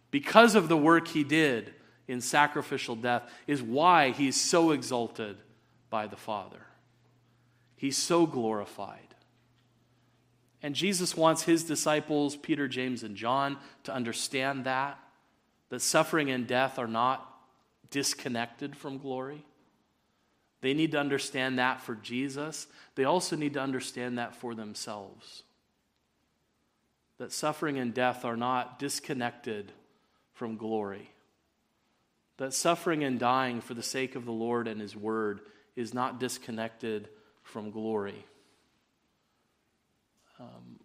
Because 0.10 0.56
of 0.56 0.68
the 0.68 0.78
work 0.78 1.08
he 1.08 1.24
did 1.24 1.72
in 2.08 2.20
sacrificial 2.20 2.96
death, 2.96 3.32
is 3.46 3.62
why 3.62 4.10
he's 4.10 4.42
so 4.42 4.72
exalted 4.72 5.38
by 5.92 6.08
the 6.08 6.18
Father. 6.18 6.66
He's 7.78 7.96
so 7.96 8.26
glorified. 8.26 9.11
And 10.64 10.76
Jesus 10.76 11.18
wants 11.18 11.44
his 11.44 11.64
disciples, 11.64 12.36
Peter, 12.36 12.68
James, 12.68 13.04
and 13.04 13.16
John, 13.16 13.58
to 13.84 13.94
understand 13.94 14.66
that, 14.66 15.00
that 15.70 15.82
suffering 15.82 16.30
and 16.30 16.46
death 16.46 16.78
are 16.78 16.88
not 16.88 17.28
disconnected 17.90 18.76
from 18.76 18.98
glory. 19.00 19.44
They 20.62 20.74
need 20.74 20.92
to 20.92 21.00
understand 21.00 21.58
that 21.58 21.82
for 21.82 21.96
Jesus. 21.96 22.68
They 22.96 23.04
also 23.04 23.36
need 23.36 23.54
to 23.56 23.62
understand 23.62 24.20
that 24.20 24.36
for 24.36 24.54
themselves. 24.54 25.44
That 27.18 27.32
suffering 27.32 27.80
and 27.80 27.94
death 27.94 28.24
are 28.24 28.38
not 28.38 28.78
disconnected 28.78 29.72
from 30.34 30.58
glory. 30.58 31.12
That 32.38 32.54
suffering 32.54 33.04
and 33.04 33.20
dying 33.20 33.62
for 33.62 33.74
the 33.74 33.84
sake 33.84 34.16
of 34.16 34.26
the 34.26 34.32
Lord 34.32 34.68
and 34.68 34.80
His 34.80 34.96
Word 34.96 35.42
is 35.76 35.94
not 35.94 36.20
disconnected 36.20 37.10
from 37.44 37.72
glory. 37.72 38.26
Um, 40.42 40.80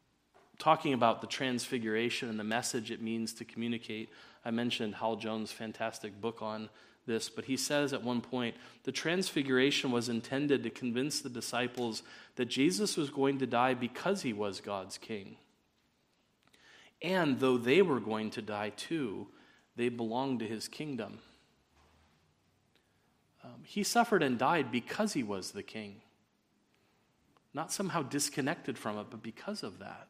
talking 0.58 0.92
about 0.92 1.20
the 1.20 1.26
transfiguration 1.26 2.28
and 2.28 2.38
the 2.38 2.44
message 2.44 2.90
it 2.90 3.00
means 3.00 3.32
to 3.34 3.44
communicate, 3.44 4.10
I 4.44 4.50
mentioned 4.50 4.96
Hal 4.96 5.16
Jones' 5.16 5.50
fantastic 5.50 6.20
book 6.20 6.42
on 6.42 6.68
this, 7.06 7.28
but 7.30 7.46
he 7.46 7.56
says 7.56 7.92
at 7.92 8.02
one 8.02 8.20
point 8.20 8.56
the 8.84 8.92
transfiguration 8.92 9.90
was 9.90 10.08
intended 10.08 10.62
to 10.62 10.70
convince 10.70 11.20
the 11.20 11.28
disciples 11.30 12.02
that 12.34 12.46
Jesus 12.46 12.96
was 12.96 13.10
going 13.10 13.38
to 13.38 13.46
die 13.46 13.74
because 13.74 14.22
he 14.22 14.32
was 14.32 14.60
God's 14.60 14.98
king. 14.98 15.36
And 17.00 17.40
though 17.40 17.58
they 17.58 17.82
were 17.82 18.00
going 18.00 18.30
to 18.30 18.42
die 18.42 18.70
too, 18.70 19.28
they 19.76 19.88
belonged 19.88 20.40
to 20.40 20.46
his 20.46 20.68
kingdom. 20.68 21.20
Um, 23.44 23.62
he 23.64 23.82
suffered 23.84 24.22
and 24.22 24.38
died 24.38 24.72
because 24.72 25.12
he 25.12 25.22
was 25.22 25.52
the 25.52 25.62
king. 25.62 26.00
Not 27.56 27.72
somehow 27.72 28.02
disconnected 28.02 28.76
from 28.76 28.98
it, 28.98 29.06
but 29.08 29.22
because 29.22 29.62
of 29.62 29.78
that. 29.78 30.08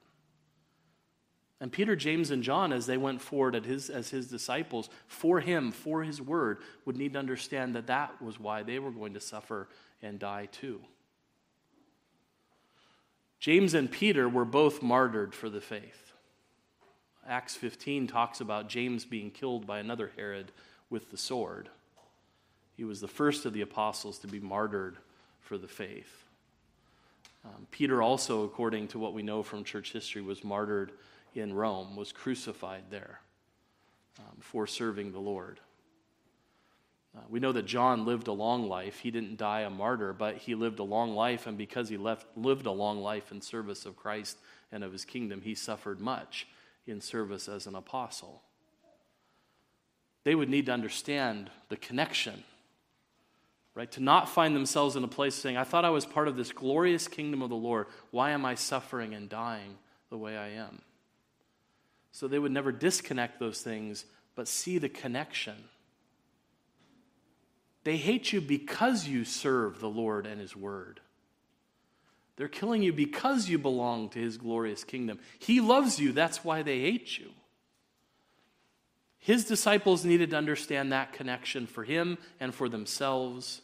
And 1.60 1.70
Peter, 1.70 1.94
James, 1.94 2.32
and 2.32 2.42
John, 2.42 2.72
as 2.72 2.86
they 2.86 2.96
went 2.96 3.22
forward 3.22 3.64
his, 3.64 3.88
as 3.88 4.10
his 4.10 4.26
disciples, 4.26 4.90
for 5.06 5.38
him, 5.38 5.70
for 5.70 6.02
his 6.02 6.20
word, 6.20 6.58
would 6.84 6.96
need 6.96 7.12
to 7.12 7.20
understand 7.20 7.76
that 7.76 7.86
that 7.86 8.20
was 8.20 8.40
why 8.40 8.64
they 8.64 8.80
were 8.80 8.90
going 8.90 9.14
to 9.14 9.20
suffer 9.20 9.68
and 10.02 10.18
die 10.18 10.48
too. 10.50 10.80
James 13.38 13.74
and 13.74 13.92
Peter 13.92 14.28
were 14.28 14.44
both 14.44 14.82
martyred 14.82 15.32
for 15.32 15.48
the 15.48 15.60
faith. 15.60 16.12
Acts 17.28 17.54
15 17.54 18.08
talks 18.08 18.40
about 18.40 18.68
James 18.68 19.04
being 19.04 19.30
killed 19.30 19.68
by 19.68 19.78
another 19.78 20.10
Herod 20.16 20.50
with 20.90 21.12
the 21.12 21.16
sword. 21.16 21.68
He 22.76 22.82
was 22.82 23.00
the 23.00 23.06
first 23.06 23.46
of 23.46 23.52
the 23.52 23.60
apostles 23.60 24.18
to 24.18 24.26
be 24.26 24.40
martyred 24.40 24.96
for 25.40 25.56
the 25.56 25.68
faith. 25.68 26.25
Um, 27.46 27.66
Peter, 27.70 28.02
also, 28.02 28.44
according 28.44 28.88
to 28.88 28.98
what 28.98 29.14
we 29.14 29.22
know 29.22 29.42
from 29.42 29.62
church 29.62 29.92
history, 29.92 30.22
was 30.22 30.42
martyred 30.42 30.92
in 31.34 31.52
Rome, 31.52 31.94
was 31.94 32.10
crucified 32.10 32.84
there 32.90 33.20
um, 34.18 34.36
for 34.40 34.66
serving 34.66 35.12
the 35.12 35.20
Lord. 35.20 35.60
Uh, 37.16 37.20
we 37.30 37.40
know 37.40 37.52
that 37.52 37.66
John 37.66 38.04
lived 38.04 38.26
a 38.26 38.32
long 38.32 38.68
life. 38.68 38.98
He 38.98 39.10
didn't 39.10 39.36
die 39.36 39.60
a 39.60 39.70
martyr, 39.70 40.12
but 40.12 40.36
he 40.36 40.54
lived 40.54 40.80
a 40.80 40.84
long 40.84 41.14
life, 41.14 41.46
and 41.46 41.56
because 41.56 41.88
he 41.88 41.96
left, 41.96 42.26
lived 42.36 42.66
a 42.66 42.72
long 42.72 43.00
life 43.00 43.30
in 43.30 43.40
service 43.40 43.86
of 43.86 43.96
Christ 43.96 44.38
and 44.72 44.82
of 44.82 44.92
his 44.92 45.04
kingdom, 45.04 45.42
he 45.42 45.54
suffered 45.54 46.00
much 46.00 46.48
in 46.86 47.00
service 47.00 47.48
as 47.48 47.66
an 47.66 47.74
apostle. 47.74 48.42
They 50.24 50.34
would 50.34 50.48
need 50.48 50.66
to 50.66 50.72
understand 50.72 51.50
the 51.68 51.76
connection, 51.76 52.42
right? 53.76 53.92
To 53.92 54.02
not 54.02 54.30
find 54.30 54.56
themselves 54.56 54.96
in 54.96 55.04
a 55.04 55.08
place 55.08 55.34
saying, 55.34 55.58
I 55.58 55.64
thought 55.64 55.84
I 55.84 55.90
was 55.90 56.06
part 56.06 56.28
of 56.28 56.36
this 56.36 56.50
glorious 56.50 57.06
kingdom 57.06 57.42
of 57.42 57.50
the 57.50 57.56
Lord. 57.56 57.86
Why 58.10 58.30
am 58.30 58.44
I 58.46 58.54
suffering 58.54 59.14
and 59.14 59.28
dying 59.28 59.76
the 60.10 60.16
way 60.16 60.36
I 60.36 60.48
am? 60.52 60.80
So 62.10 62.26
they 62.26 62.38
would 62.38 62.52
never 62.52 62.72
disconnect 62.72 63.38
those 63.38 63.60
things, 63.60 64.06
but 64.34 64.48
see 64.48 64.78
the 64.78 64.88
connection. 64.88 65.56
They 67.84 67.98
hate 67.98 68.32
you 68.32 68.40
because 68.40 69.06
you 69.06 69.26
serve 69.26 69.78
the 69.78 69.90
Lord 69.90 70.26
and 70.26 70.40
His 70.40 70.56
Word. 70.56 71.00
They're 72.36 72.48
killing 72.48 72.82
you 72.82 72.94
because 72.94 73.50
you 73.50 73.58
belong 73.58 74.08
to 74.10 74.18
His 74.18 74.38
glorious 74.38 74.84
kingdom. 74.84 75.18
He 75.38 75.60
loves 75.60 76.00
you, 76.00 76.12
that's 76.12 76.42
why 76.42 76.62
they 76.62 76.80
hate 76.80 77.18
you. 77.18 77.30
His 79.18 79.44
disciples 79.44 80.04
needed 80.04 80.30
to 80.30 80.36
understand 80.36 80.92
that 80.92 81.12
connection 81.12 81.66
for 81.66 81.84
Him 81.84 82.16
and 82.40 82.54
for 82.54 82.70
themselves. 82.70 83.60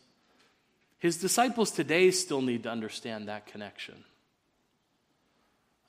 His 1.02 1.16
disciples 1.16 1.72
today 1.72 2.12
still 2.12 2.42
need 2.42 2.62
to 2.62 2.70
understand 2.70 3.26
that 3.26 3.46
connection. 3.46 4.04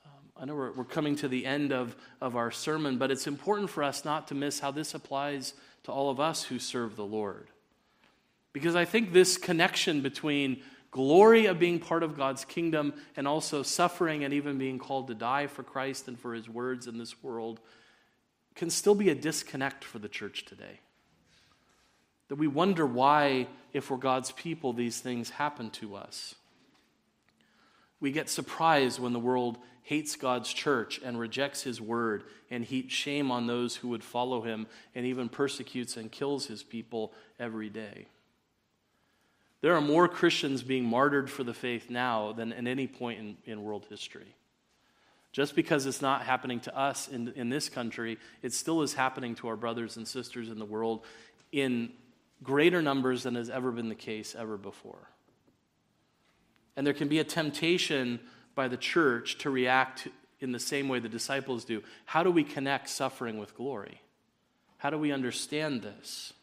Um, 0.03 0.11
I 0.36 0.45
know 0.45 0.55
we're, 0.55 0.72
we're 0.72 0.86
coming 0.86 1.16
to 1.18 1.28
the 1.28 1.45
end 1.45 1.72
of, 1.72 1.95
of 2.20 2.36
our 2.36 2.49
sermon, 2.49 2.97
but 2.97 3.11
it's 3.11 3.28
important 3.28 3.70
for 3.70 3.84
us 3.84 4.03
not 4.03 4.30
to 4.30 4.34
miss 4.34 4.59
how 4.59 4.72
this 4.72 4.95
applies 4.95 5.53
to 5.84 5.91
all 5.91 6.09
of 6.09 6.20
us 6.20 6.45
who 6.45 6.57
serve 6.57 6.95
the 6.95 7.05
Lord. 7.05 7.45
Because 8.53 8.76
I 8.76 8.86
think 8.86 9.14
this 9.14 9.38
connection 9.38 10.01
between 10.01 10.64
glory 10.89 11.45
of 11.45 11.59
being 11.59 11.78
part 11.78 12.01
of 12.01 12.18
God's 12.18 12.43
kingdom 12.43 12.95
and 13.16 13.28
also 13.28 13.61
suffering 13.61 14.24
and 14.24 14.34
even 14.34 14.57
being 14.57 14.80
called 14.80 15.09
to 15.09 15.14
die 15.14 15.45
for 15.45 15.61
Christ 15.61 16.07
and 16.07 16.20
for 16.20 16.34
his 16.34 16.49
words 16.49 16.88
in 16.88 16.97
this 16.97 17.22
world 17.22 17.59
can 18.55 18.72
still 18.72 18.95
be 18.95 19.11
a 19.11 19.16
disconnect 19.16 19.84
for 19.84 19.99
the 19.99 20.09
church 20.09 20.43
today. 20.45 20.80
That 22.30 22.36
we 22.36 22.47
wonder 22.47 22.86
why, 22.86 23.47
if 23.74 23.89
we're 23.89 23.97
God's 23.97 24.32
people, 24.32 24.74
these 24.74 24.99
things 24.99 25.30
happen 25.30 25.69
to 25.71 25.95
us. 25.95 26.36
We 27.99 28.11
get 28.11 28.30
surprised 28.30 28.99
when 28.99 29.13
the 29.13 29.19
world 29.19 29.57
hates 29.84 30.15
God's 30.15 30.51
church 30.51 30.99
and 31.03 31.19
rejects 31.19 31.61
his 31.63 31.80
word 31.80 32.24
and 32.49 32.63
heaps 32.63 32.93
shame 32.93 33.32
on 33.32 33.47
those 33.47 33.76
who 33.76 33.89
would 33.89 34.03
follow 34.03 34.41
him 34.41 34.67
and 34.95 35.05
even 35.05 35.30
persecutes 35.30 35.97
and 35.97 36.11
kills 36.11 36.45
his 36.47 36.63
people 36.63 37.13
every 37.39 37.69
day. 37.69 38.07
There 39.61 39.76
are 39.76 39.82
more 39.82 40.09
Christians 40.09 40.63
being 40.63 40.86
martyred 40.86 41.30
for 41.30 41.43
the 41.43 41.53
faith 41.53 41.89
now 41.89 42.34
than 42.34 42.51
at 42.51 42.67
any 42.67 42.88
point 42.88 43.19
in, 43.19 43.38
in 43.45 43.63
world 43.63 43.86
history. 43.89 44.36
Just 45.32 45.55
because 45.55 45.86
it's 45.86 46.01
not 46.01 46.24
happening 46.24 46.59
to 46.61 46.78
us 46.78 47.07
in, 47.07 47.30
in 47.36 47.49
this 47.49 47.69
country, 47.69 48.17
it 48.41 48.53
still 48.53 48.82
is 48.82 48.93
happening 48.93 49.36
to 49.36 49.47
our 49.47 49.55
brothers 49.55 49.97
and 49.97 50.07
sisters 50.07 50.49
in 50.49 50.59
the 50.59 50.65
world 50.65 51.05
in 51.51 51.91
greater 52.43 52.81
numbers 52.81 53.23
than 53.23 53.35
has 53.35 53.49
ever 53.49 53.71
been 53.71 53.89
the 53.89 53.95
case 53.95 54.35
ever 54.35 54.57
before. 54.57 55.09
And 56.75 56.85
there 56.85 56.93
can 56.93 57.07
be 57.07 57.19
a 57.19 57.23
temptation 57.23 58.19
by 58.55 58.67
the 58.67 58.77
church 58.77 59.37
to 59.39 59.49
react 59.49 60.07
in 60.39 60.51
the 60.51 60.59
same 60.59 60.89
way 60.89 60.99
the 60.99 61.09
disciples 61.09 61.65
do. 61.65 61.81
How 62.05 62.23
do 62.23 62.31
we 62.31 62.43
connect 62.43 62.89
suffering 62.89 63.37
with 63.37 63.55
glory? 63.55 64.01
How 64.77 64.89
do 64.89 64.97
we 64.97 65.11
understand 65.11 65.81
this? 65.81 66.33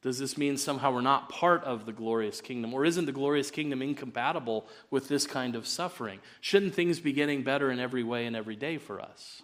Does 0.00 0.18
this 0.18 0.36
mean 0.36 0.56
somehow 0.56 0.92
we're 0.92 1.00
not 1.00 1.28
part 1.28 1.62
of 1.62 1.86
the 1.86 1.92
glorious 1.92 2.40
kingdom? 2.40 2.74
Or 2.74 2.84
isn't 2.84 3.06
the 3.06 3.12
glorious 3.12 3.52
kingdom 3.52 3.82
incompatible 3.82 4.66
with 4.90 5.06
this 5.08 5.26
kind 5.26 5.54
of 5.54 5.66
suffering? 5.66 6.18
Shouldn't 6.40 6.74
things 6.74 6.98
be 6.98 7.12
getting 7.12 7.42
better 7.44 7.70
in 7.70 7.78
every 7.78 8.02
way 8.02 8.26
and 8.26 8.34
every 8.34 8.56
day 8.56 8.78
for 8.78 9.00
us? 9.00 9.42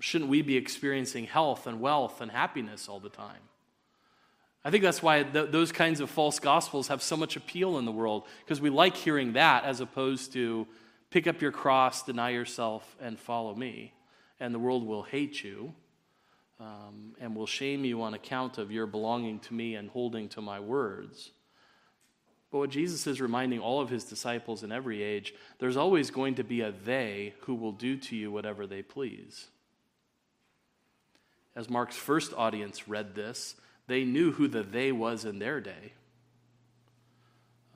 Shouldn't 0.00 0.30
we 0.30 0.42
be 0.42 0.56
experiencing 0.56 1.24
health 1.24 1.66
and 1.66 1.80
wealth 1.80 2.20
and 2.20 2.30
happiness 2.30 2.88
all 2.88 3.00
the 3.00 3.08
time? 3.08 3.40
I 4.64 4.70
think 4.70 4.82
that's 4.82 5.02
why 5.02 5.22
th- 5.22 5.50
those 5.50 5.70
kinds 5.70 6.00
of 6.00 6.10
false 6.10 6.38
gospels 6.38 6.88
have 6.88 7.00
so 7.00 7.16
much 7.16 7.36
appeal 7.36 7.78
in 7.78 7.84
the 7.84 7.92
world, 7.92 8.24
because 8.44 8.60
we 8.60 8.68
like 8.68 8.96
hearing 8.96 9.34
that 9.34 9.64
as 9.64 9.80
opposed 9.80 10.32
to 10.32 10.66
pick 11.10 11.26
up 11.26 11.40
your 11.40 11.52
cross, 11.52 12.02
deny 12.02 12.30
yourself, 12.30 12.96
and 13.00 13.18
follow 13.18 13.54
me. 13.54 13.94
And 14.40 14.52
the 14.52 14.58
world 14.58 14.84
will 14.84 15.04
hate 15.04 15.42
you 15.42 15.72
um, 16.60 17.14
and 17.20 17.36
will 17.36 17.46
shame 17.46 17.84
you 17.84 18.02
on 18.02 18.14
account 18.14 18.58
of 18.58 18.72
your 18.72 18.86
belonging 18.86 19.38
to 19.40 19.54
me 19.54 19.76
and 19.76 19.88
holding 19.88 20.28
to 20.30 20.40
my 20.40 20.58
words. 20.58 21.30
But 22.50 22.58
what 22.58 22.70
Jesus 22.70 23.06
is 23.06 23.20
reminding 23.20 23.60
all 23.60 23.80
of 23.80 23.88
his 23.88 24.04
disciples 24.04 24.62
in 24.62 24.72
every 24.72 25.02
age, 25.02 25.34
there's 25.58 25.76
always 25.76 26.10
going 26.10 26.34
to 26.36 26.44
be 26.44 26.60
a 26.60 26.72
they 26.72 27.34
who 27.40 27.54
will 27.54 27.72
do 27.72 27.96
to 27.98 28.16
you 28.16 28.30
whatever 28.30 28.66
they 28.66 28.82
please. 28.82 29.48
As 31.56 31.70
Mark's 31.70 31.96
first 31.96 32.34
audience 32.34 32.86
read 32.86 33.14
this, 33.14 33.56
they 33.86 34.04
knew 34.04 34.30
who 34.32 34.46
the 34.46 34.62
they 34.62 34.92
was 34.92 35.24
in 35.24 35.38
their 35.38 35.58
day. 35.60 35.94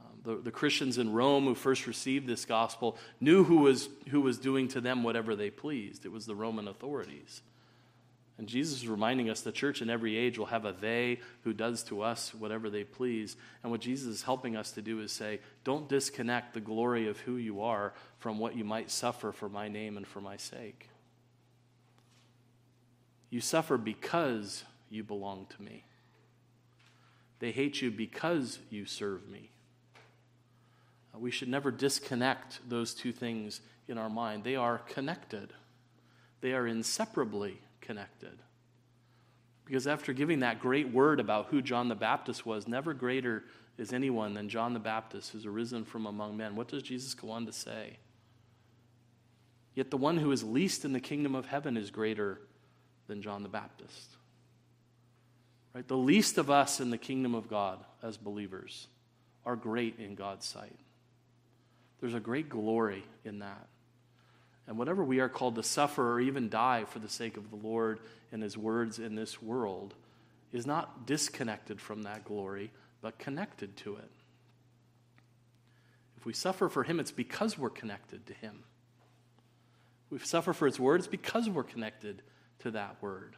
Um, 0.00 0.18
the, 0.22 0.42
the 0.42 0.50
Christians 0.50 0.98
in 0.98 1.12
Rome 1.14 1.46
who 1.46 1.54
first 1.54 1.86
received 1.86 2.26
this 2.26 2.44
gospel 2.44 2.98
knew 3.20 3.42
who 3.42 3.58
was, 3.58 3.88
who 4.10 4.20
was 4.20 4.38
doing 4.38 4.68
to 4.68 4.82
them 4.82 5.02
whatever 5.02 5.34
they 5.34 5.50
pleased. 5.50 6.04
It 6.04 6.12
was 6.12 6.26
the 6.26 6.34
Roman 6.34 6.68
authorities. 6.68 7.40
And 8.36 8.48
Jesus 8.48 8.82
is 8.82 8.88
reminding 8.88 9.28
us 9.28 9.42
the 9.42 9.52
church 9.52 9.82
in 9.82 9.90
every 9.90 10.16
age 10.16 10.38
will 10.38 10.46
have 10.46 10.64
a 10.64 10.72
they 10.72 11.20
who 11.44 11.52
does 11.52 11.82
to 11.84 12.02
us 12.02 12.34
whatever 12.34 12.70
they 12.70 12.84
please. 12.84 13.36
And 13.62 13.70
what 13.70 13.82
Jesus 13.82 14.08
is 14.08 14.22
helping 14.22 14.56
us 14.56 14.72
to 14.72 14.82
do 14.82 15.00
is 15.00 15.12
say, 15.12 15.40
don't 15.62 15.88
disconnect 15.88 16.54
the 16.54 16.60
glory 16.60 17.08
of 17.08 17.20
who 17.20 17.36
you 17.36 17.62
are 17.62 17.92
from 18.18 18.38
what 18.38 18.56
you 18.56 18.64
might 18.64 18.90
suffer 18.90 19.32
for 19.32 19.48
my 19.48 19.68
name 19.68 19.96
and 19.98 20.06
for 20.06 20.20
my 20.20 20.38
sake. 20.38 20.88
You 23.30 23.40
suffer 23.40 23.78
because 23.78 24.64
you 24.90 25.04
belong 25.04 25.46
to 25.56 25.62
me. 25.62 25.84
They 27.38 27.52
hate 27.52 27.80
you 27.80 27.90
because 27.90 28.58
you 28.68 28.84
serve 28.84 29.28
me. 29.28 29.50
Uh, 31.14 31.18
we 31.18 31.30
should 31.30 31.48
never 31.48 31.70
disconnect 31.70 32.60
those 32.68 32.92
two 32.92 33.12
things 33.12 33.60
in 33.88 33.98
our 33.98 34.10
mind. 34.10 34.44
They 34.44 34.56
are 34.56 34.78
connected, 34.78 35.52
they 36.40 36.52
are 36.52 36.66
inseparably 36.66 37.60
connected. 37.80 38.38
Because 39.64 39.86
after 39.86 40.12
giving 40.12 40.40
that 40.40 40.58
great 40.58 40.92
word 40.92 41.20
about 41.20 41.46
who 41.46 41.62
John 41.62 41.88
the 41.88 41.94
Baptist 41.94 42.44
was, 42.44 42.66
never 42.66 42.92
greater 42.92 43.44
is 43.78 43.92
anyone 43.92 44.34
than 44.34 44.48
John 44.48 44.74
the 44.74 44.80
Baptist 44.80 45.30
who's 45.30 45.46
arisen 45.46 45.84
from 45.84 46.06
among 46.06 46.36
men. 46.36 46.56
What 46.56 46.66
does 46.66 46.82
Jesus 46.82 47.14
go 47.14 47.30
on 47.30 47.46
to 47.46 47.52
say? 47.52 47.98
Yet 49.76 49.92
the 49.92 49.96
one 49.96 50.16
who 50.16 50.32
is 50.32 50.42
least 50.42 50.84
in 50.84 50.92
the 50.92 50.98
kingdom 50.98 51.36
of 51.36 51.46
heaven 51.46 51.76
is 51.76 51.92
greater 51.92 52.40
than 53.10 53.22
John 53.22 53.42
the 53.42 53.48
Baptist. 53.48 54.08
Right? 55.74 55.86
The 55.86 55.96
least 55.96 56.38
of 56.38 56.48
us 56.48 56.78
in 56.78 56.90
the 56.90 56.96
kingdom 56.96 57.34
of 57.34 57.50
God 57.50 57.80
as 58.04 58.16
believers 58.16 58.86
are 59.44 59.56
great 59.56 59.98
in 59.98 60.14
God's 60.14 60.46
sight. 60.46 60.78
There's 62.00 62.14
a 62.14 62.20
great 62.20 62.48
glory 62.48 63.04
in 63.24 63.40
that. 63.40 63.66
And 64.68 64.78
whatever 64.78 65.02
we 65.02 65.18
are 65.18 65.28
called 65.28 65.56
to 65.56 65.64
suffer 65.64 66.12
or 66.12 66.20
even 66.20 66.48
die 66.48 66.84
for 66.84 67.00
the 67.00 67.08
sake 67.08 67.36
of 67.36 67.50
the 67.50 67.56
Lord 67.56 67.98
and 68.30 68.44
his 68.44 68.56
words 68.56 69.00
in 69.00 69.16
this 69.16 69.42
world 69.42 69.94
is 70.52 70.64
not 70.64 71.04
disconnected 71.04 71.80
from 71.80 72.02
that 72.02 72.24
glory, 72.24 72.70
but 73.02 73.18
connected 73.18 73.76
to 73.78 73.96
it. 73.96 74.10
If 76.16 76.24
we 76.24 76.32
suffer 76.32 76.68
for 76.68 76.84
him, 76.84 77.00
it's 77.00 77.10
because 77.10 77.58
we're 77.58 77.70
connected 77.70 78.24
to 78.28 78.34
him. 78.34 78.62
If 80.06 80.12
we 80.12 80.18
suffer 80.20 80.52
for 80.52 80.66
his 80.66 80.78
word, 80.78 81.00
it's 81.00 81.08
because 81.08 81.48
we're 81.50 81.64
connected 81.64 82.22
to 82.60 82.70
that 82.72 82.96
word. 83.00 83.36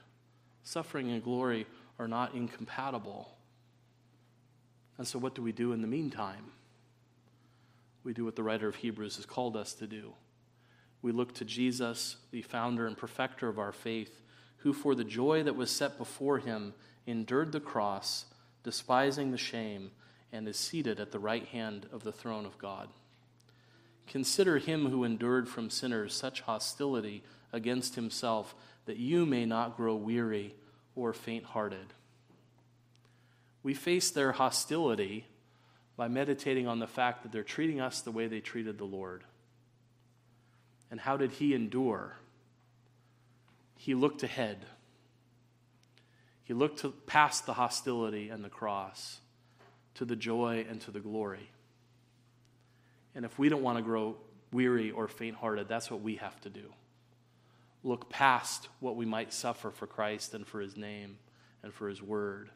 Suffering 0.63 1.11
and 1.11 1.23
glory 1.23 1.67
are 1.99 2.09
not 2.09 2.35
incompatible. 2.35 3.37
And 4.99 5.07
so, 5.07 5.19
what 5.19 5.35
do 5.35 5.43
we 5.43 5.53
do 5.53 5.73
in 5.73 5.81
the 5.81 5.89
meantime? 5.89 6.45
We 8.05 8.13
do 8.13 8.25
what 8.25 8.37
the 8.37 8.43
writer 8.43 8.69
of 8.69 8.77
Hebrews 8.77 9.17
has 9.17 9.27
called 9.27 9.57
us 9.57 9.73
to 9.75 9.87
do. 9.87 10.13
We 11.03 11.13
look 11.13 11.35
to 11.35 11.45
Jesus, 11.45 12.17
the 12.31 12.43
founder 12.43 12.87
and 12.87 12.97
perfecter 12.97 13.49
of 13.49 13.59
our 13.59 13.73
faith, 13.73 14.21
who, 14.59 14.73
for 14.73 14.95
the 14.95 15.05
joy 15.05 15.43
that 15.43 15.57
was 15.57 15.71
set 15.71 15.99
before 15.99 16.39
him, 16.39 16.75
endured 17.07 17.53
the 17.53 17.61
cross, 17.61 18.27
despising 18.63 19.31
the 19.31 19.39
shame, 19.39 19.91
and 20.33 20.47
is 20.47 20.57
seated 20.57 21.01
at 21.01 21.11
the 21.11 21.19
right 21.19 21.47
hand 21.47 21.87
of 21.93 22.05
the 22.05 22.13
throne 22.13 22.47
of 22.47 22.59
God. 22.59 22.89
Consider 24.07 24.59
him 24.59 24.91
who 24.91 25.05
endured 25.05 25.49
from 25.49 25.71
sinners 25.71 26.15
such 26.15 26.43
hostility 26.43 27.23
against 27.53 27.95
himself, 27.95 28.55
that 28.87 28.97
you 28.97 29.25
may 29.27 29.45
not 29.45 29.77
grow 29.77 29.95
weary 29.95 30.55
or 30.95 31.13
faint 31.13 31.45
hearted. 31.45 31.87
We 33.63 33.75
face 33.75 34.11
their 34.11 34.33
hostility 34.33 35.27
by 35.97 36.09
meditating 36.09 36.67
on 36.67 36.79
the 36.79 36.87
fact 36.87 37.23
that 37.23 37.33
they're 37.33 37.43
treating 37.43 37.81
us 37.81 38.01
the 38.01 38.11
way 38.11 38.27
they 38.27 38.41
treated 38.41 38.79
the 38.79 38.85
Lord. 38.85 39.23
And 40.91 41.01
how 41.01 41.17
did 41.17 41.33
he 41.33 41.55
endure? 41.55 42.17
He 43.77 43.95
looked 43.95 44.23
ahead. 44.23 44.65
He 46.45 46.55
looked 46.55 46.81
to, 46.81 46.91
past 47.07 47.47
the 47.47 47.55
hostility 47.55 48.29
and 48.31 48.45
the 48.45 48.49
cross 48.49 49.21
to 49.95 50.05
the 50.05 50.17
joy 50.17 50.67
and 50.69 50.81
to 50.83 50.91
the 50.91 51.01
glory. 51.01 51.51
And 53.15 53.25
if 53.25 53.39
we 53.39 53.49
don't 53.49 53.63
want 53.63 53.79
to 53.79 53.83
grow 53.83 54.17
weary 54.53 54.91
or 54.91 55.07
faint 55.07 55.37
hearted, 55.37 55.69
that's 55.69 55.91
what 55.91 56.01
we 56.01 56.17
have 56.17 56.41
to 56.43 56.51
do 56.51 56.73
look 57.85 58.09
past 58.09 58.69
what 58.81 58.97
we 58.97 59.05
might 59.05 59.33
suffer 59.33 59.71
for 59.71 59.87
Christ 59.87 60.35
and 60.35 60.47
for 60.47 60.61
his 60.61 60.77
name 60.77 61.19
and 61.63 61.73
for 61.73 61.89
his 61.89 62.03
word, 62.03 62.51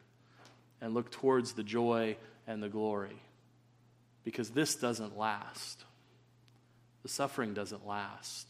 and 0.81 0.93
look 0.93 1.11
towards 1.11 1.53
the 1.53 1.63
joy 1.63 2.17
and 2.45 2.61
the 2.61 2.69
glory. 2.69 3.21
Because 4.23 4.49
this 4.49 4.75
doesn't 4.75 5.17
last. 5.17 5.85
The 7.03 7.09
suffering 7.09 7.53
doesn't 7.53 7.87
last. 7.87 8.47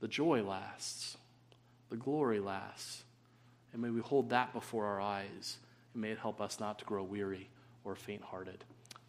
The 0.00 0.08
joy 0.08 0.42
lasts. 0.42 1.16
The 1.90 1.96
glory 1.96 2.40
lasts. 2.40 3.04
And 3.72 3.82
may 3.82 3.90
we 3.90 4.00
hold 4.00 4.30
that 4.30 4.54
before 4.54 4.86
our 4.86 5.00
eyes, 5.00 5.58
and 5.92 6.02
may 6.02 6.10
it 6.10 6.18
help 6.18 6.40
us 6.40 6.58
not 6.58 6.78
to 6.78 6.84
grow 6.86 7.02
weary 7.02 7.50
or 7.84 7.94
faint 7.94 8.22
hearted. 8.22 8.64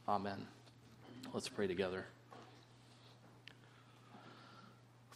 Amen. 0.08 0.46
Let's 1.34 1.48
pray 1.48 1.68
together. 1.68 2.06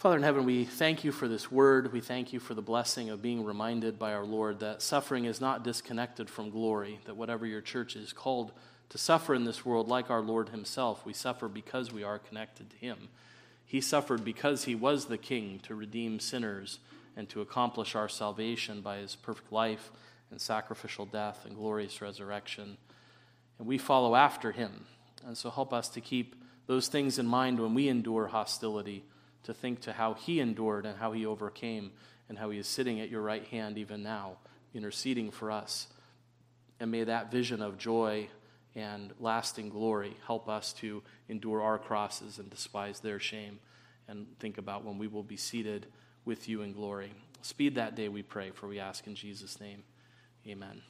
Father 0.02 0.18
in 0.18 0.24
heaven, 0.24 0.46
we 0.46 0.66
thank 0.66 1.04
you 1.04 1.12
for 1.12 1.28
this 1.28 1.52
word. 1.52 1.94
We 1.94 2.02
thank 2.02 2.34
you 2.34 2.40
for 2.40 2.56
the 2.56 2.62
blessing 2.64 3.12
of 3.12 3.22
being 3.22 3.46
reminded 3.46 4.00
by 4.00 4.16
our 4.16 4.26
Lord 4.26 4.62
that 4.62 4.82
suffering 4.82 5.26
is 5.26 5.40
not 5.40 5.64
disconnected 5.64 6.28
from 6.28 6.50
glory, 6.50 7.00
that 7.06 7.16
whatever 7.16 7.46
your 7.46 7.62
church 7.62 7.96
is 7.96 8.12
called 8.12 8.52
to 8.90 8.98
suffer 8.98 9.36
in 9.36 9.44
this 9.44 9.64
world, 9.64 9.90
like 9.90 10.10
our 10.10 10.22
Lord 10.22 10.50
himself, 10.50 11.06
we 11.06 11.14
suffer 11.14 11.48
because 11.48 11.94
we 11.94 12.02
are 12.02 12.18
connected 12.18 12.72
to 12.72 12.78
him. 12.78 13.10
He 13.64 13.80
suffered 13.80 14.26
because 14.26 14.64
he 14.64 14.74
was 14.74 15.06
the 15.06 15.20
king 15.20 15.60
to 15.68 15.76
redeem 15.76 16.20
sinners 16.20 16.80
and 17.16 17.30
to 17.30 17.42
accomplish 17.42 17.94
our 17.94 18.10
salvation 18.10 18.82
by 18.82 18.98
his 18.98 19.16
perfect 19.16 19.52
life 19.52 19.92
and 20.32 20.42
sacrificial 20.42 21.06
death 21.06 21.46
and 21.46 21.56
glorious 21.56 22.02
resurrection. 22.02 22.78
And 23.60 23.68
we 23.68 23.78
follow 23.78 24.16
after 24.16 24.52
him. 24.52 24.86
And 25.24 25.38
so 25.38 25.52
help 25.52 25.72
us 25.72 25.90
to 25.90 26.02
keep 26.02 26.36
those 26.66 26.88
things 26.88 27.20
in 27.20 27.28
mind 27.28 27.60
when 27.60 27.76
we 27.76 27.88
endure 27.88 28.26
hostility 28.26 29.04
to 29.44 29.54
think 29.54 29.82
to 29.82 29.94
how 29.94 30.14
he 30.14 30.40
endured 30.40 30.86
and 30.86 30.98
how 30.98 31.12
he 31.12 31.26
overcame 31.26 31.92
and 32.30 32.38
how 32.38 32.50
he 32.50 32.60
is 32.60 32.68
sitting 32.68 33.00
at 33.00 33.10
your 33.10 33.22
right 33.22 33.46
hand 33.48 33.78
even 33.78 34.04
now, 34.04 34.38
interceding 34.74 35.32
for 35.32 35.52
us. 35.52 35.88
And 36.80 36.92
may 36.92 37.04
that 37.04 37.32
vision 37.32 37.62
of 37.62 37.78
joy 37.78 38.30
and 38.76 39.14
lasting 39.20 39.70
glory 39.70 40.16
help 40.26 40.48
us 40.48 40.74
to 40.74 41.04
endure 41.28 41.62
our 41.62 41.78
crosses 41.78 42.40
and 42.40 42.50
despise 42.50 43.00
their 43.00 43.20
shame 43.20 43.60
and 44.08 44.28
think 44.40 44.58
about 44.58 44.84
when 44.84 44.98
we 44.98 45.08
will 45.08 45.24
be 45.24 45.38
seated 45.38 45.88
with 46.26 46.48
you 46.48 46.62
in 46.62 46.74
glory. 46.74 47.14
Speed 47.42 47.76
that 47.76 47.96
day, 47.96 48.08
we 48.08 48.22
pray, 48.22 48.52
for 48.52 48.68
we 48.68 48.80
ask 48.80 49.08
in 49.08 49.16
Jesus' 49.16 49.60
name. 49.60 49.84
Amen. 50.48 50.82